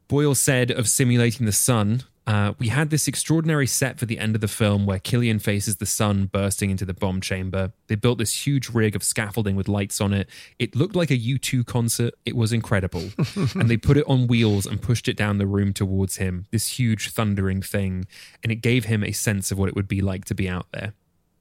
[0.07, 4.33] Boyle said of simulating the sun, uh, we had this extraordinary set for the end
[4.33, 7.71] of the film where Cillian faces the sun bursting into the bomb chamber.
[7.87, 10.27] They built this huge rig of scaffolding with lights on it.
[10.57, 12.15] It looked like a U2 concert.
[12.25, 13.09] It was incredible.
[13.35, 16.79] and they put it on wheels and pushed it down the room towards him, this
[16.79, 18.07] huge thundering thing.
[18.41, 20.65] And it gave him a sense of what it would be like to be out
[20.71, 20.93] there.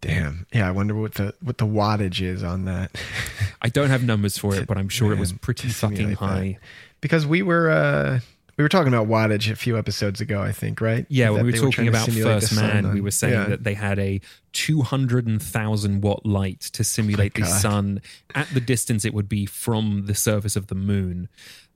[0.03, 0.47] Damn.
[0.53, 2.95] Yeah, I wonder what the what the wattage is on that.
[3.63, 6.27] I don't have numbers for it, but I'm sure it was pretty fucking simulate that.
[6.27, 6.59] high.
[7.01, 8.21] Because we were uh
[8.57, 11.07] we were talking about wattage a few episodes ago, I think, right?
[11.09, 13.45] Yeah, when we were talking about First Man, on- we were saying yeah.
[13.47, 14.21] that they had a
[14.53, 17.61] 200,000 watt light to simulate the God.
[17.61, 18.03] sun
[18.35, 21.29] at the distance it would be from the surface of the moon.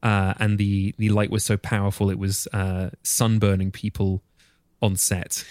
[0.02, 4.22] uh, and the the light was so powerful it was uh, sunburning people
[4.80, 5.44] on set.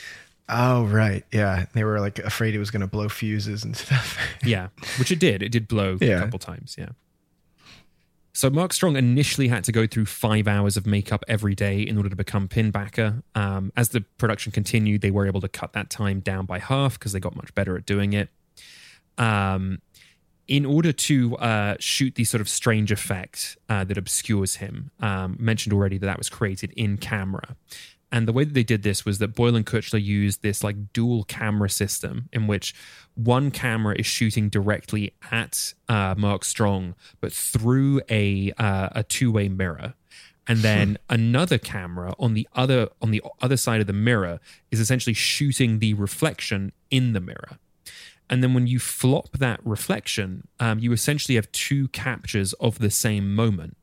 [0.48, 1.66] Oh right, yeah.
[1.74, 4.18] They were like afraid it was going to blow fuses and stuff.
[4.46, 4.68] Yeah,
[5.00, 5.44] which it did.
[5.44, 6.20] It did blow Yeah.
[6.20, 6.76] a couple times.
[6.80, 6.90] Yeah.
[8.38, 11.98] So Mark Strong initially had to go through five hours of makeup every day in
[11.98, 13.24] order to become Pinbacker.
[13.34, 17.00] Um, as the production continued, they were able to cut that time down by half
[17.00, 18.30] because they got much better at doing it.
[19.18, 19.82] Um,
[20.48, 25.36] in order to uh, shoot the sort of strange effect uh, that obscures him, um,
[25.40, 27.56] mentioned already that that was created in camera.
[28.12, 30.94] And the way that they did this was that Boyle and Kuchler used this like
[30.94, 32.74] dual camera system in which
[33.16, 39.32] one camera is shooting directly at uh, Mark Strong, but through a uh, a two
[39.32, 39.94] way mirror,
[40.48, 44.40] and then another camera on the other on the other side of the mirror
[44.72, 47.58] is essentially shooting the reflection in the mirror.
[48.30, 52.92] And then when you flop that reflection, um, you essentially have two captures of the
[52.92, 53.78] same moment.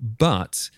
[0.00, 0.70] But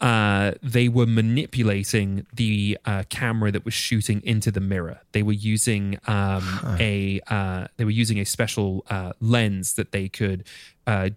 [0.00, 5.00] uh, they were manipulating the uh, camera that was shooting into the mirror.
[5.12, 10.08] They were using um, a uh, they were using a special uh, lens that they
[10.08, 10.44] could
[10.86, 11.10] uh,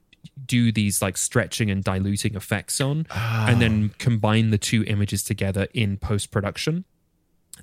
[0.45, 5.67] do these like stretching and diluting effects on, and then combine the two images together
[5.73, 6.85] in post production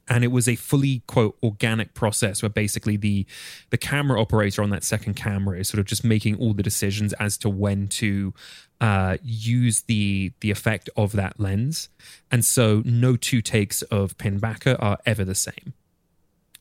[0.09, 3.27] and it was a fully quote organic process where basically the
[3.71, 7.13] the camera operator on that second camera is sort of just making all the decisions
[7.15, 8.35] as to when to
[8.81, 11.89] uh, use the the effect of that lens.
[12.31, 15.75] And so no two takes of pinbacker are ever the same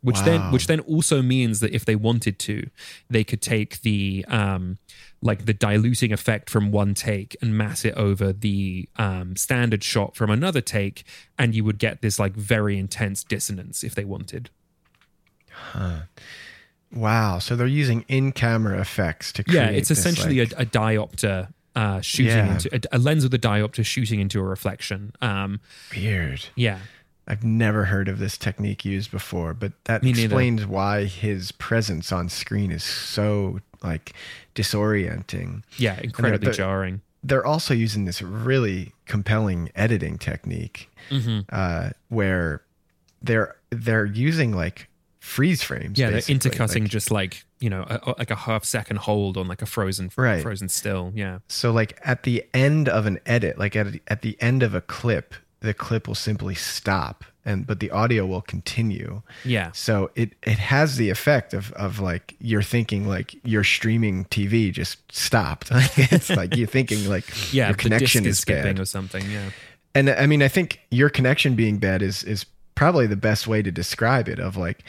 [0.01, 2.69] which then which then also means that if they wanted to
[3.09, 4.77] they could take the um
[5.21, 10.15] like the diluting effect from one take and mass it over the um standard shot
[10.15, 11.03] from another take
[11.37, 14.49] and you would get this like very intense dissonance if they wanted
[16.93, 17.39] wow.
[17.39, 19.55] So they're using in-camera effects to create.
[19.55, 22.53] yeah it's essentially like- a, a diopter uh shooting Yeah.
[22.53, 25.59] into a, a lens with a diopter shooting into a reflection um
[25.95, 26.45] weird.
[26.55, 26.79] yeah
[27.29, 30.23] I've never heard of this technique used before, but that Me neither.
[30.25, 34.13] explains why his presence on screen is so like
[34.55, 35.63] disorienting.
[35.77, 41.45] yeah incredibly the- jarring They're also using this really compelling editing technique Mhm.
[41.49, 42.61] uh, where
[43.21, 44.87] they're they're using like
[45.19, 45.99] freeze frames.
[45.99, 49.35] yeah they're intercutting Like, just like you know a, a- like a half second hold
[49.37, 50.41] on like a frozen Right.
[50.41, 54.37] frozen still yeah So like at the end of an edit, like at at the
[54.41, 59.21] end of a clip, the clip will simply stop and but the audio will continue.
[59.45, 64.25] yeah So it it has the effect of of like you're thinking like your streaming
[64.25, 65.69] TV just stopped.
[65.71, 68.79] it's like you're thinking like yeah your connection is, is skipping bad.
[68.79, 69.49] or something yeah
[69.95, 72.45] And I mean I think your connection being bad is is
[72.75, 74.83] probably the best way to describe it of like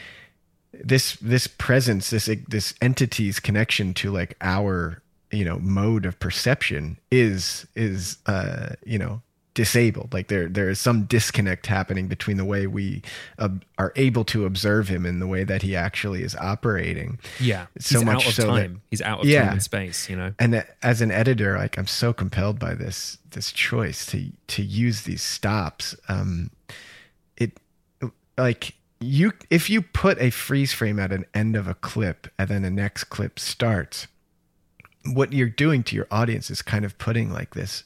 [0.73, 6.97] this this presence this this entity's connection to like our you know mode of perception
[7.11, 9.21] is is uh you know
[9.53, 13.01] disabled like there there is some disconnect happening between the way we
[13.37, 17.65] uh, are able to observe him and the way that he actually is operating Yeah,
[17.77, 18.81] So he's much out of so that- time.
[18.89, 19.43] he's out of Yeah.
[19.43, 20.09] time and space.
[20.09, 20.33] You know.
[20.39, 24.61] and that- as an editor like i'm so compelled by this this choice to to
[24.63, 26.49] use these stops um
[27.35, 27.59] it
[28.37, 32.49] like you if you put a freeze frame at an end of a clip and
[32.49, 34.07] then the next clip starts
[35.05, 37.83] what you're doing to your audience is kind of putting like this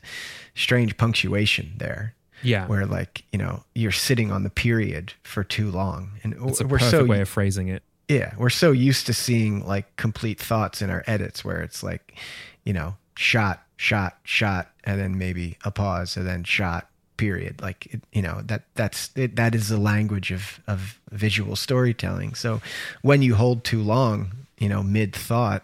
[0.54, 2.14] strange punctuation there
[2.44, 6.60] Yeah, where like you know you're sitting on the period for too long and it's
[6.62, 7.84] a we're perfect so way of phrasing it.
[8.10, 12.16] yeah, we're so used to seeing like complete thoughts in our edits where it's like,
[12.64, 16.88] you know, shot, shot, shot, and then maybe a pause, and then shot,
[17.18, 17.62] period.
[17.62, 22.36] Like, it, you know, that that's it, that is the language of of visual storytelling.
[22.36, 22.62] So
[23.02, 25.64] when you hold too long, you know, mid thought,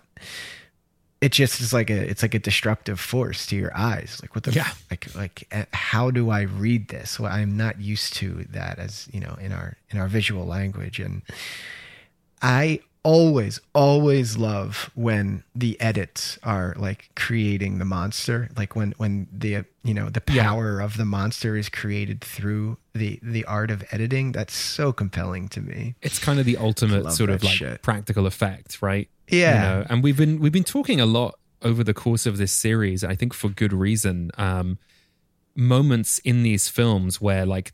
[1.21, 4.19] it just is like a it's like a destructive force to your eyes.
[4.21, 4.71] Like what the Yeah.
[4.89, 7.19] like like uh, how do I read this?
[7.19, 10.99] Well, I'm not used to that as you know in our in our visual language
[10.99, 11.21] and.
[12.41, 19.27] I always, always love when the edits are like creating the monster, like when when
[19.31, 20.43] the you know the Yeah.
[20.43, 24.31] power of the monster is created through the the art of editing.
[24.31, 25.95] That's so compelling to me.
[26.01, 27.81] It's kind of the ultimate sort of like shit.
[27.83, 29.07] practical effect, right?
[29.31, 29.61] You Yeah.
[29.61, 33.03] know, and we've been we've been talking a lot over the course of this series.
[33.03, 34.31] I think for good reason.
[34.37, 34.77] Um,
[35.55, 37.73] moments in these films where like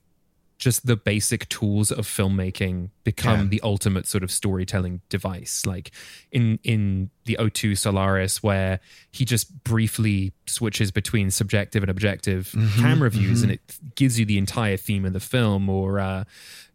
[0.57, 3.47] just the basic tools of filmmaking become Yeah.
[3.47, 5.65] the ultimate sort of storytelling device.
[5.65, 5.91] Like
[6.31, 8.79] in in the O2 Solaris, where
[9.11, 13.61] he just briefly switches between subjective and objective Mm-hmm, camera views, and it
[13.95, 15.69] gives you the entire theme of the film.
[15.69, 16.23] Or uh,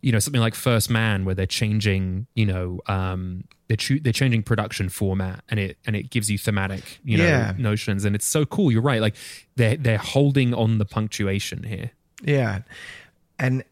[0.01, 4.45] you know something like First Man, where they're changing, you know, um, they're they're changing
[4.45, 7.55] production format, and it and it gives you thematic, you know, Yeah.
[7.59, 8.71] notions, and it's so cool.
[8.71, 9.17] You're right, like
[9.57, 11.91] they're they're holding on the punctuation here.
[12.23, 12.61] Yeah.
[13.39, 13.65] And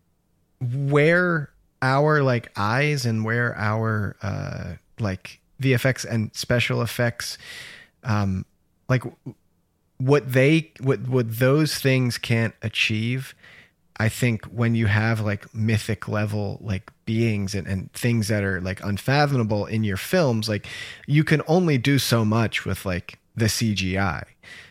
[0.61, 1.51] where
[1.83, 7.39] our like eyes and where our uh like VFX and special effects
[8.05, 8.45] um
[8.89, 9.03] like
[9.99, 13.35] what they what what those things can't achieve
[14.01, 18.59] I think when you have like mythic level like beings and, and things that are
[18.59, 20.67] like unfathomable in your films, like
[21.07, 24.25] you can only do so much with like the CGI.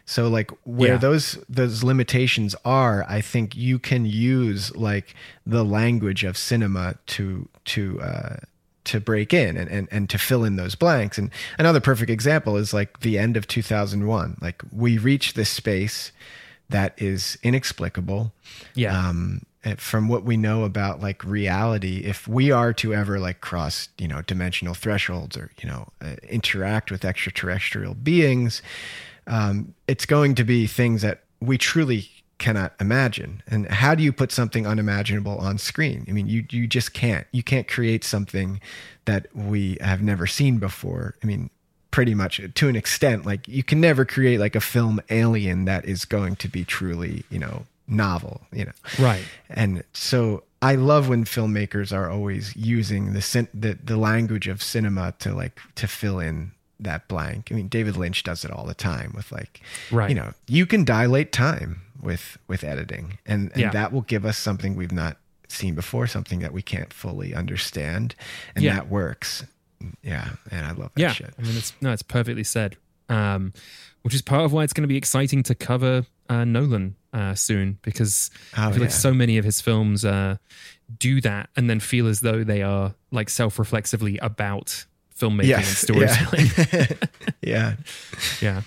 [0.10, 0.98] So like where Yeah.
[0.98, 5.14] those those limitations are, I think you can use like
[5.45, 8.36] the language of cinema to to uh
[8.86, 11.19] to break in and, and, and to fill in those blanks.
[11.19, 11.30] And
[11.60, 14.38] another perfect example is like the end of 2001.
[14.41, 16.11] Like we reach this space
[16.69, 18.31] that is inexplicable
[18.73, 18.98] Yeah.
[19.10, 19.41] um
[19.77, 24.07] from what we know about like reality if we are to ever like cross you
[24.07, 28.64] know dimensional thresholds or you know uh, interact with extraterrestrial beings
[29.30, 33.43] um it's going to be things that we truly cannot imagine.
[33.47, 36.06] And how do you put something unimaginable on screen?
[36.07, 37.27] I mean you you just can't.
[37.31, 38.60] You can't create something
[39.06, 41.15] that we have never seen before.
[41.23, 41.49] I mean
[41.91, 45.85] pretty much to an extent like you can never create like a film alien that
[45.85, 48.72] is going to be truly you know novel you know?
[48.99, 49.23] Right.
[49.49, 55.15] and so i love when filmmakers are always using the the, the language of cinema
[55.19, 58.73] to like to fill in that blank i mean david lynch does it all the
[58.73, 59.61] time with like
[59.91, 60.10] Right.
[60.10, 63.72] you know you can dilate time with with editing and and Yeah.
[63.72, 65.18] that will give us something we've not
[65.49, 68.15] seen before something that we can't fully understand
[68.56, 68.76] and Yeah.
[68.76, 69.45] that works
[70.03, 72.77] yeah and i love that yeah shit i mean it's no it's perfectly said
[73.10, 73.53] um
[74.03, 77.34] which is part of why it's going to be exciting to cover uh nolan uh
[77.34, 80.38] soon because i Oh, feel like so many of his films uh
[80.97, 84.85] do that and then feel as though they are like self-reflexively about
[85.20, 86.96] filmmaking and storytelling yeah,
[87.41, 87.76] yeah.
[88.41, 88.62] yeah.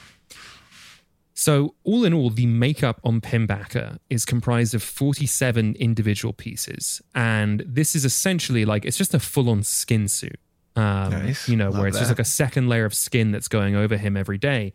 [1.35, 7.03] So, all in all, the makeup on Pinbacker is comprised of 47 individual pieces.
[7.17, 10.39] And this is essentially like it's just a full on skin suit.
[10.77, 11.49] Um, Nice.
[11.49, 13.97] You know, Love where it's just like a second layer of skin that's going over
[13.97, 14.75] him every day.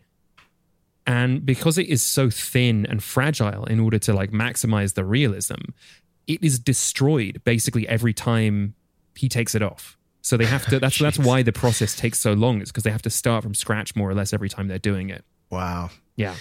[1.06, 5.54] And because it is so thin and fragile in order to like maximize the realism,
[6.26, 8.74] it is destroyed basically every time
[9.14, 9.96] he takes it off.
[10.22, 12.90] So they have to that's that's why the process takes so long, It's because they
[12.90, 15.24] have to start from scratch more or less every time they're doing it.
[15.50, 16.34] wow Yeah.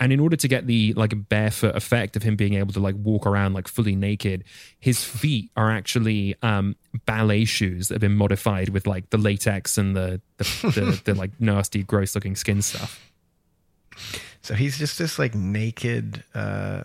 [0.00, 2.94] And in order to get the like barefoot effect of him being able to like
[3.02, 4.44] walk around like fully naked,
[4.78, 9.76] his feet are actually um ballet shoes that have been modified with like the latex
[9.76, 10.44] and the the,
[10.74, 13.10] the, the like nasty, gross looking skin stuff.
[14.42, 16.84] So he's just this like naked uh,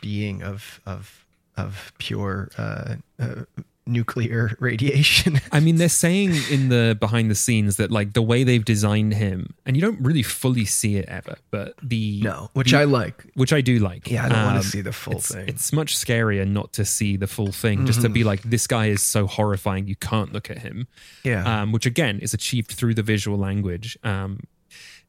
[0.00, 3.42] being of of of pure uh, uh,
[3.86, 5.40] nuclear radiation.
[5.50, 9.14] I mean, they're saying in the behind the scenes that like the way they've designed
[9.14, 12.84] him, and you don't really fully see it ever, but the no, which the- I
[12.84, 13.24] like.
[13.34, 14.10] which I do like.
[14.10, 15.48] Yeah, I don't want Um, to see the full it's, thing.
[15.48, 18.14] It's much scarier not to see the full thing, just to Mm-hmm.
[18.14, 20.86] be like, this guy is so horrifying, you can't look at him.
[21.24, 23.98] yeah, Um, which again is achieved through the visual language.
[24.04, 24.40] Um,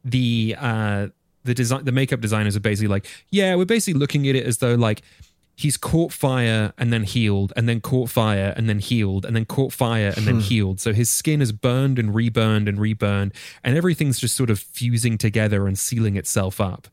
[0.03, 1.07] the uh,
[1.45, 4.57] the design, the makeup designers are basically like, yeah, we're basically looking at it as
[4.59, 5.01] though like
[5.55, 9.45] he's caught fire and then healed, and then caught fire and then healed, and then
[9.45, 10.80] caught fire and then healed.
[10.80, 15.17] So his skin is burned and reburned and reburned, and everything's just sort of fusing
[15.17, 16.88] together and sealing itself up.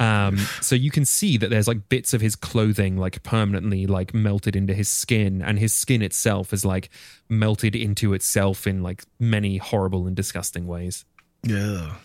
[0.00, 4.14] Um, so you can see that there's like bits of his clothing like permanently like
[4.14, 6.90] melted into his skin, and his skin itself is like
[7.28, 11.04] melted into itself in like many horrible and disgusting ways.
[11.44, 11.96] yeah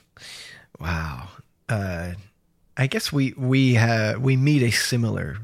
[0.80, 1.30] wow.
[1.70, 2.14] Uh,
[2.78, 5.38] I guess we we uh, we meet a similar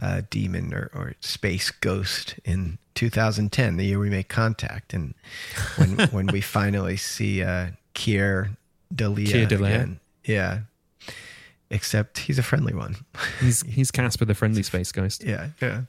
[0.00, 5.14] uh, demon or, or space ghost in 2010, the year we make contact, and
[5.76, 8.56] when when we finally see uh, Kier
[9.26, 10.00] Keir again.
[10.24, 10.60] Yeah.
[11.70, 12.96] Except he's a friendly one.
[13.40, 15.22] He's he's Casper the friendly space ghost.
[15.22, 15.82] yeah, yeah.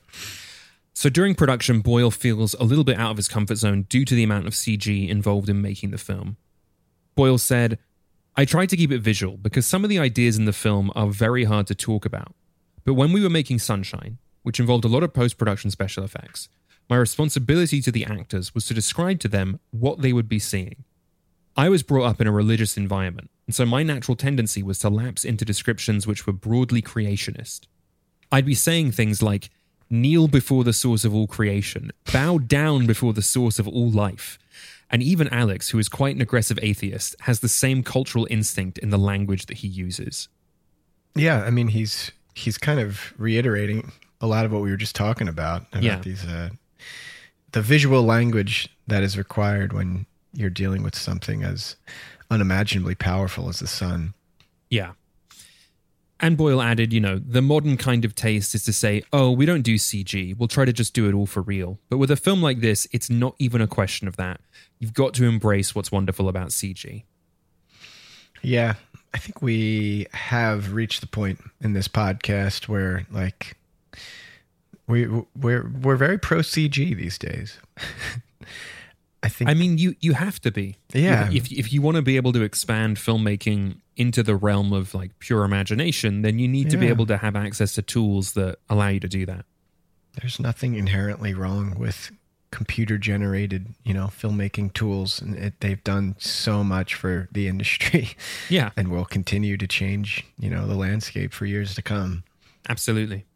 [0.92, 4.14] So during production, Boyle feels a little bit out of his comfort zone due to
[4.14, 6.36] the amount of CG involved in making the film.
[7.14, 7.78] Boyle said,
[8.36, 11.06] I tried to keep it visual because some of the ideas in the film are
[11.06, 12.34] very hard to talk about.
[12.84, 16.48] But when we were making Sunshine, which involved a lot of post production special effects,
[16.88, 20.84] my responsibility to the actors was to describe to them what they would be seeing.
[21.56, 24.88] I was brought up in a religious environment, and so my natural tendency was to
[24.88, 27.66] lapse into descriptions which were broadly creationist.
[28.32, 29.50] I'd be saying things like,
[29.90, 34.38] kneel before the source of all creation, bow down before the source of all life.
[34.88, 38.90] And even Alex, who is quite an aggressive atheist, has the same cultural instinct in
[38.90, 40.28] the language that he uses.
[41.14, 44.94] Yeah, I mean he's he's kind of reiterating a lot of what we were just
[44.96, 45.98] talking about about Yeah.
[46.00, 46.50] these uh,
[47.52, 51.76] the visual language that is required when you're dealing with something as
[52.30, 54.14] unimaginably powerful as the sun.
[54.68, 54.92] Yeah.
[56.20, 59.46] And Boyle added, you know, the modern kind of taste is to say, oh, we
[59.46, 60.36] don't do CG.
[60.36, 61.78] We'll try to just do it all for real.
[61.88, 64.40] But with a film like this, it's not even a question of that.
[64.78, 67.04] You've got to embrace what's wonderful about CG.
[68.42, 68.74] Yeah,
[69.12, 73.56] I think we have reached the point in this podcast where like
[74.86, 75.06] we
[75.36, 77.58] we're we're very pro CG these days.
[79.22, 80.76] I think I mean, you you have to be.
[80.94, 81.30] Yeah.
[81.30, 85.18] If if you want to be able to expand filmmaking into the realm of like
[85.18, 88.88] pure imagination, then you need to be able to have access to tools that allow
[88.88, 89.44] you to do that.
[90.20, 92.10] there's nothing inherently wrong with
[92.50, 98.10] computer generated, you know, filmmaking tools and it, they've done so much for the industry
[98.48, 102.24] Yeah, and will continue to change, you know, the landscape for years to come.
[102.68, 103.26] absolutely.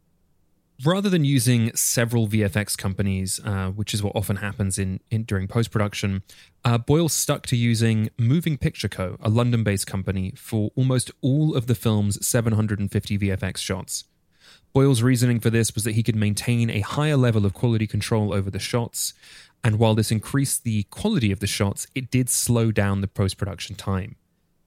[0.83, 5.47] Rather than using several VFX companies, uh, which is what often happens in, in during
[5.47, 6.21] post production,
[6.65, 11.67] uh, Boyle stuck to using Moving Picture Co., a London-based company, for almost all of
[11.67, 14.03] the film's 750 VFX shots.
[14.75, 18.33] Boyle's reasoning for this was that he could maintain a higher level of quality control
[18.33, 19.13] over the shots,
[19.63, 23.37] and while this increased the quality of the shots, it did slow down the post
[23.37, 24.17] production time.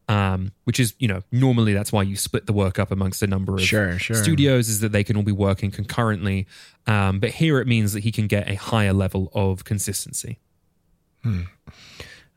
[0.08, 3.26] Um, which is, you know, normally that's why you split the work up amongst a
[3.26, 4.16] number of Sure, sure.
[4.16, 6.46] studios, is that they can all be working concurrently.
[6.86, 10.38] Um, but here it means that he can get a higher level of consistency.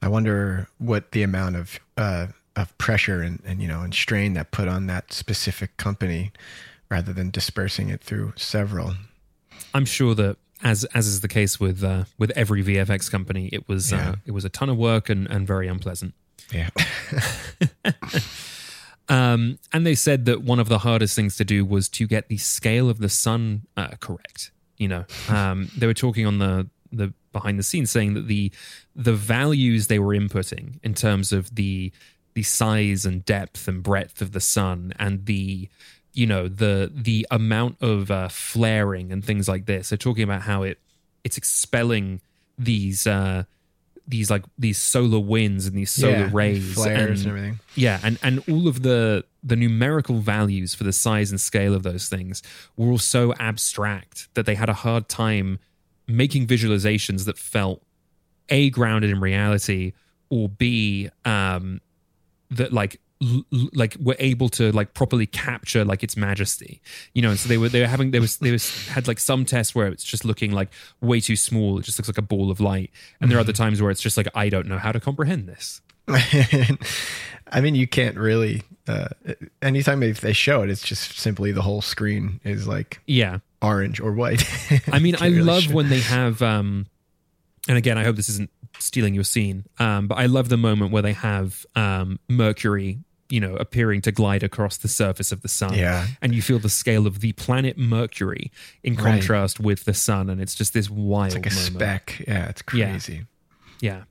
[0.01, 2.27] I wonder what the amount of uh,
[2.57, 6.33] of pressure and, and you know and strain that put on that specific company
[6.91, 8.93] rather than dispersing it through several.
[9.73, 13.67] I'm sure that as as is the case with uh, with every VFX company, it
[13.67, 14.09] was Yeah.
[14.11, 16.13] uh, it was a ton of work and, and very unpleasant.
[16.53, 16.69] Yeah.
[19.09, 22.29] Um, and they said that one of the hardest things to do was to get
[22.29, 24.51] the scale of the sun uh, correct.
[24.77, 28.51] You know, um, they were talking on the the behind the scenes saying that the
[28.95, 31.91] the values they were inputting in terms of the
[32.35, 35.67] the size and depth and breadth of the sun and the
[36.13, 39.89] you know the the amount of uh, flaring and things like this.
[39.89, 40.79] They're talking about how it
[41.23, 42.21] it's expelling
[42.57, 43.43] these uh,
[44.07, 47.59] these like these solar winds and these solar Yeah, rays flares and everything.
[47.75, 51.83] yeah, and and all of the the numerical values for the size and scale of
[51.83, 52.43] those things
[52.77, 55.57] were all so abstract that they had a hard time
[56.07, 57.81] making visualizations that felt
[58.49, 59.93] a grounded in reality
[60.29, 61.79] or b um
[62.49, 62.99] that like
[63.73, 66.81] like were able to like properly capture like its majesty.
[67.13, 69.19] You know and so they were they were having there was they was had like
[69.19, 70.69] some tests where it's just looking like
[71.01, 71.79] way too small.
[71.79, 72.91] It just looks like a ball of light.
[73.19, 75.47] And there are other times where it's just like i don't know how to comprehend
[75.47, 75.81] this.
[77.51, 78.63] I mean, you can't really.
[78.87, 79.09] Uh,
[79.61, 83.39] anytime if they show it, it's just simply the whole screen is like yeah.
[83.61, 84.43] orange or white.
[84.91, 86.87] I mean, I really love show- when they have, um,
[87.67, 88.49] and again, I hope this isn't
[88.79, 92.99] stealing your scene, um, but I love the moment where they have um, Mercury,
[93.31, 95.73] you know, appearing to glide across the surface of the sun.
[95.73, 96.07] Yeah.
[96.21, 98.51] And you feel the scale of the planet Mercury
[98.83, 99.03] in Right.
[99.13, 100.29] contrast with the sun.
[100.29, 101.75] And it's just this wild It's like a moment.
[101.75, 102.23] speck.
[102.27, 102.89] Yeah, it's Yeah.
[102.91, 103.25] crazy.
[103.79, 104.03] Yeah.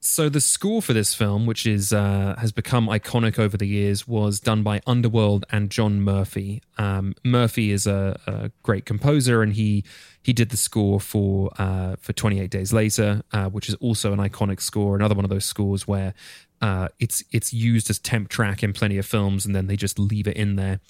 [0.00, 4.06] So the score for this film, which is uh, has become iconic over the years,
[4.06, 6.62] was done by Underworld and John Murphy.
[6.78, 9.84] Um, Murphy is a, a great composer, and he
[10.22, 14.12] he did the score for uh, for Twenty Eight Days Later, uh, which is also
[14.12, 14.94] an iconic score.
[14.94, 16.14] Another one of those scores where
[16.60, 19.98] uh, it's it's used as temp track in plenty of films, and then they just
[19.98, 20.80] leave it in there.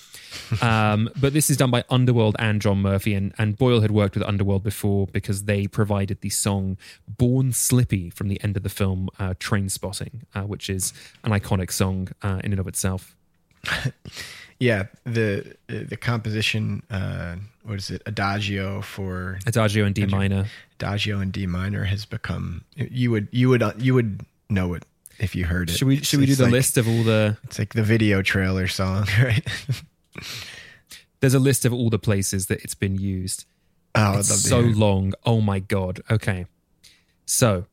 [0.60, 4.14] Um, but this is done by Underworld and John Murphy, and, and Boyle had worked
[4.16, 6.76] with Underworld before because they provided the song
[7.06, 10.92] "Born Slippy" from the end of the film uh, Trainspotting, uh, which is
[11.24, 13.14] an iconic song uh, in and of itself.
[14.58, 16.82] Yeah, the the composition.
[16.90, 18.02] Uh, what is it?
[18.06, 20.46] Adagio for Adagio in D minor.
[20.80, 22.64] Adagio in D minor has become.
[22.74, 24.84] You would you would you would know it
[25.18, 25.76] if you heard it.
[25.76, 27.36] Should we It's- should we do the like- list of all the?
[27.44, 29.46] It's like the video trailer song, right?
[31.20, 33.44] There's a list of all the places that it's been used.
[33.94, 35.14] Oh, it's so long.
[35.24, 36.00] Oh my god.
[36.10, 36.46] Okay,
[37.26, 37.66] so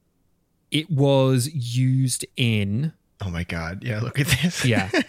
[0.72, 3.84] it was used in Oh my god!
[3.84, 4.66] Yeah, look at this.
[4.66, 4.88] Yeah.
[4.92, 5.04] there's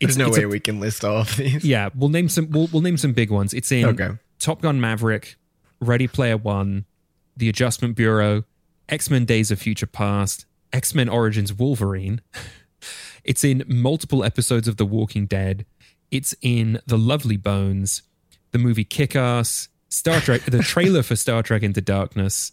[0.00, 1.64] It's- no it's way a- we can list all of these.
[1.64, 2.50] Yeah, we'll name some.
[2.50, 3.52] We'll, we'll name some big ones.
[3.54, 4.10] It's in Okay.
[4.38, 5.36] Top Gun Maverick,
[5.80, 6.84] Ready Player One,
[7.36, 8.44] The Adjustment Bureau,
[8.88, 12.20] X Men: Days of Future Past, X Men Origins Wolverine.
[13.24, 15.66] It's in multiple episodes of The Walking Dead.
[16.10, 18.00] It's in The Lovely Bones,
[18.52, 22.52] the movie Kick Ass, Star Trek, the trailer for Star Trek Into Darkness,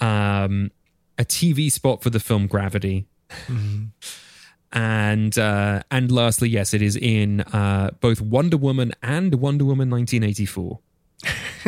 [0.00, 0.70] um,
[1.18, 3.08] a TV spot for the film Gravity,
[4.72, 9.90] and uh, and lastly, yes, it is in uh, both Wonder Woman and Wonder Woman
[9.90, 10.78] 1984.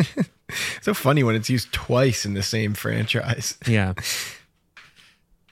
[0.83, 3.59] so funny when it's used twice in the same franchise.
[3.67, 3.95] Yeah.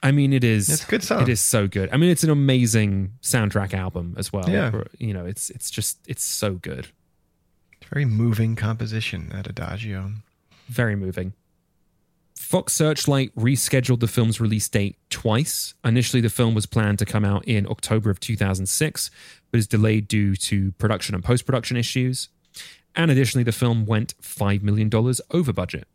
[0.07, 0.69] I mean, it is.
[0.69, 1.21] It's good song.
[1.21, 1.89] It is so good.
[1.91, 4.49] I mean, it's an amazing soundtrack album as well.
[4.49, 4.83] Yeah.
[4.99, 6.87] You know, it's it's just it's so good.
[7.91, 10.11] Very moving composition, that adagio.
[10.67, 11.33] Very moving.
[12.37, 15.73] Fox Searchlight rescheduled the film's release date twice.
[15.83, 19.11] Initially, the film was planned to come out in October of 2006,
[19.51, 22.29] but is delayed due to production and post production issues.
[22.95, 24.89] And additionally, the film went $5 million
[25.31, 25.87] over budget.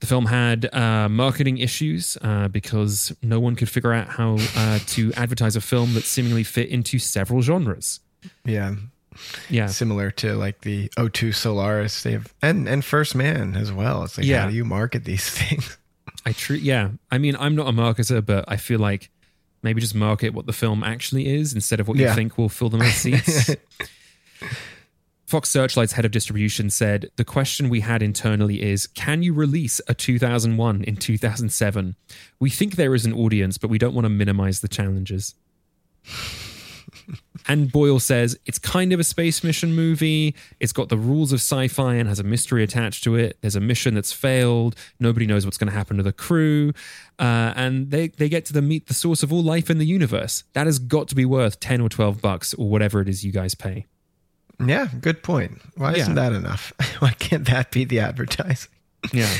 [0.00, 4.78] The film had uh, marketing issues uh, because no one could figure out how uh,
[4.88, 7.98] to advertise a film that seemingly fit into several genres.
[8.44, 8.76] Yeah.
[9.50, 9.66] Yeah.
[9.66, 14.04] Similar to like the O2 Solaris, they have and and First Man as well.
[14.04, 14.42] It's like Yeah.
[14.42, 15.76] how do you market these things?
[16.24, 16.90] I tr- yeah.
[17.10, 19.10] I mean, I'm not a marketer, but I feel like
[19.64, 22.68] maybe just market what the film actually is instead of what you think will fill
[22.70, 23.56] the most seats.
[25.28, 29.78] Fox Searchlight's head of distribution said the question we had internally is can you release
[29.86, 31.96] a 2001 in 2007?
[32.40, 35.34] We think there is an audience, but we don't want to minimize the challenges.
[37.46, 40.34] And Boyle says it's kind of a space mission movie.
[40.60, 43.38] It's got the rules of sci fi and has a mystery attached to it.
[43.40, 44.74] There's a mission that's failed.
[45.00, 46.74] Nobody knows what's going to happen to the crew.
[47.18, 49.86] Uh, and they, they get to the meet the source of all life in the
[49.86, 50.44] universe.
[50.52, 53.32] That has got to be worth 10 or 12 bucks or whatever it is you
[53.32, 53.86] guys pay.
[54.64, 55.60] Yeah, good point.
[55.76, 56.02] Why Yeah.
[56.02, 56.72] isn't that enough?
[57.00, 58.70] Why can't that be the advertising?
[59.12, 59.32] Yeah.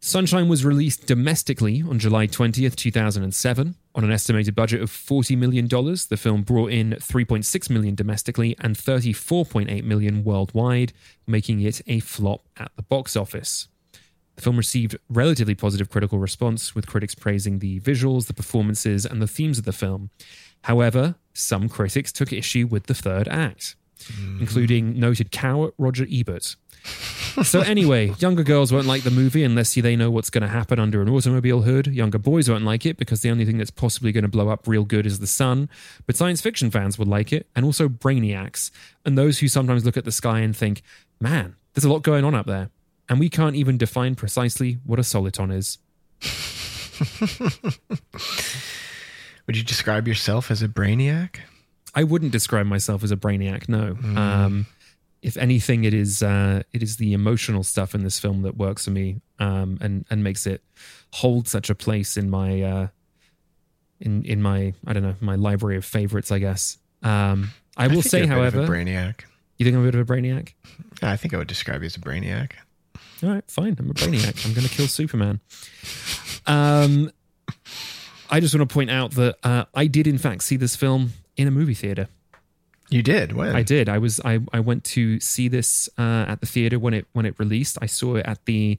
[0.00, 3.74] Sunshine was released domestically on July 20th, 2007.
[3.96, 8.76] On an estimated budget of $40 million, the film brought in 3.6 million domestically and
[8.76, 10.92] 34.8 million worldwide,
[11.26, 13.66] making it a flop at the box office.
[14.36, 19.20] The film received relatively positive critical response, with critics praising the visuals, the performances, and
[19.20, 20.10] the themes of the film.
[20.62, 24.40] However, some critics took issue with the third act, mm.
[24.40, 26.56] including noted coward Roger Ebert.
[27.44, 30.80] So anyway, younger girls won't like the movie unless they know what's going to happen
[30.80, 31.86] under an automobile hood.
[31.86, 34.66] Younger boys won't like it because the only thing that's possibly going to blow up
[34.66, 35.68] real good is the sun.
[36.06, 38.70] But science fiction fans would like it, and also brainiacs,
[39.04, 40.82] and those who sometimes look at the sky and think,
[41.20, 42.70] "Man, there's a lot going on up there,"
[43.08, 45.78] and we can't even define precisely what a soliton is.
[49.48, 51.36] Would you describe yourself as a brainiac?
[51.94, 53.66] I wouldn't describe myself as a brainiac.
[53.66, 53.96] No.
[54.14, 54.66] Um,
[55.22, 58.84] if anything, it is uh, it is the emotional stuff in this film that works
[58.84, 60.62] for me um, and and makes it
[61.14, 62.86] hold such a place in my uh,
[64.00, 66.30] in in my I don't know my library of favorites.
[66.30, 66.76] I guess.
[67.02, 69.20] Um, I will think say, you're a bit of a however, brainiac.
[69.56, 70.52] you think I'm a bit of a brainiac.
[71.00, 72.52] I think I would describe you as a brainiac.
[73.22, 73.76] All right, fine.
[73.78, 74.44] I'm a brainiac.
[74.46, 75.40] I'm going to kill Superman.
[76.46, 77.10] Um,
[78.30, 81.12] I just want to point out that uh, I did in fact see this film
[81.36, 82.08] in a movie theater.
[82.90, 83.54] You did when?
[83.54, 83.88] I did.
[83.88, 84.18] I was.
[84.24, 87.76] I, I went to see this uh, at the theater when it when it released.
[87.82, 88.78] I saw it at the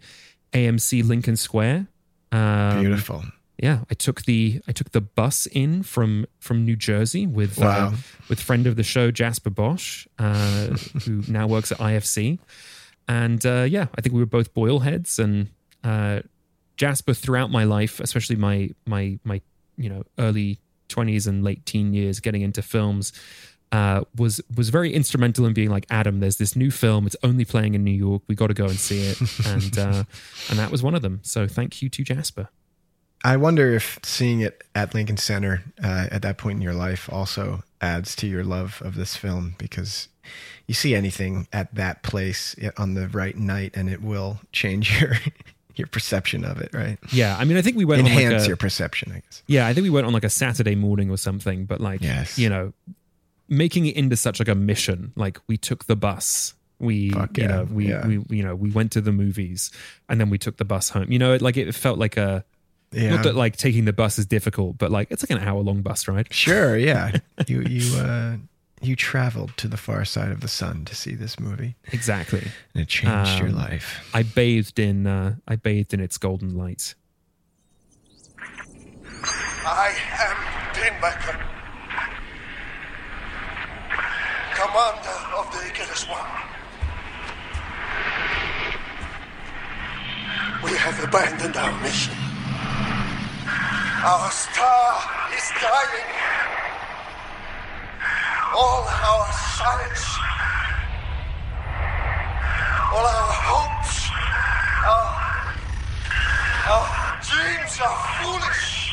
[0.53, 1.87] AMC Lincoln Square.
[2.31, 3.23] Um, Beautiful.
[3.61, 7.89] Yeah, I took the I took the bus in from from New Jersey with Wow.
[7.89, 7.95] uh,
[8.29, 10.67] with friend of the show Jasper Bosch, uh,
[11.05, 12.39] who now works at IFC,
[13.07, 15.49] and uh, yeah, I think we were both Boyle heads, and
[15.83, 16.21] uh,
[16.79, 19.41] Jasper throughout my life, especially my my my
[19.77, 23.13] you know early twenties and late teen years, getting into films.
[23.71, 26.21] Uh, was was very instrumental in being like Adam.
[26.21, 27.05] There's this new film.
[27.05, 28.23] It's only playing in New York.
[28.27, 30.03] We got to go and see it, and uh,
[30.49, 31.19] and that was one of them.
[31.21, 32.49] So thank you to Jasper.
[33.23, 37.11] I wonder if seeing it at Lincoln Center uh, at that point in your life
[37.11, 40.07] also adds to your love of this film because
[40.67, 45.15] you see anything at that place on the right night and it will change your
[45.79, 46.99] your perception of it, right?
[47.11, 49.41] Yeah, I mean, I think we went on Enhance like a, your perception, I guess.
[49.47, 52.37] Yeah, I think we went on like a Saturday morning or something, but like, Yes.
[52.37, 52.73] you know,
[53.47, 55.11] making it into such like a mission.
[55.15, 56.53] Like we took the bus.
[56.79, 58.05] We, Fuck you yeah, know, we, yeah.
[58.07, 59.71] we, you know, we went to the movies
[60.07, 61.11] and then we took the bus home.
[61.11, 62.45] You know, it, like it felt like a,
[62.91, 63.09] Yeah.
[63.15, 65.81] not that like taking the bus is difficult, but like it's like an hour long
[65.81, 66.33] bus ride.
[66.33, 67.11] Sure, yeah.
[67.47, 68.37] you you uh
[68.81, 72.47] you traveled to the far side of the sun to see this movie Exactly.
[72.73, 74.09] and it changed your Um, life.
[74.13, 76.95] I bathed in, uh, I bathed in its golden light.
[79.65, 80.37] I am
[80.73, 81.37] Pinbacker,
[84.55, 86.25] commander of the Icarus One.
[90.63, 92.13] We have abandoned our mission.
[94.03, 95.01] Our star
[95.35, 96.15] is dying.
[98.53, 100.19] All our science
[102.91, 104.09] All our hopes,
[104.81, 105.13] our,
[106.73, 108.91] our dreams are foolish.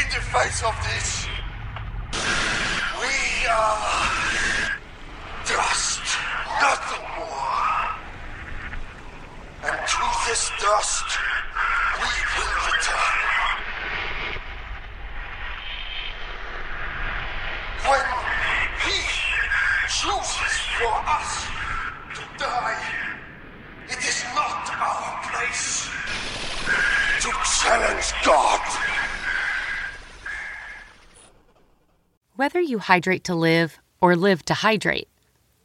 [0.00, 1.26] In the face of this,
[2.98, 4.80] we are
[5.44, 6.02] dust,
[6.62, 7.60] nothing more.
[9.68, 11.04] And to this dust,
[12.00, 13.16] we will return.
[17.84, 18.06] When
[18.88, 18.98] he
[20.04, 21.46] chooses for us
[22.14, 22.76] to die,
[23.88, 25.88] it is not our place
[27.22, 28.60] to challenge God.
[32.36, 35.08] Whether you hydrate to live or live to hydrate,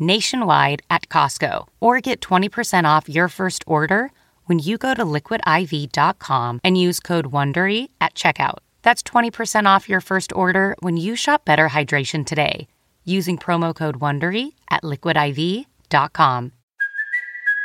[0.00, 4.10] nationwide at Costco or get 20% off your first order
[4.46, 8.58] when you go to liquidiv.com and use code WONDERY at checkout.
[8.82, 12.66] That's 20% off your first order when you shop Better Hydration today
[13.04, 16.52] using promo code WONDERY at liquidiv.com.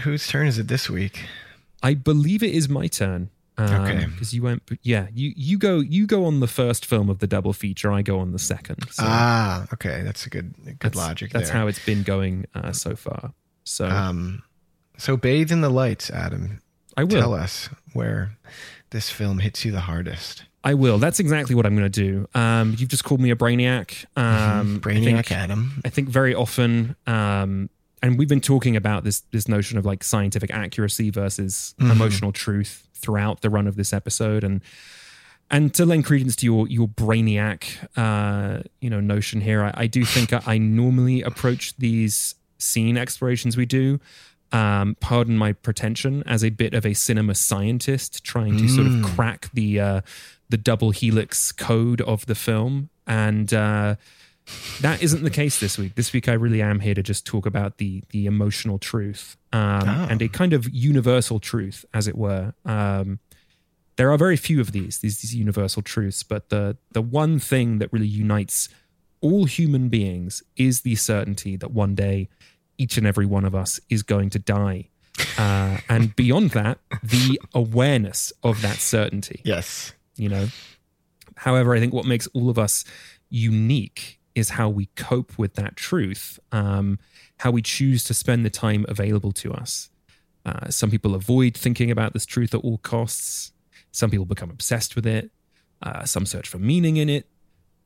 [0.00, 1.24] Whose turn is it this week?
[1.82, 3.30] I believe it is my turn.
[3.56, 4.04] Um, Okay.
[4.06, 7.26] Because you went, yeah, you you go you go on the first film of the
[7.26, 7.90] double feature.
[7.90, 8.86] I go on the second.
[8.90, 11.32] So Ah, okay, that's a good good that's, logic.
[11.32, 11.58] That's there.
[11.58, 13.32] how it's been going uh, so far.
[13.64, 14.42] So Um,
[14.96, 16.60] so bathe in the lights, Adam.
[16.96, 17.20] I will.
[17.20, 18.36] tell us where
[18.90, 20.44] this film hits you the hardest.
[20.64, 20.98] I will.
[20.98, 22.28] That's exactly what I'm going to do.
[22.34, 24.04] Um, you've just called me a brainiac.
[24.16, 25.80] Um, I Brainiac think- Adam.
[25.84, 27.70] I think very often, um,
[28.02, 31.90] and we've been talking about this this notion of like scientific accuracy versus Mhm.
[31.92, 34.60] emotional truth throughout the run of this episode, and
[35.50, 37.64] and to lend credence to your your brainiac,
[37.96, 42.96] uh, you know, notion here, I, I do think I, I normally approach these scene
[42.98, 43.98] explorations we do.
[44.50, 48.94] Um, pardon my pretension as a bit of a cinema scientist trying to sort of
[48.94, 49.04] Mm.
[49.04, 50.00] crack the uh,
[50.48, 53.96] the double helix code of the film, and uh,
[54.80, 55.94] that isn't the case this week.
[55.94, 59.82] This week, I really am here to just talk about the the emotional truth um,
[59.88, 60.06] Oh.
[60.10, 62.54] and a kind of universal truth, as it were.
[62.64, 63.18] Um,
[63.96, 67.78] there are very few of these, these these universal truths, but the the one thing
[67.78, 68.68] that really unites
[69.20, 72.28] all human beings is the certainty that one day
[72.78, 74.88] each and every one of us is going to die.
[75.36, 79.40] Uh, and beyond that, the awareness of that certainty.
[79.44, 79.92] Yes.
[80.16, 80.48] You know,
[81.34, 82.84] However, I think what makes all of us
[83.30, 86.98] unique is how we cope with that truth, um,
[87.38, 89.90] how we choose to spend the time available to us.
[90.46, 93.52] Uh, some people avoid thinking about this truth at all costs.
[93.92, 95.30] Some people become obsessed with it.
[95.82, 97.26] Uh, some search for meaning in it.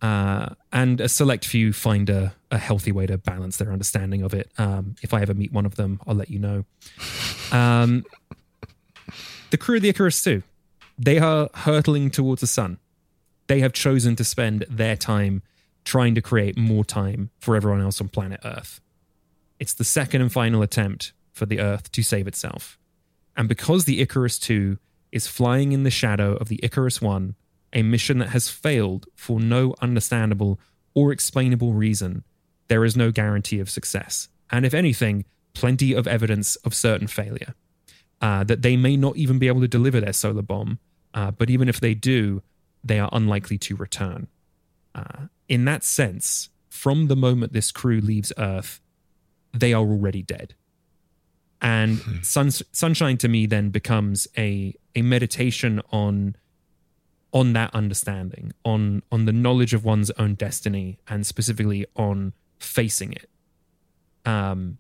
[0.01, 4.35] Uh, and a select few find a, a healthy way to balance their understanding of
[4.35, 4.51] it.
[4.59, 6.65] Um, if I ever meet one of them, I'll let you know.
[7.53, 8.05] Um,
[9.51, 10.43] the crew of the Icarus II,
[10.99, 12.79] they are hurtling towards the sun.
[13.47, 15.43] They have chosen to spend their time
[15.85, 18.81] trying to create more time for everyone else on planet Earth.
[19.59, 22.79] It's the second and final attempt for the Earth to save itself.
[23.37, 24.79] And because the Icarus II
[25.11, 27.35] is flying in the shadow of the Icarus One,
[27.73, 30.61] a mission that has failed for no understandable
[30.95, 32.25] or explainable reason,
[32.69, 34.29] there is no guarantee of success.
[34.51, 37.55] And if anything, plenty of evidence of certain failure.
[38.21, 40.79] Uh, that they may not even be able to deliver their solar bomb,
[41.13, 42.41] uh, but even if they do,
[42.85, 44.29] they are unlikely to return.
[44.95, 48.81] Uh, in that sense, from the moment this crew leaves Earth,
[49.53, 50.55] they are already dead.
[51.61, 56.37] And sun, sunshine to me then becomes a a meditation on
[57.35, 63.13] on that understanding, on on the knowledge of one's own destiny, and specifically on facing
[63.13, 63.29] it.
[64.25, 64.79] Um,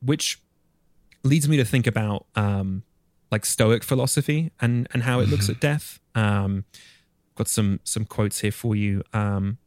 [0.00, 0.42] which
[1.22, 2.82] leads me to think about um,
[3.30, 6.00] like Stoic philosophy and and how it looks at death.
[6.16, 6.64] Um,
[7.36, 9.04] got some some quotes here for you.
[9.12, 9.58] Um,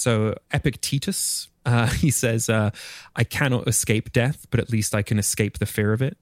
[0.00, 2.70] So Epictetus, uh, he says, uh,
[3.14, 6.16] "I cannot escape death, but at least I can escape the fear of it."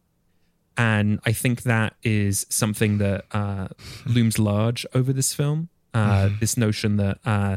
[0.77, 3.69] And I think that is something that uh,
[4.07, 5.69] looms large over this film.
[5.95, 6.35] Uh, Mm-hmm.
[6.41, 7.57] This notion that uh,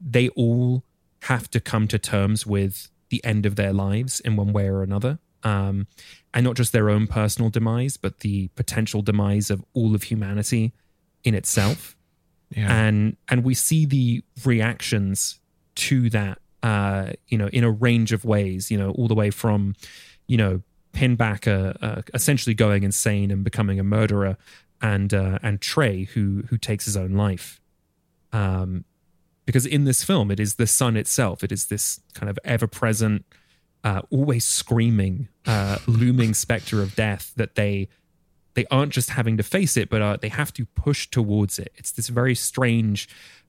[0.00, 0.84] they all
[1.22, 4.82] have to come to terms with the end of their lives in one way or
[4.82, 5.18] another.
[5.42, 5.86] Um,
[6.32, 10.72] and not just their own personal demise, but the potential demise of all of humanity
[11.24, 11.96] in itself.
[12.50, 12.72] Yeah.
[12.72, 15.40] And and we see the reactions
[15.76, 19.30] to that uh, you know, in a range of ways, you know, all the way
[19.30, 19.74] from,
[20.26, 20.62] you know,
[20.92, 24.36] Pinback uh, uh, essentially going insane and becoming a murderer,
[24.82, 27.60] and uh, and Trey who who takes his own life.
[28.32, 28.84] Um,
[29.46, 31.42] because in this film, it is the sun itself.
[31.42, 33.24] It is this kind of ever present,
[33.82, 37.88] uh, always screaming, uh, looming specter of death that they
[38.54, 41.72] they aren't just having to face it, but uh, they have to push towards it.
[41.76, 43.08] It's this very strange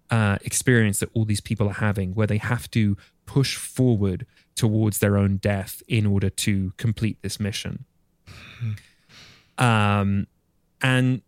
[0.10, 5.00] uh, experience that all these people are having, where they have to push forward towards
[5.00, 7.86] their own death in order to complete this mission.
[9.58, 10.28] Um,
[10.82, 11.22] and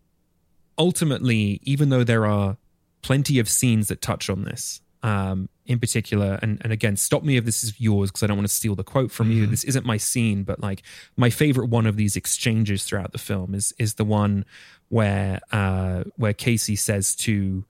[0.77, 2.57] ultimately, even though there are
[3.01, 7.37] plenty of scenes that touch on this, um, in particular, and, and again, stop me
[7.37, 9.47] if this is yours because I don't want to steal the quote from you.
[9.47, 10.83] This isn't my scene, but like
[11.17, 14.45] my favorite one of these exchanges throughout the film is is the one
[14.89, 17.65] where uh, where Casey says to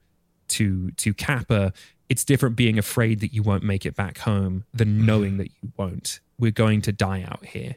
[0.49, 1.73] to to Capa,
[2.09, 5.71] it's different being afraid that you won't make it back home than knowing that you
[5.77, 6.19] won't.
[6.39, 7.75] We're going to die out here.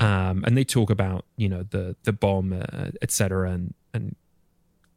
[0.00, 3.50] Um, and they talk about you know the the bomb, uh, etc.
[3.50, 4.16] And and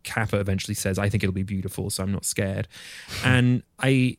[0.07, 2.67] Capa eventually says, "I think it'll be beautiful, so I'm not scared."
[3.23, 4.17] and I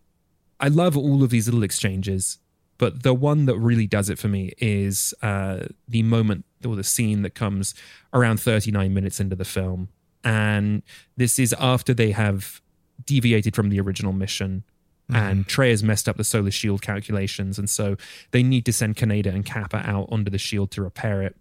[0.61, 2.39] I love all of these little exchanges,
[2.79, 6.85] but the one that really does it for me is uh, the moment or the
[6.85, 7.75] scene that comes
[8.13, 9.89] around 39 minutes into the film,
[10.25, 10.83] and
[11.17, 12.61] this is after they have
[13.05, 14.65] deviated from the original mission.
[15.11, 17.97] And Trey has messed up the solar shield calculations, and so
[18.33, 21.35] they need to send Kaneda and Capa out onto the shield to repair it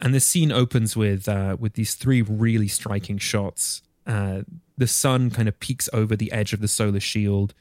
[0.00, 3.82] and the scene opens with uh, with these three really striking shots.
[4.06, 4.42] Uh,
[4.76, 7.52] the sun kind of peeks over the edge of the solar shield,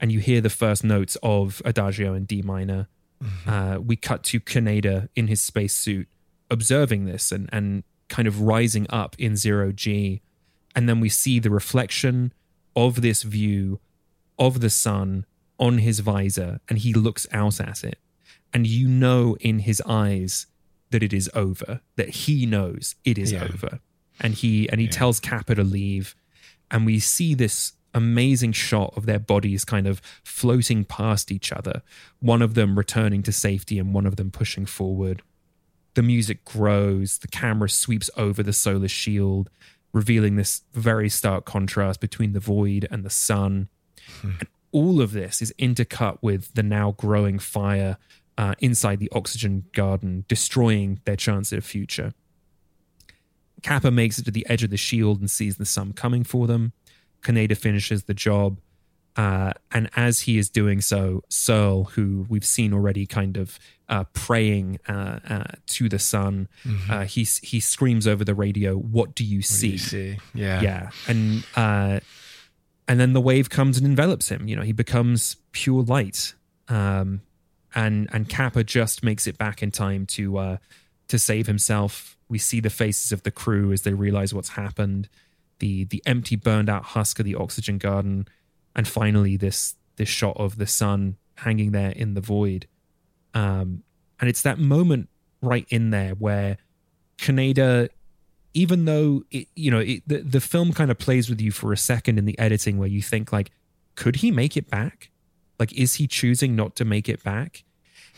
[0.00, 2.88] and you hear the first notes of Adagio in D minor.
[3.46, 6.06] Uh, we cut to Kaneda in his spacesuit,
[6.50, 10.20] observing this and and kind of rising up in zero G,
[10.74, 12.32] and then we see the reflection
[12.74, 13.80] of this view
[14.38, 15.24] of the sun
[15.58, 17.98] on his visor, and he looks out at it,
[18.52, 20.46] and you know in his eyes
[20.90, 23.44] that it is over, that he knows it is Yeah.
[23.44, 23.80] over.
[24.20, 26.14] And he and he tells Capa to leave.
[26.70, 31.82] And we see this amazing shot of their bodies kind of floating past each other,
[32.20, 35.22] one of them returning to safety and one of them pushing forward.
[35.94, 39.48] The music grows, the camera sweeps over the solar shield,
[39.92, 43.68] revealing this very stark contrast between the void and the sun.
[44.20, 44.30] Hmm.
[44.40, 47.96] And all of this is intercut with the now growing fire
[48.38, 52.12] uh, inside the oxygen garden, destroying their chance at a future.
[53.62, 56.46] Capa makes it to the edge of the shield and sees the sun coming for
[56.46, 56.72] them.
[57.22, 58.60] Kaneda finishes the job.
[59.16, 63.58] Uh, and as he is doing so, Searle, who we've seen already kind of
[63.88, 66.90] uh, praying uh, uh, to the sun, Mhm.
[66.90, 69.68] uh, he, he screams over the radio, What do you What do see?
[69.70, 70.18] you see?
[70.34, 70.60] Yeah.
[70.60, 70.90] Yeah.
[71.08, 72.00] And, uh,
[72.86, 74.48] and then the wave comes and envelops him.
[74.48, 76.34] You know, he becomes pure light.
[76.68, 77.22] Um,
[77.76, 80.56] and and Capa just makes it back in time to uh,
[81.08, 82.16] to save himself.
[82.28, 85.08] We see the faces of the crew as they realize what's happened.
[85.60, 88.26] The the empty, burned out husk of the oxygen garden,
[88.74, 92.66] and finally this this shot of the sun hanging there in the void.
[93.34, 93.82] Um,
[94.18, 95.10] and it's that moment
[95.42, 96.56] right in there where
[97.18, 97.90] Kaneda,
[98.54, 101.74] even though it, you know it, the the film kind of plays with you for
[101.74, 103.50] a second in the editing, where you think like,
[103.96, 105.10] could he make it back?
[105.58, 107.64] Like, is he choosing not to make it back?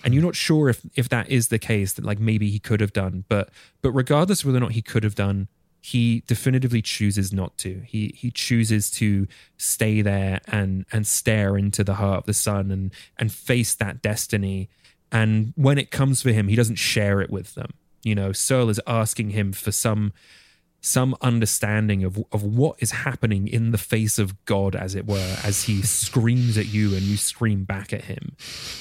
[0.05, 2.81] And you're not sure if if that is the case that like maybe he could
[2.81, 3.51] have done, but
[3.83, 5.49] but regardless whether or not he could have done,
[5.81, 7.83] he definitively chooses not to.
[7.87, 12.71] He he chooses to stay there and and stare into the heart of the sun
[12.71, 14.69] and and face that destiny.
[15.11, 17.73] And when it comes for him, he doesn't share it with them.
[18.03, 20.13] You know, Searle is asking him for some
[20.81, 25.37] some understanding of of what is happening in the face of God, as it were,
[25.43, 28.37] as he screams at you and you scream back at him,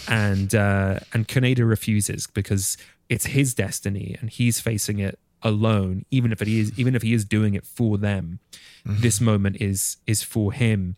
[0.07, 2.77] and uh, and Kaneda refuses because
[3.09, 6.05] it's his destiny and he's facing it alone.
[6.11, 8.39] Even if it is, even if he is doing it for them,
[8.85, 10.95] this moment is is for him,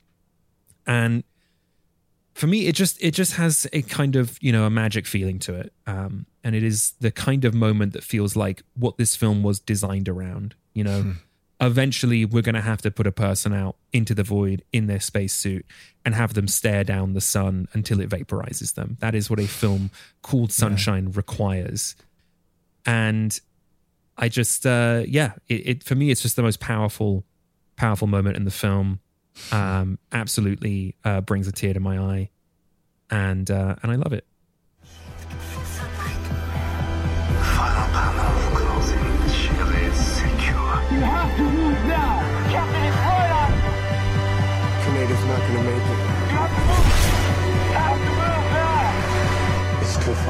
[0.85, 1.23] and
[2.33, 5.39] for me it just it just has a kind of you know a magic feeling
[5.39, 5.73] to it.
[5.87, 9.59] Um and it is the kind of moment that feels like what this film was
[9.59, 11.13] designed around you know
[11.61, 14.99] eventually we're going to have to put a person out into the void in their
[14.99, 15.65] spacesuit
[16.05, 18.97] and have them stare down the sun until it vaporizes them.
[19.01, 19.91] That is what a film
[20.21, 21.95] called Sunshine requires.
[22.85, 23.37] And
[24.17, 27.25] I just, uh, yeah, it, it for me, it's just the most powerful,
[27.75, 28.99] powerful moment in the film.
[29.51, 32.29] Um, absolutely uh, brings a tear to my eye,
[33.09, 34.25] and uh, and I love it.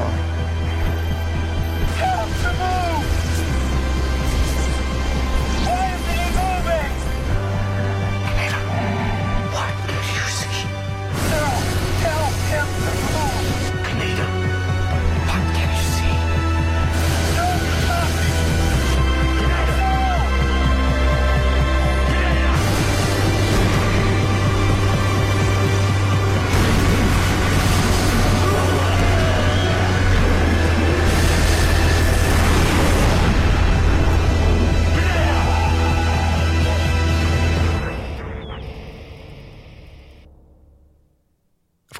[0.00, 0.29] Now.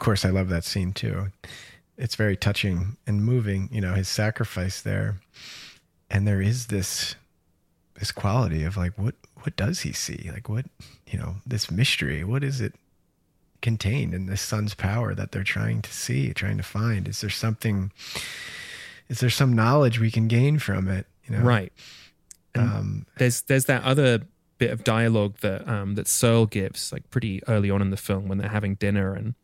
[0.01, 1.28] Course, I love that scene too.
[1.97, 3.68] It's very touching and moving.
[3.70, 5.20] You know, his sacrifice there,
[6.10, 7.14] and there is this
[7.98, 10.31] this quality of like, what what does he see?
[10.32, 10.66] Like, what
[11.06, 12.24] you know, this mystery.
[12.24, 12.74] What is it
[13.62, 17.06] contained in this sun's power that they're trying to see, trying to find?
[17.06, 17.93] Is there something?
[19.09, 21.06] Is there some knowledge we can gain from it?
[21.24, 21.72] You know, Right.
[22.56, 24.22] Um, there's there's that other
[24.59, 28.28] bit of dialogue that um, that Searle gives like pretty early on in the film
[28.28, 29.35] when they're having dinner and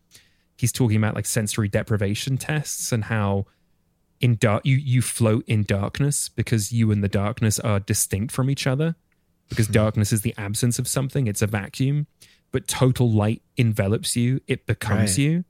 [0.57, 3.47] he's talking about like sensory deprivation tests and how
[4.21, 8.49] in dark you you float in darkness because you and the darkness are distinct from
[8.49, 8.95] each other
[9.49, 12.07] because darkness is the absence of something it's a vacuum
[12.53, 15.19] but total light envelops you it becomes Right.
[15.19, 15.45] you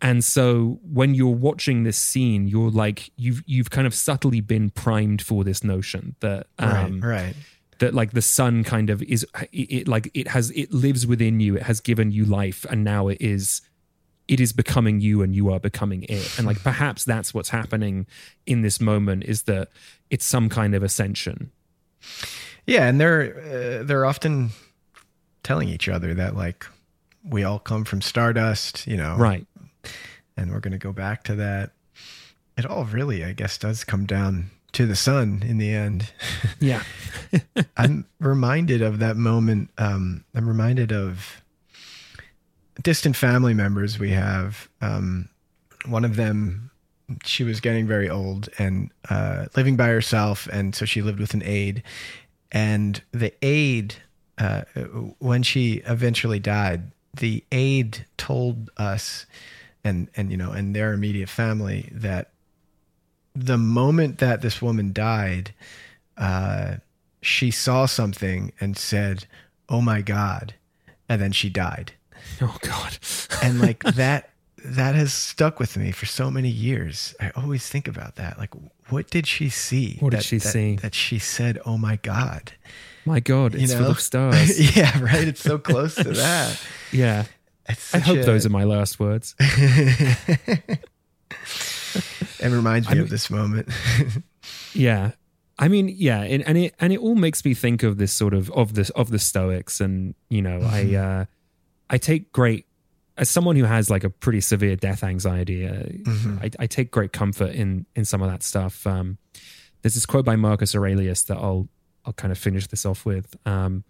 [0.00, 4.70] and so when you're watching this scene you're like you've you've kind of subtly been
[4.70, 7.34] primed for this notion that um right, right.
[7.78, 11.38] that like the sun kind of is it, it like it has it lives within
[11.38, 13.60] you it has given you life and now it is
[14.28, 18.06] it is becoming you and you are becoming it and like perhaps that's what's happening
[18.46, 19.68] in this moment is that
[20.10, 21.50] it's some kind of ascension
[22.66, 24.50] Yeah, and they're uh, they're often
[25.42, 26.64] telling each other that like
[27.24, 29.46] we all come from stardust, you know, right
[30.36, 31.72] and we're going to go back to that.
[32.56, 36.12] It all really, I guess, does come down to the sun in the end.
[36.60, 36.82] yeah
[37.76, 39.70] I'm reminded of that moment.
[39.78, 41.41] Um, I'm reminded of
[42.82, 44.68] distant family members we have.
[44.80, 45.28] Um,
[45.86, 46.70] one of them,
[47.24, 51.34] she was getting very old and uh, living by herself, and so she lived with
[51.34, 51.82] an aide.
[52.50, 53.96] And the aide,
[54.38, 54.62] uh,
[55.18, 59.26] when she eventually died, the aide told us,
[59.84, 62.30] and and you know, and their immediate family that
[63.34, 65.52] the moment that this woman died,
[66.16, 66.76] uh,
[67.20, 69.26] she saw something and said,
[69.68, 70.54] "Oh my god,"
[71.08, 71.92] and then she died.
[72.40, 72.98] oh god
[73.42, 74.30] And like that,
[74.64, 77.14] that has stuck with me for so many years.
[77.20, 78.38] I always think about that.
[78.38, 78.50] Like,
[78.90, 79.96] what did she see?
[80.00, 80.76] What did she that- see?
[80.76, 82.52] That she said, "Oh my god."
[83.04, 85.26] my god You it's full of stars yeah, right.
[85.26, 86.60] It's so close to that.
[86.92, 87.24] yeah
[87.94, 89.34] i hope a- those are my last words
[92.38, 93.68] It reminds me I of this moment.
[94.74, 95.12] Yeah.
[95.58, 98.34] I mean, yeah, and, and it and it all makes me think of this sort
[98.34, 101.24] of of this of the Stoics, and you know, I uh,
[101.92, 102.66] I take great
[103.18, 105.68] as someone who has like a pretty severe death anxiety.
[105.68, 105.84] Uh,
[106.40, 108.86] I, I take great comfort in in some of that stuff.
[108.86, 109.18] Um,
[109.82, 111.68] there's this quote by Marcus Aurelius that I'll
[112.04, 113.36] I'll kind of finish this off with.
[113.46, 113.84] Um,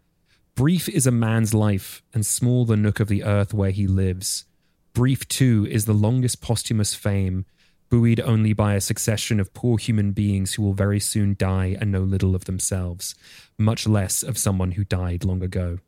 [0.54, 4.44] Brief is a man's life, and small the nook of the earth where he lives.
[4.92, 7.46] Brief too is the longest posthumous fame,
[7.88, 11.90] buoyed only by a succession of poor human beings who will very soon die and
[11.90, 13.14] know little of themselves,
[13.56, 15.78] much less of someone who died long ago.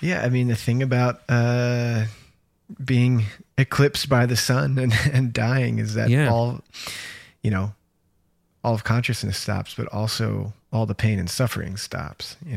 [0.00, 2.04] Yeah, I mean the thing about uh,
[2.84, 3.24] being
[3.56, 6.30] eclipsed by the sun and, and dying is that Yeah.
[6.30, 6.60] all,
[7.42, 7.72] you know,
[8.64, 12.36] all of consciousness stops, but also all the pain and suffering stops.
[12.44, 12.56] You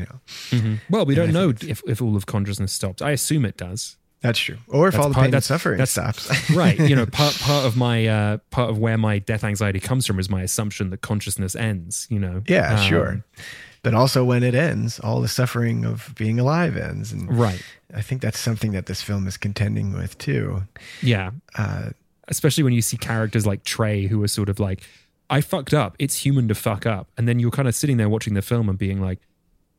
[0.52, 3.00] know, Well, we And don't know if, if all of consciousness stops.
[3.00, 3.96] I assume it does.
[4.20, 4.58] that's true.
[4.68, 6.78] Or if That's all the part- pain and suffering that's- stops, right.
[6.78, 10.18] You know, part part of my uh, part of where my death anxiety comes from
[10.20, 12.06] is my assumption that consciousness ends.
[12.10, 12.42] You know.
[12.46, 13.24] yeah, Um, sure.
[13.82, 17.62] But also when it ends, all the suffering of being alive ends, and Right.
[17.94, 20.62] I think that's something that this film is contending with too.
[21.02, 21.30] Yeah.
[21.56, 21.90] Uh,
[22.28, 24.82] Especially when you see characters like Trey, who are sort of like,
[25.28, 25.96] "I fucked up.
[25.98, 28.68] It's human to fuck up," and then you're kind of sitting there watching the film
[28.68, 29.18] and being like,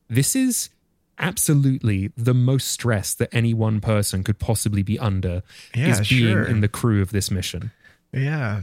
[0.09, 0.69] "This is
[1.17, 5.41] absolutely the most stress that any one person could possibly be under
[5.73, 6.43] Yeah, is being sure.
[6.43, 7.71] in the crew of this mission.
[8.11, 8.61] Yeah.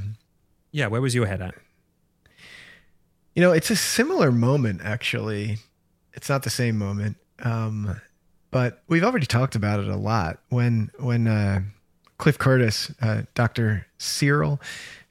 [0.73, 1.55] Yeah, where was your head at?
[3.35, 5.59] You know, it's a similar moment, actually.
[6.15, 8.01] It's not the same moment, um,
[8.51, 10.41] but we've already talked about it a lot.
[10.49, 11.63] When when uh,
[12.19, 14.61] Cliff Curtis, uh, Doctor Searle,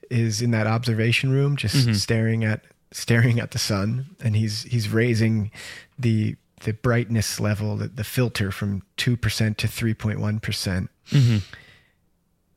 [0.09, 1.95] is in that observation room, just Mhm.
[1.95, 5.51] staring at staring at the sun, and he's he's raising
[5.97, 10.89] the the brightness level, the, the filter from two percent to three point one percent.
[11.11, 11.41] Mhm.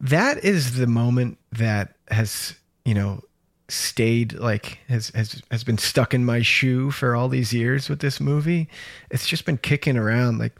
[0.00, 3.22] That is the moment that has you know
[3.72, 8.00] stayed like has has has been stuck in my shoe for all these years with
[8.00, 8.68] this movie.
[9.10, 10.38] It's just been kicking around.
[10.38, 10.54] Like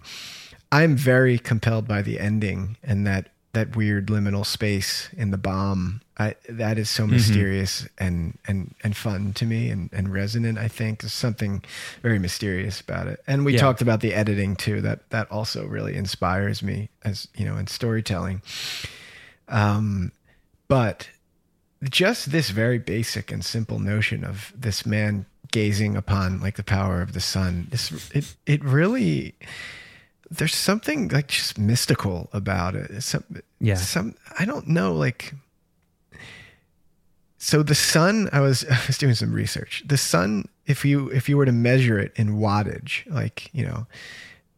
[0.71, 6.01] I'm very compelled by the ending and that that weird liminal space in the bomb.
[6.19, 7.11] I, that is so Mhm.
[7.11, 10.57] mysterious and and and fun to me and and resonant.
[10.59, 11.63] I think there's something
[12.03, 13.21] very mysterious about it.
[13.27, 13.61] And we Yeah.
[13.61, 14.81] talked about the editing too.
[14.81, 18.41] That that also really inspires me as you know in storytelling.
[19.49, 20.13] Um,
[20.69, 21.09] but
[21.91, 27.03] just this very basic and simple notion of this man gazing upon like the power
[27.03, 29.35] of the sun this it it really
[30.31, 33.25] there's something like just mystical about it It's some
[33.61, 33.75] Yeah.
[33.75, 35.35] some i don't know like
[37.39, 41.29] so the sun i was i was doing some research the sun if you if
[41.29, 43.87] you were to measure it in wattage like you know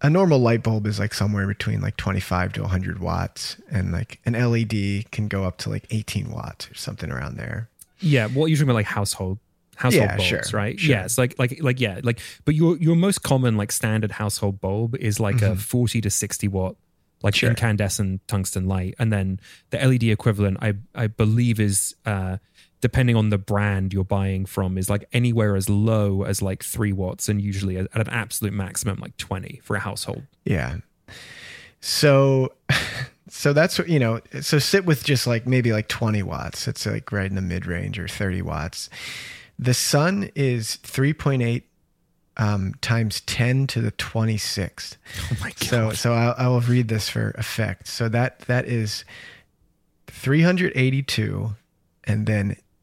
[0.05, 4.21] a normal light bulb is like somewhere between like 25 to 100 watts and like
[4.27, 7.69] an led can go up to like 18 watts or something around there
[8.01, 9.39] Yeah, what you're talking about, like household
[9.77, 10.79] household Yeah, bulbs, sure, right?
[10.79, 10.91] sure.
[10.97, 14.95] Yes, like like like yeah, like but your your most common like standard household bulb
[14.97, 15.59] is like a Mhm.
[15.59, 16.77] 40 to 60 watt
[17.23, 17.49] like Sure.
[17.51, 19.41] incandescent tungsten light, and then
[19.71, 22.37] the LED equivalent, I I believe is uh
[22.85, 26.93] depending on the brand you're buying from, is like anywhere as low as like three
[26.93, 30.25] watts, and usually at an absolute maximum like 20 for a household.
[30.45, 30.77] Yeah.
[31.81, 32.53] So
[33.31, 36.69] so that's what you know, so sit with just like maybe like 20 watts.
[36.69, 38.91] It's like right in the mid range or 30 watts.
[39.59, 41.63] The sun is 3.8
[42.37, 44.99] um, times 10 to the 26th.
[45.33, 45.59] Oh my god!
[45.59, 47.89] So so I, I will read this for effect.
[47.89, 49.07] So that that is
[50.09, 51.57] 382
[52.07, 52.57] and then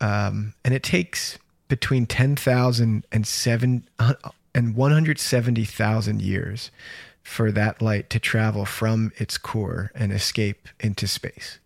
[0.00, 4.14] um, and it takes between 10,000 and seven uh,
[4.54, 6.70] and 170,000 years
[7.22, 11.58] for that light to travel from its core and escape into space.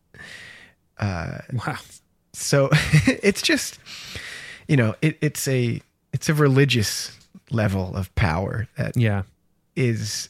[0.99, 1.77] Uh, Wow.
[2.33, 2.69] so
[3.23, 3.79] it's just,
[4.69, 5.81] you know, it, it's a,
[6.13, 7.17] it's a religious
[7.51, 9.23] level of power that Yeah.
[9.77, 10.29] is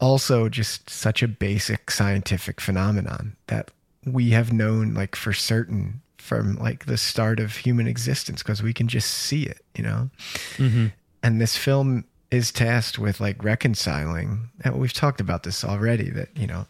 [0.00, 3.70] also just such a basic scientific phenomenon that
[4.06, 8.72] we have known like for certain from like the start of human existence because we
[8.72, 10.08] can just see it you know
[10.56, 10.92] Mhm.
[11.22, 16.28] and this film is tasked with like reconciling and we've talked about this already that
[16.34, 16.66] you know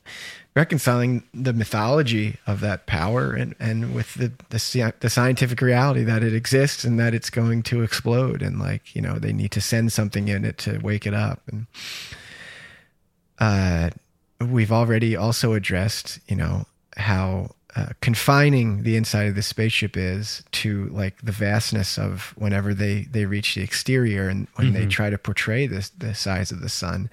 [0.56, 6.22] reconciling the mythology of that power and and with the the, the scientific reality that
[6.24, 9.60] it exists and that it's going to explode and like you know they need to
[9.60, 11.66] send something in it to wake it up and
[13.39, 13.90] uh
[14.40, 16.66] we've already also addressed you know
[16.97, 22.72] how uh, confining the inside of the spaceship is to like the vastness of whenever
[22.74, 24.90] they they reach the exterior and when they Mhm.
[24.90, 27.10] try to portray this the size of the sun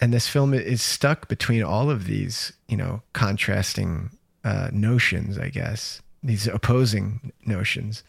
[0.00, 4.10] and this film is stuck between all of these you know contrasting
[4.44, 8.02] uh, notions i guess these opposing notions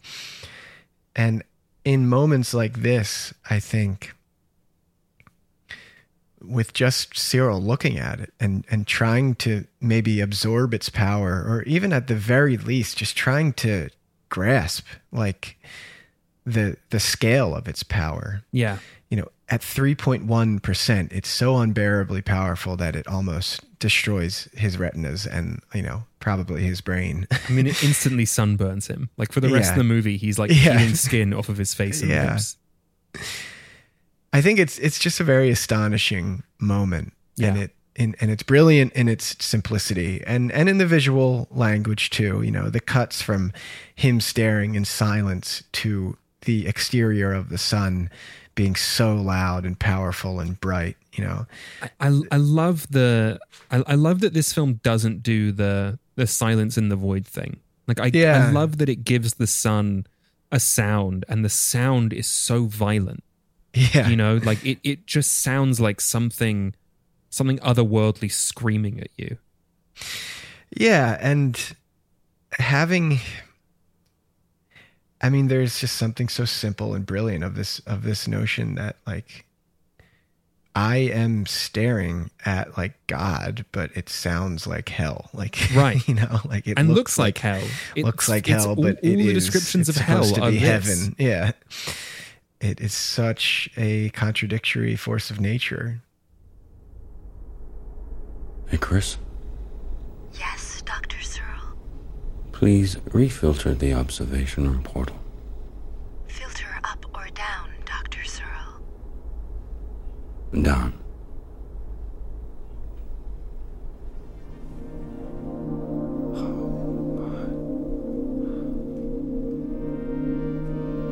[1.14, 1.42] and
[1.84, 4.14] in moments like this i think
[6.48, 11.62] with just Searle looking at it and and trying to maybe absorb its power or
[11.64, 13.88] even at the very least just trying to
[14.28, 15.56] grasp like
[16.44, 18.78] the the scale of its power Yeah.
[19.10, 25.60] you know at 3.1% it's so unbearably powerful that it almost destroys his retinas and
[25.74, 29.10] you know probably his brain I mean, it instantly sunburns him.
[29.16, 29.70] Like for the rest Yeah.
[29.72, 30.76] of the movie, he's like Yeah.
[30.78, 32.32] peeling skin off of his face and Yeah.
[32.32, 32.56] lips.
[34.36, 37.12] I think it's it's just a very astonishing moment,
[37.48, 42.10] and it in, and it's brilliant in its simplicity and and in the visual language
[42.10, 42.42] too.
[42.42, 43.52] You know, the cuts from
[43.94, 48.10] him staring in silence to the exterior of the sun
[48.54, 50.96] being so loud and powerful and bright.
[51.14, 51.46] You know,
[51.82, 53.38] I, I, I love the
[53.70, 57.60] I, I love that this film doesn't do the the silence in the void thing.
[57.88, 58.48] Like I Yeah.
[58.48, 60.06] I love that it gives the sun
[60.52, 63.24] a sound and the sound is so violent.
[63.76, 64.08] Yeah.
[64.08, 66.74] You know, like it it just sounds like something
[67.30, 69.36] something otherworldly screaming at you.
[70.76, 71.60] Yeah, and
[72.52, 73.20] having
[75.20, 78.96] I mean there's just something so simple and brilliant of this of this notion that
[79.06, 79.44] like
[80.74, 85.30] I am staring at like God, but it sounds like hell.
[85.32, 86.06] Like Right.
[86.06, 87.62] you know, like it And looks, looks like hell.
[87.96, 90.50] looks like it's hell, all- but all it the is- descriptions it's of hell are
[90.50, 91.14] heaven.
[91.18, 91.52] Yeah.
[92.66, 96.02] It is such a contradictory force of nature.
[98.66, 99.18] Hey, Chris?
[100.34, 101.22] Yes, Dr.
[101.22, 101.76] Searle.
[102.50, 105.16] please refilter the observation room portal.
[106.26, 108.24] Filter up or down, Dr.
[108.24, 108.82] Searle.
[110.60, 110.92] Down.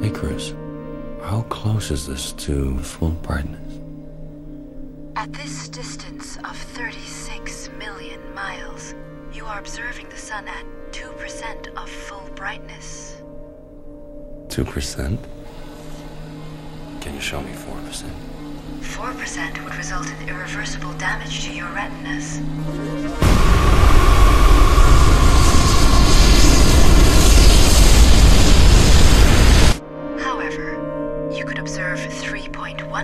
[0.03, 0.53] Icarus,
[1.35, 3.81] how close is this to full brightness?
[5.17, 8.95] At this distance of 36 million miles,
[9.33, 13.21] you are observing the sun at 2% of full brightness.
[14.47, 15.19] 2%?
[17.01, 18.09] Can you show me 4%?
[18.83, 22.39] 4% would result in irreversible damage to your retinas.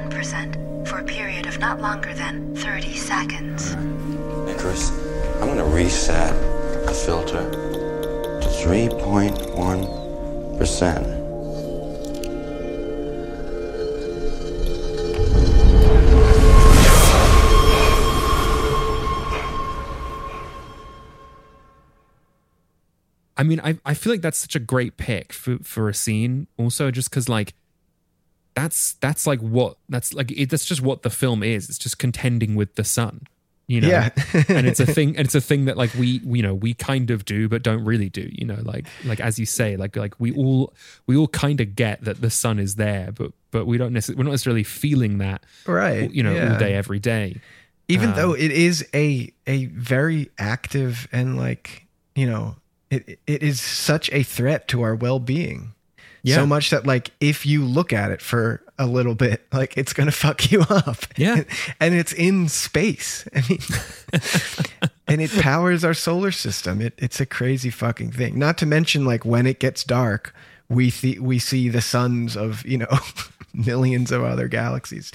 [0.08, 3.72] 3.1% for a period of not longer than 30 seconds.
[4.48, 4.90] Icarus,
[5.40, 6.34] I'm gonna reset
[6.86, 11.20] the filter to 3.1%.
[23.36, 26.46] I mean, I I feel like that's such a great pick for for a scene.
[26.58, 27.54] Also, just because like
[28.54, 31.68] that's that's like what that's like it, that's just what the film is.
[31.68, 33.22] It's just contending with the sun,
[33.68, 33.88] you know.
[33.88, 34.10] Yeah.
[34.48, 35.16] and it's a thing.
[35.16, 37.84] And it's a thing that like we you know we kind of do, but don't
[37.84, 38.28] really do.
[38.32, 40.72] You know, like like as you say, like like we all
[41.06, 44.18] we all kind of get that the sun is there, but but we don't necessarily
[44.18, 46.52] we're not necessarily feeling that Right, You know, yeah.
[46.52, 47.40] all day every day.
[47.88, 52.56] even Um, though it is a a very active and like you know
[52.90, 55.72] it it is such a threat to our well-being
[56.22, 56.36] Yeah.
[56.36, 59.92] so much that like if you look at it for a little bit like it's
[59.92, 60.98] gonna fuck you up.
[61.16, 61.44] Yeah.
[61.80, 63.26] and it's in space.
[63.34, 63.60] I mean
[65.08, 66.80] and it powers our solar system.
[66.80, 68.38] It, it's a crazy fucking thing.
[68.38, 70.34] Not to mention like when it gets dark
[70.70, 72.98] we th- we see the suns of you know
[73.52, 75.12] millions of other galaxies.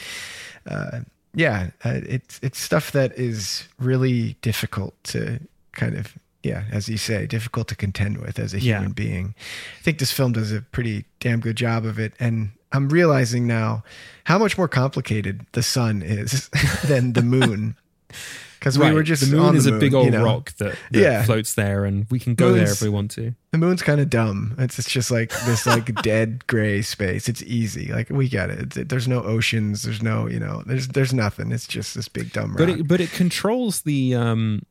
[0.68, 1.00] Uh,
[1.34, 5.40] yeah, uh, it's it's stuff that is really difficult to
[5.72, 6.14] kind of
[6.46, 8.78] yeah, as you say, difficult to contend with as a Yeah.
[8.80, 9.36] human being.
[9.80, 13.48] I think this film does a pretty damn good job of it, and I'm realizing
[13.48, 13.84] now
[14.26, 16.50] how much more complicated the sun is
[16.86, 17.76] than the moon.
[18.58, 20.24] Because we were just the moon on is the a big you old know.
[20.26, 23.36] rock that, that yeah floats there, and we can go there if we want to.
[23.52, 24.56] The moon's kind of dumb.
[24.58, 27.30] It's, it's just like this like dead gray space.
[27.30, 27.92] It's easy.
[27.94, 28.60] Like we get it.
[28.76, 29.84] It's- there's no oceans.
[29.84, 30.64] There's no you know.
[30.66, 31.52] There's there's nothing.
[31.52, 32.58] It's just this big dumb rock.
[32.58, 34.64] but it but it controls the um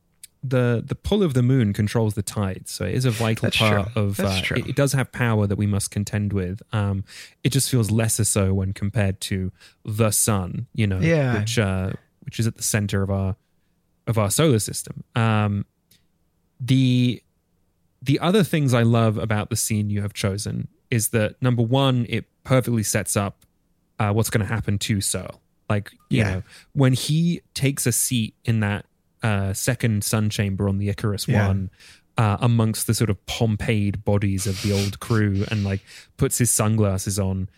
[0.49, 3.57] the the pull of the moon controls the tides so it is a vital That's
[3.57, 4.03] part true.
[4.03, 4.57] of That's uh, true.
[4.57, 7.03] It, it does have power that we must contend with um
[7.43, 9.51] it just feels lesser so when compared to
[9.83, 11.39] the sun you know Yeah.
[11.39, 11.93] which uh
[12.25, 13.35] which is at the center of our
[14.07, 15.65] of our solar system um
[16.59, 17.21] the
[18.01, 22.05] the other things i love about the scene you have chosen is that number one
[22.09, 23.45] it perfectly sets up
[23.97, 25.41] uh, what's going to happen to Searle.
[25.69, 26.29] Like, you Yeah.
[26.29, 26.43] know,
[26.73, 28.85] when he takes a seat in that
[29.25, 31.47] uh, second sun chamber on the Icarus Yeah.
[31.47, 31.69] one,
[32.17, 35.81] uh, amongst the sort of Pompeyed bodies of the old crew, and like
[36.17, 37.49] puts his sunglasses on,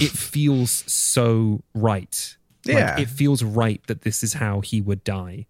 [0.00, 2.36] it feels so right.
[2.66, 3.00] Like, Yeah.
[3.00, 5.46] it feels right that this is how he would die.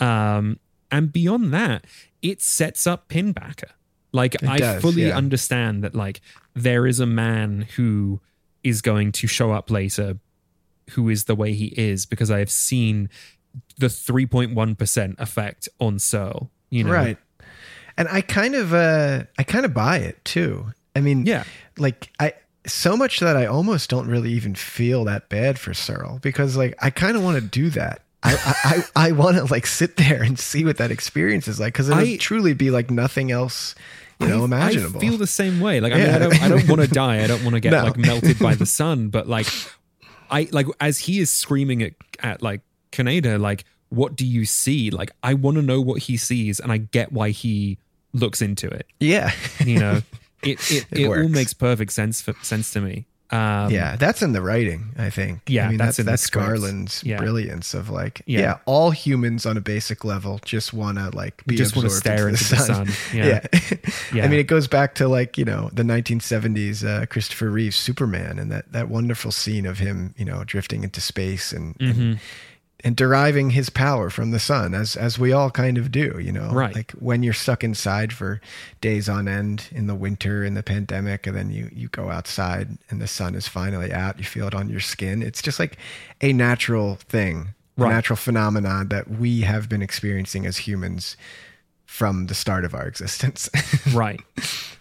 [0.00, 0.58] Um,
[0.90, 1.84] and beyond that,
[2.22, 3.70] it sets up Pinbacker.
[4.12, 5.16] Like It I does, fully yeah.
[5.16, 6.20] understand that like
[6.54, 8.20] there is a man who
[8.62, 10.18] is going to show up later
[10.90, 13.08] who is the way he is because I have seen
[13.78, 16.92] the 3.1% effect on Searle, you know.
[16.92, 17.18] Right.
[17.96, 20.66] And I kind of uh I kind of buy it too.
[20.96, 21.44] I mean, Yeah.
[21.78, 22.32] like I
[22.66, 26.74] so much that I almost don't really even feel that bad for Searle because like
[26.80, 28.02] I kind of want to do that.
[28.22, 31.74] I I, I, want to like sit there and see what that experience is like
[31.74, 33.74] because it would truly be like nothing else,
[34.18, 34.96] you know, imaginable.
[34.98, 35.80] I feel the same way.
[35.80, 36.16] Like I mean, Yeah.
[36.16, 37.22] I don't I don't want to die.
[37.22, 37.84] I don't want to get No.
[37.84, 39.46] like melted by the sun, but like
[40.30, 42.62] I like as he is screaming at at like
[42.94, 44.90] Kaneda, like, what do you see?
[44.90, 47.78] Like, I want to know what he sees, and I get why he
[48.12, 48.86] looks into it.
[49.00, 49.30] Yeah.
[49.64, 50.02] You know,
[50.42, 53.06] it it, It it, all makes perfect sense for, sense to me.
[53.30, 55.40] Um, yeah, that's in the writing, I think.
[55.48, 56.30] Yeah, I mean, that's that's in that's.
[56.30, 57.18] Garland's Yeah.
[57.18, 58.40] brilliance of like, Yeah.
[58.40, 58.56] yeah.
[58.66, 62.28] all humans on a basic level just want to like be Just wanna absorbed stare
[62.28, 62.88] into into the sun.
[63.14, 63.40] Yeah.
[64.14, 64.24] Yeah.
[64.24, 68.38] I mean, it goes back to like you know the 1970s uh, Christopher Reeve's Superman
[68.38, 71.74] and that that wonderful scene of him, you know, drifting into space and.
[71.80, 72.18] and Mhm.
[72.86, 76.30] And deriving his power from the sun as as we all kind of do you
[76.30, 76.74] know Right.
[76.74, 78.40] like when you're stuck inside for
[78.82, 82.76] days on end in the winter in the pandemic and then you you go outside
[82.90, 85.78] and the sun is finally out you feel it on your skin it's just like
[86.20, 87.90] a natural thing Right.
[87.90, 91.16] a natural phenomenon that we have been experiencing as humans
[91.86, 93.48] from the start of our existence
[93.92, 94.20] Right.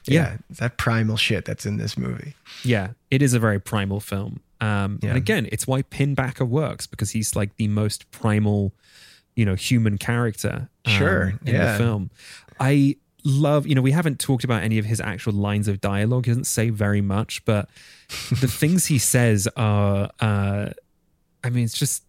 [0.06, 4.00] yeah, it's that primal shit that's in this movie Yeah, it is a very primal
[4.00, 4.42] film.
[4.64, 5.10] Um, Yeah.
[5.10, 8.74] And again, it's why Pinbacker works because he's like the most primal,
[9.36, 10.70] you know, human character.
[10.86, 11.72] um, Sure, in yeah.
[11.72, 12.10] the film.
[12.60, 16.26] I love, you know, we haven't talked about any of his actual lines of dialogue.
[16.26, 17.70] He doesn't say very much, but
[18.42, 20.70] the things he says are, uh,
[21.44, 22.04] I mean, it's just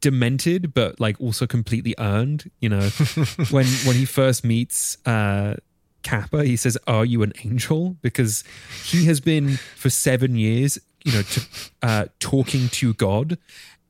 [0.00, 2.50] demented, but like also completely earned.
[2.60, 2.88] You know,
[3.50, 5.56] when when he first meets uh,
[6.02, 8.44] Capa, he says, "Are you an angel?" Because
[8.84, 11.40] he has been for seven years, you know, to,
[11.82, 13.38] uh, talking to God,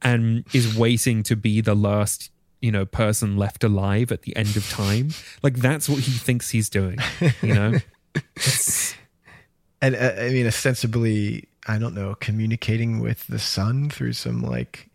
[0.02, 2.30] and is waiting to be the last,
[2.60, 5.10] you know, person left alive at the end of time.
[5.42, 6.98] Like that's what he thinks he's doing.
[7.42, 7.78] You know,
[9.82, 14.88] and uh, I mean, ostensibly, I don't know, communicating with the sun through some like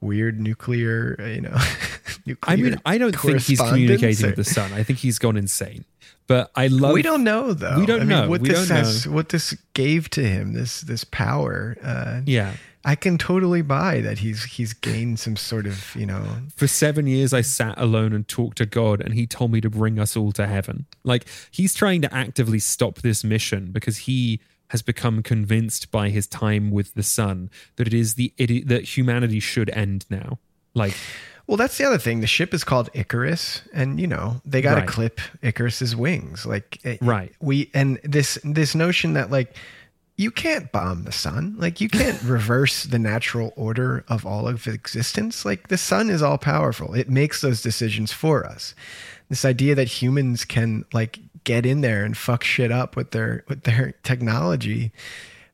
[0.00, 1.56] weird nuclear, uh, you know.
[2.26, 4.72] nuclear I mean, I don't think he's communicating or- with the sun.
[4.72, 5.84] I think he's gone insane.
[6.28, 6.92] But I love.
[6.92, 7.78] we don't know though.
[7.80, 8.28] We don't I mean, know.
[8.28, 9.12] what We this has, know.
[9.12, 10.52] what this gave to him.
[10.52, 11.76] This this power.
[11.82, 12.52] Uh, Yeah.
[12.84, 16.24] I can totally buy that he's he's gained some sort of you know.
[16.54, 19.68] For seven years, I sat alone and talked to God, and He told me to
[19.68, 20.86] bring us all to heaven.
[21.02, 26.26] Like He's trying to actively stop this mission because He has become convinced by his
[26.26, 30.38] time with the sun that it is the it, that humanity should end now.
[30.74, 30.94] Like,
[31.48, 32.20] Well, that's the other thing.
[32.20, 34.88] The ship is called Icarus, and you know they got to Right.
[34.88, 36.46] clip Icarus's wings.
[36.46, 37.32] Like, eh, Right.
[37.40, 39.56] We and this this notion that like
[40.16, 41.54] you can't bomb the sun.
[41.58, 45.44] Like you can't reverse the natural order of all of existence.
[45.44, 46.92] Like the sun is all powerful.
[46.94, 48.74] It makes those decisions for us.
[49.30, 53.42] This idea that humans can like get in there and fuck shit up with their
[53.48, 54.92] with their technology.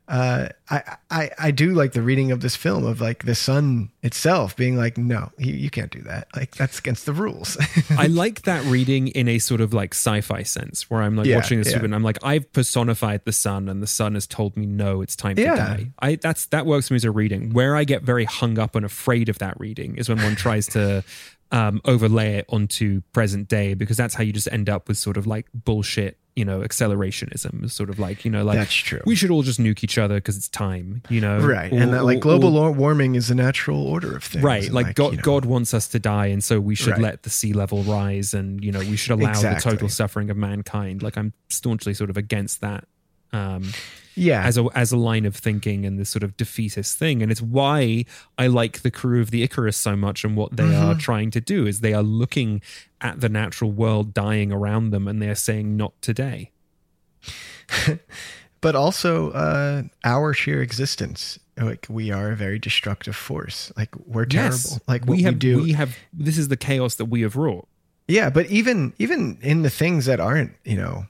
[0.07, 3.89] Uh, I, I I do like the reading of this film of like the sun
[4.03, 6.27] itself being like, no, you, you can't do that.
[6.35, 7.57] Like that's against the rules.
[7.97, 11.37] I like that reading in a sort of like sci-fi sense, where I'm like Yeah,
[11.37, 11.83] watching this yeah.
[11.83, 15.15] and I'm like, I've personified the sun, and the sun has told me no, it's
[15.15, 15.51] time Yeah.
[15.51, 15.91] to die.
[15.99, 17.51] I that's that works for me as a reading.
[17.53, 20.67] Where I get very hung up and afraid of that reading is when one tries
[20.67, 21.03] to
[21.51, 25.17] um, overlay it onto present day, because that's how you just end up with sort
[25.17, 26.17] of like bullshit.
[26.35, 28.99] You know, accelerationism sort of like you know, like That's true.
[29.05, 31.01] We should all just nuke each other because it's time.
[31.07, 31.71] You know, right.
[31.71, 34.43] Or- and that like or- global or- wa- warming is the natural order of things.
[34.43, 36.91] Right, And, like, God, you know, God wants us to die, and so we should
[36.93, 37.01] Right.
[37.01, 40.35] let the sea level rise, and you know we should allow the total suffering of
[40.35, 41.01] mankind.
[41.01, 42.85] Like I'm staunchly sort of against that,
[43.31, 43.71] um,
[44.15, 44.43] Yeah.
[44.43, 47.41] as a as a line of thinking and this sort of defeatist thing, and it's
[47.41, 48.05] why
[48.37, 50.99] I like the crew of the Icarus so much, and what they are Mhm.
[50.99, 52.61] trying to do is they are looking
[53.01, 56.51] at the natural world dying around them, and they are saying not today.
[58.61, 61.39] but also uh, our sheer existence.
[61.57, 63.71] Like we are a very destructive force.
[63.77, 64.55] Like we're terrible.
[64.55, 65.61] Yes, Like we we, have do.
[65.61, 67.67] we have this is the chaos that we have wrought.
[68.07, 71.05] Yeah, but even even in the things that aren't, you know,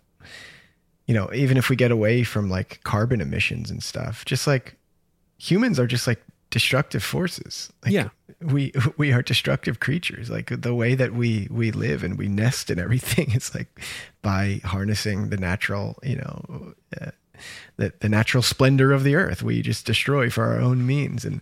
[1.08, 4.76] you know, even if we get away from like carbon emissions and stuff, just like
[5.38, 7.72] humans are just like destructive forces.
[7.84, 8.10] Like, Yeah.
[8.42, 10.30] we we are destructive creatures.
[10.30, 13.80] Like the way that we we live and we nest and everything is like
[14.22, 17.12] by harnessing the natural, you know, uh,
[17.78, 19.44] the the natural splendor of the earth.
[19.44, 21.42] We just destroy for our own means and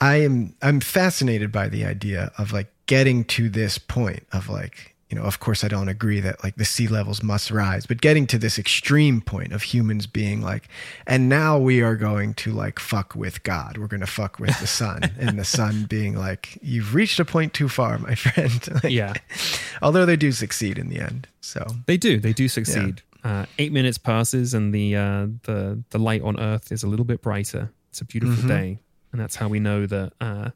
[0.00, 4.91] I am I'm fascinated by the idea of like getting to this point of like
[5.12, 8.00] you know of course I don't agree that like the sea levels must rise but
[8.00, 10.68] getting to this extreme point of humans being like
[11.06, 14.58] and now we are going to like fuck with God we're going to fuck with
[14.58, 18.66] the sun and the sun being like you've reached a point too far my friend
[18.82, 19.12] Like, Yeah.
[19.82, 22.18] although they do succeed in the end so They do.
[22.18, 23.02] They do succeed.
[23.24, 27.04] Uh, eight minutes passes, and the uh, the the light on Earth is a little
[27.04, 27.70] bit brighter.
[27.90, 28.48] It's a beautiful Mhm.
[28.48, 28.78] day,
[29.12, 30.50] and that's how we know that uh,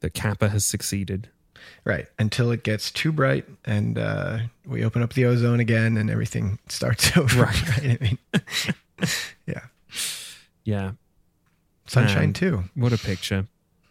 [0.00, 1.28] that Capa has succeeded.
[1.84, 6.10] Right until it gets too bright and uh we open up the ozone again and
[6.10, 7.68] everything starts over Right.
[7.78, 8.18] right I mean
[9.46, 9.60] yeah
[10.64, 10.92] Yeah.
[11.86, 12.64] Sunshine Man, too.
[12.74, 13.46] What a picture.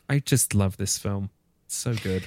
[0.09, 1.29] I just love this film.
[1.65, 2.23] It's so good.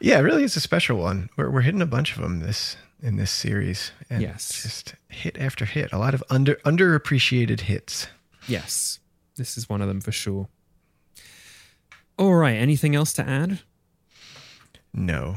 [0.00, 1.30] Yeah, it really is a special one.
[1.36, 3.92] We're we're hitting a bunch of them this in this series.
[4.10, 4.62] And Yes.
[4.62, 5.92] just hit after hit.
[5.92, 8.08] A lot of under underappreciated hits.
[8.48, 8.98] Yes.
[9.36, 10.48] This is one of them for sure.
[12.18, 12.56] All right.
[12.56, 13.60] Anything else to add?
[14.94, 15.36] No,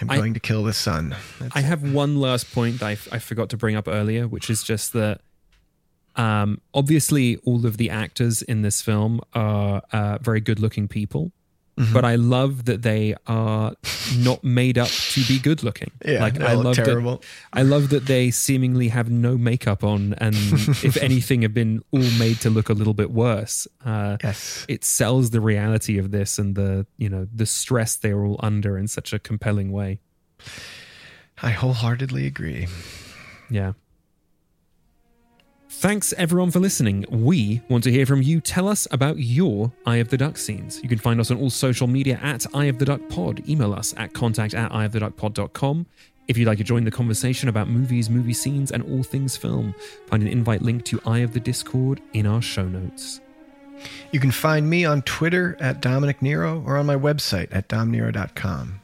[0.00, 1.14] I'm I- going to kill the sun.
[1.38, 4.26] That's I have one last point that I, f- I forgot to bring up earlier,
[4.26, 5.20] which is just that
[6.16, 11.30] um, obviously all of the actors in this film are uh, very good looking people.
[11.78, 11.92] Mhm.
[11.92, 13.74] But I love that they are
[14.18, 15.90] not made up to be good looking.
[16.06, 17.16] Yeah, like I look love terrible.
[17.18, 20.34] That, I love that they seemingly have no makeup on, and
[20.82, 23.66] if anything, have been all made to look a little bit worse.
[23.84, 28.24] Uh, yes, it sells the reality of this and the you know the stress they're
[28.24, 29.98] all under in such a compelling way.
[31.42, 32.68] I wholeheartedly agree.
[33.50, 33.72] Yeah.
[35.68, 37.04] Thanks everyone for listening.
[37.10, 38.40] We want to hear from you.
[38.40, 40.80] Tell us about your Eye of the Duck scenes.
[40.82, 43.46] You can find us on all social media at Eye of the Duck Pod.
[43.48, 45.86] Email us at contact at eyeoftheduckpod.com.
[46.28, 49.74] If you'd like to join the conversation about movies, movie scenes, and all things film,
[50.06, 53.20] find an invite link to Eye of the Discord in our show notes.
[54.12, 58.80] You can find me on Twitter at Dominic Nero or on my website at domnero.com.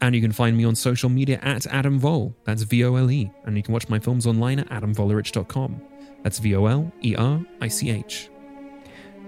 [0.00, 2.34] And you can find me on social media at Adam Vol.
[2.44, 3.30] That's V O L E.
[3.44, 5.80] And you can watch my films online at adamvolerich.com.
[6.22, 8.30] That's V O L E R I C H.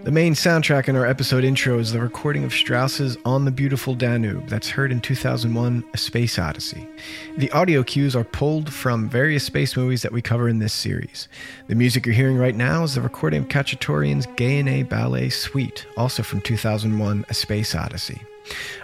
[0.02, 3.94] The main soundtrack in our episode intro is the recording of Strauss's On the Beautiful
[3.94, 6.88] Danube that's heard in 2001 A Space Odyssey.
[7.36, 11.28] The audio cues are pulled from various space movies that we cover in this series.
[11.66, 16.22] The music you're hearing right now is the recording of Khachaturian's Gayane Ballet Suite, also
[16.22, 18.22] from 2001 A Space Odyssey.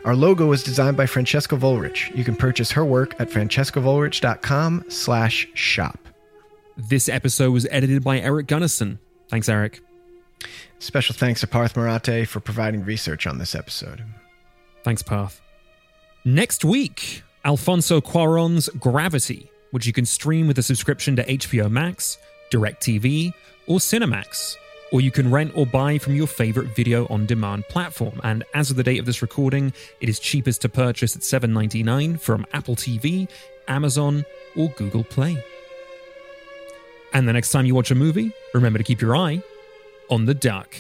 [0.05, 2.14] Our logo was designed by Francesca Volerich.
[2.16, 5.98] You can purchase her work at francescavolrich.com slash shop.
[6.76, 8.98] This episode was edited by Erik Gunnarsson.
[9.28, 9.80] Thanks, Erik.
[10.78, 14.05] Special thanks to Parth Marathe for providing research on this episode.
[14.84, 15.40] Thanks, Parth.
[16.24, 22.18] Next week, Alfonso Cuaron's Gravity, which you can stream with a subscription to HBO Max,
[22.52, 23.32] DirecTV,
[23.66, 24.56] or Cinemax,
[24.92, 28.20] or you can rent or buy from your favorite video on demand platform.
[28.22, 32.20] And as of the date of this recording, it is cheapest to purchase at $7.99
[32.20, 33.28] from Apple TV,
[33.68, 34.24] Amazon,
[34.56, 35.42] or Google Play.
[37.12, 39.42] And the next time you watch a movie, remember to keep your eye
[40.10, 40.76] on the duck.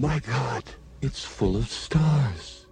[0.00, 0.64] My God,
[1.02, 2.64] it's full of stars.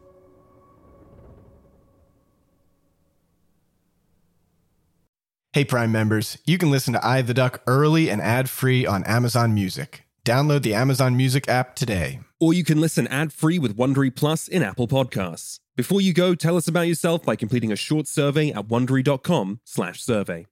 [5.53, 8.87] Hey, Prime members, you can listen to Eye of the Duck early and ad free
[8.87, 10.07] on Amazon Music.
[10.25, 12.21] Download the Amazon Music app today.
[12.41, 15.59] Or you can listen ad-free with Wondery Plus in Apple Podcasts.
[15.77, 20.47] Before you go, tell us about yourself by completing a short survey at wondery.com/survey.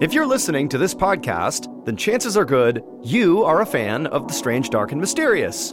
[0.00, 4.26] If you're listening to this podcast, then chances are good you are a fan of
[4.26, 5.72] the strange, dark, and mysterious.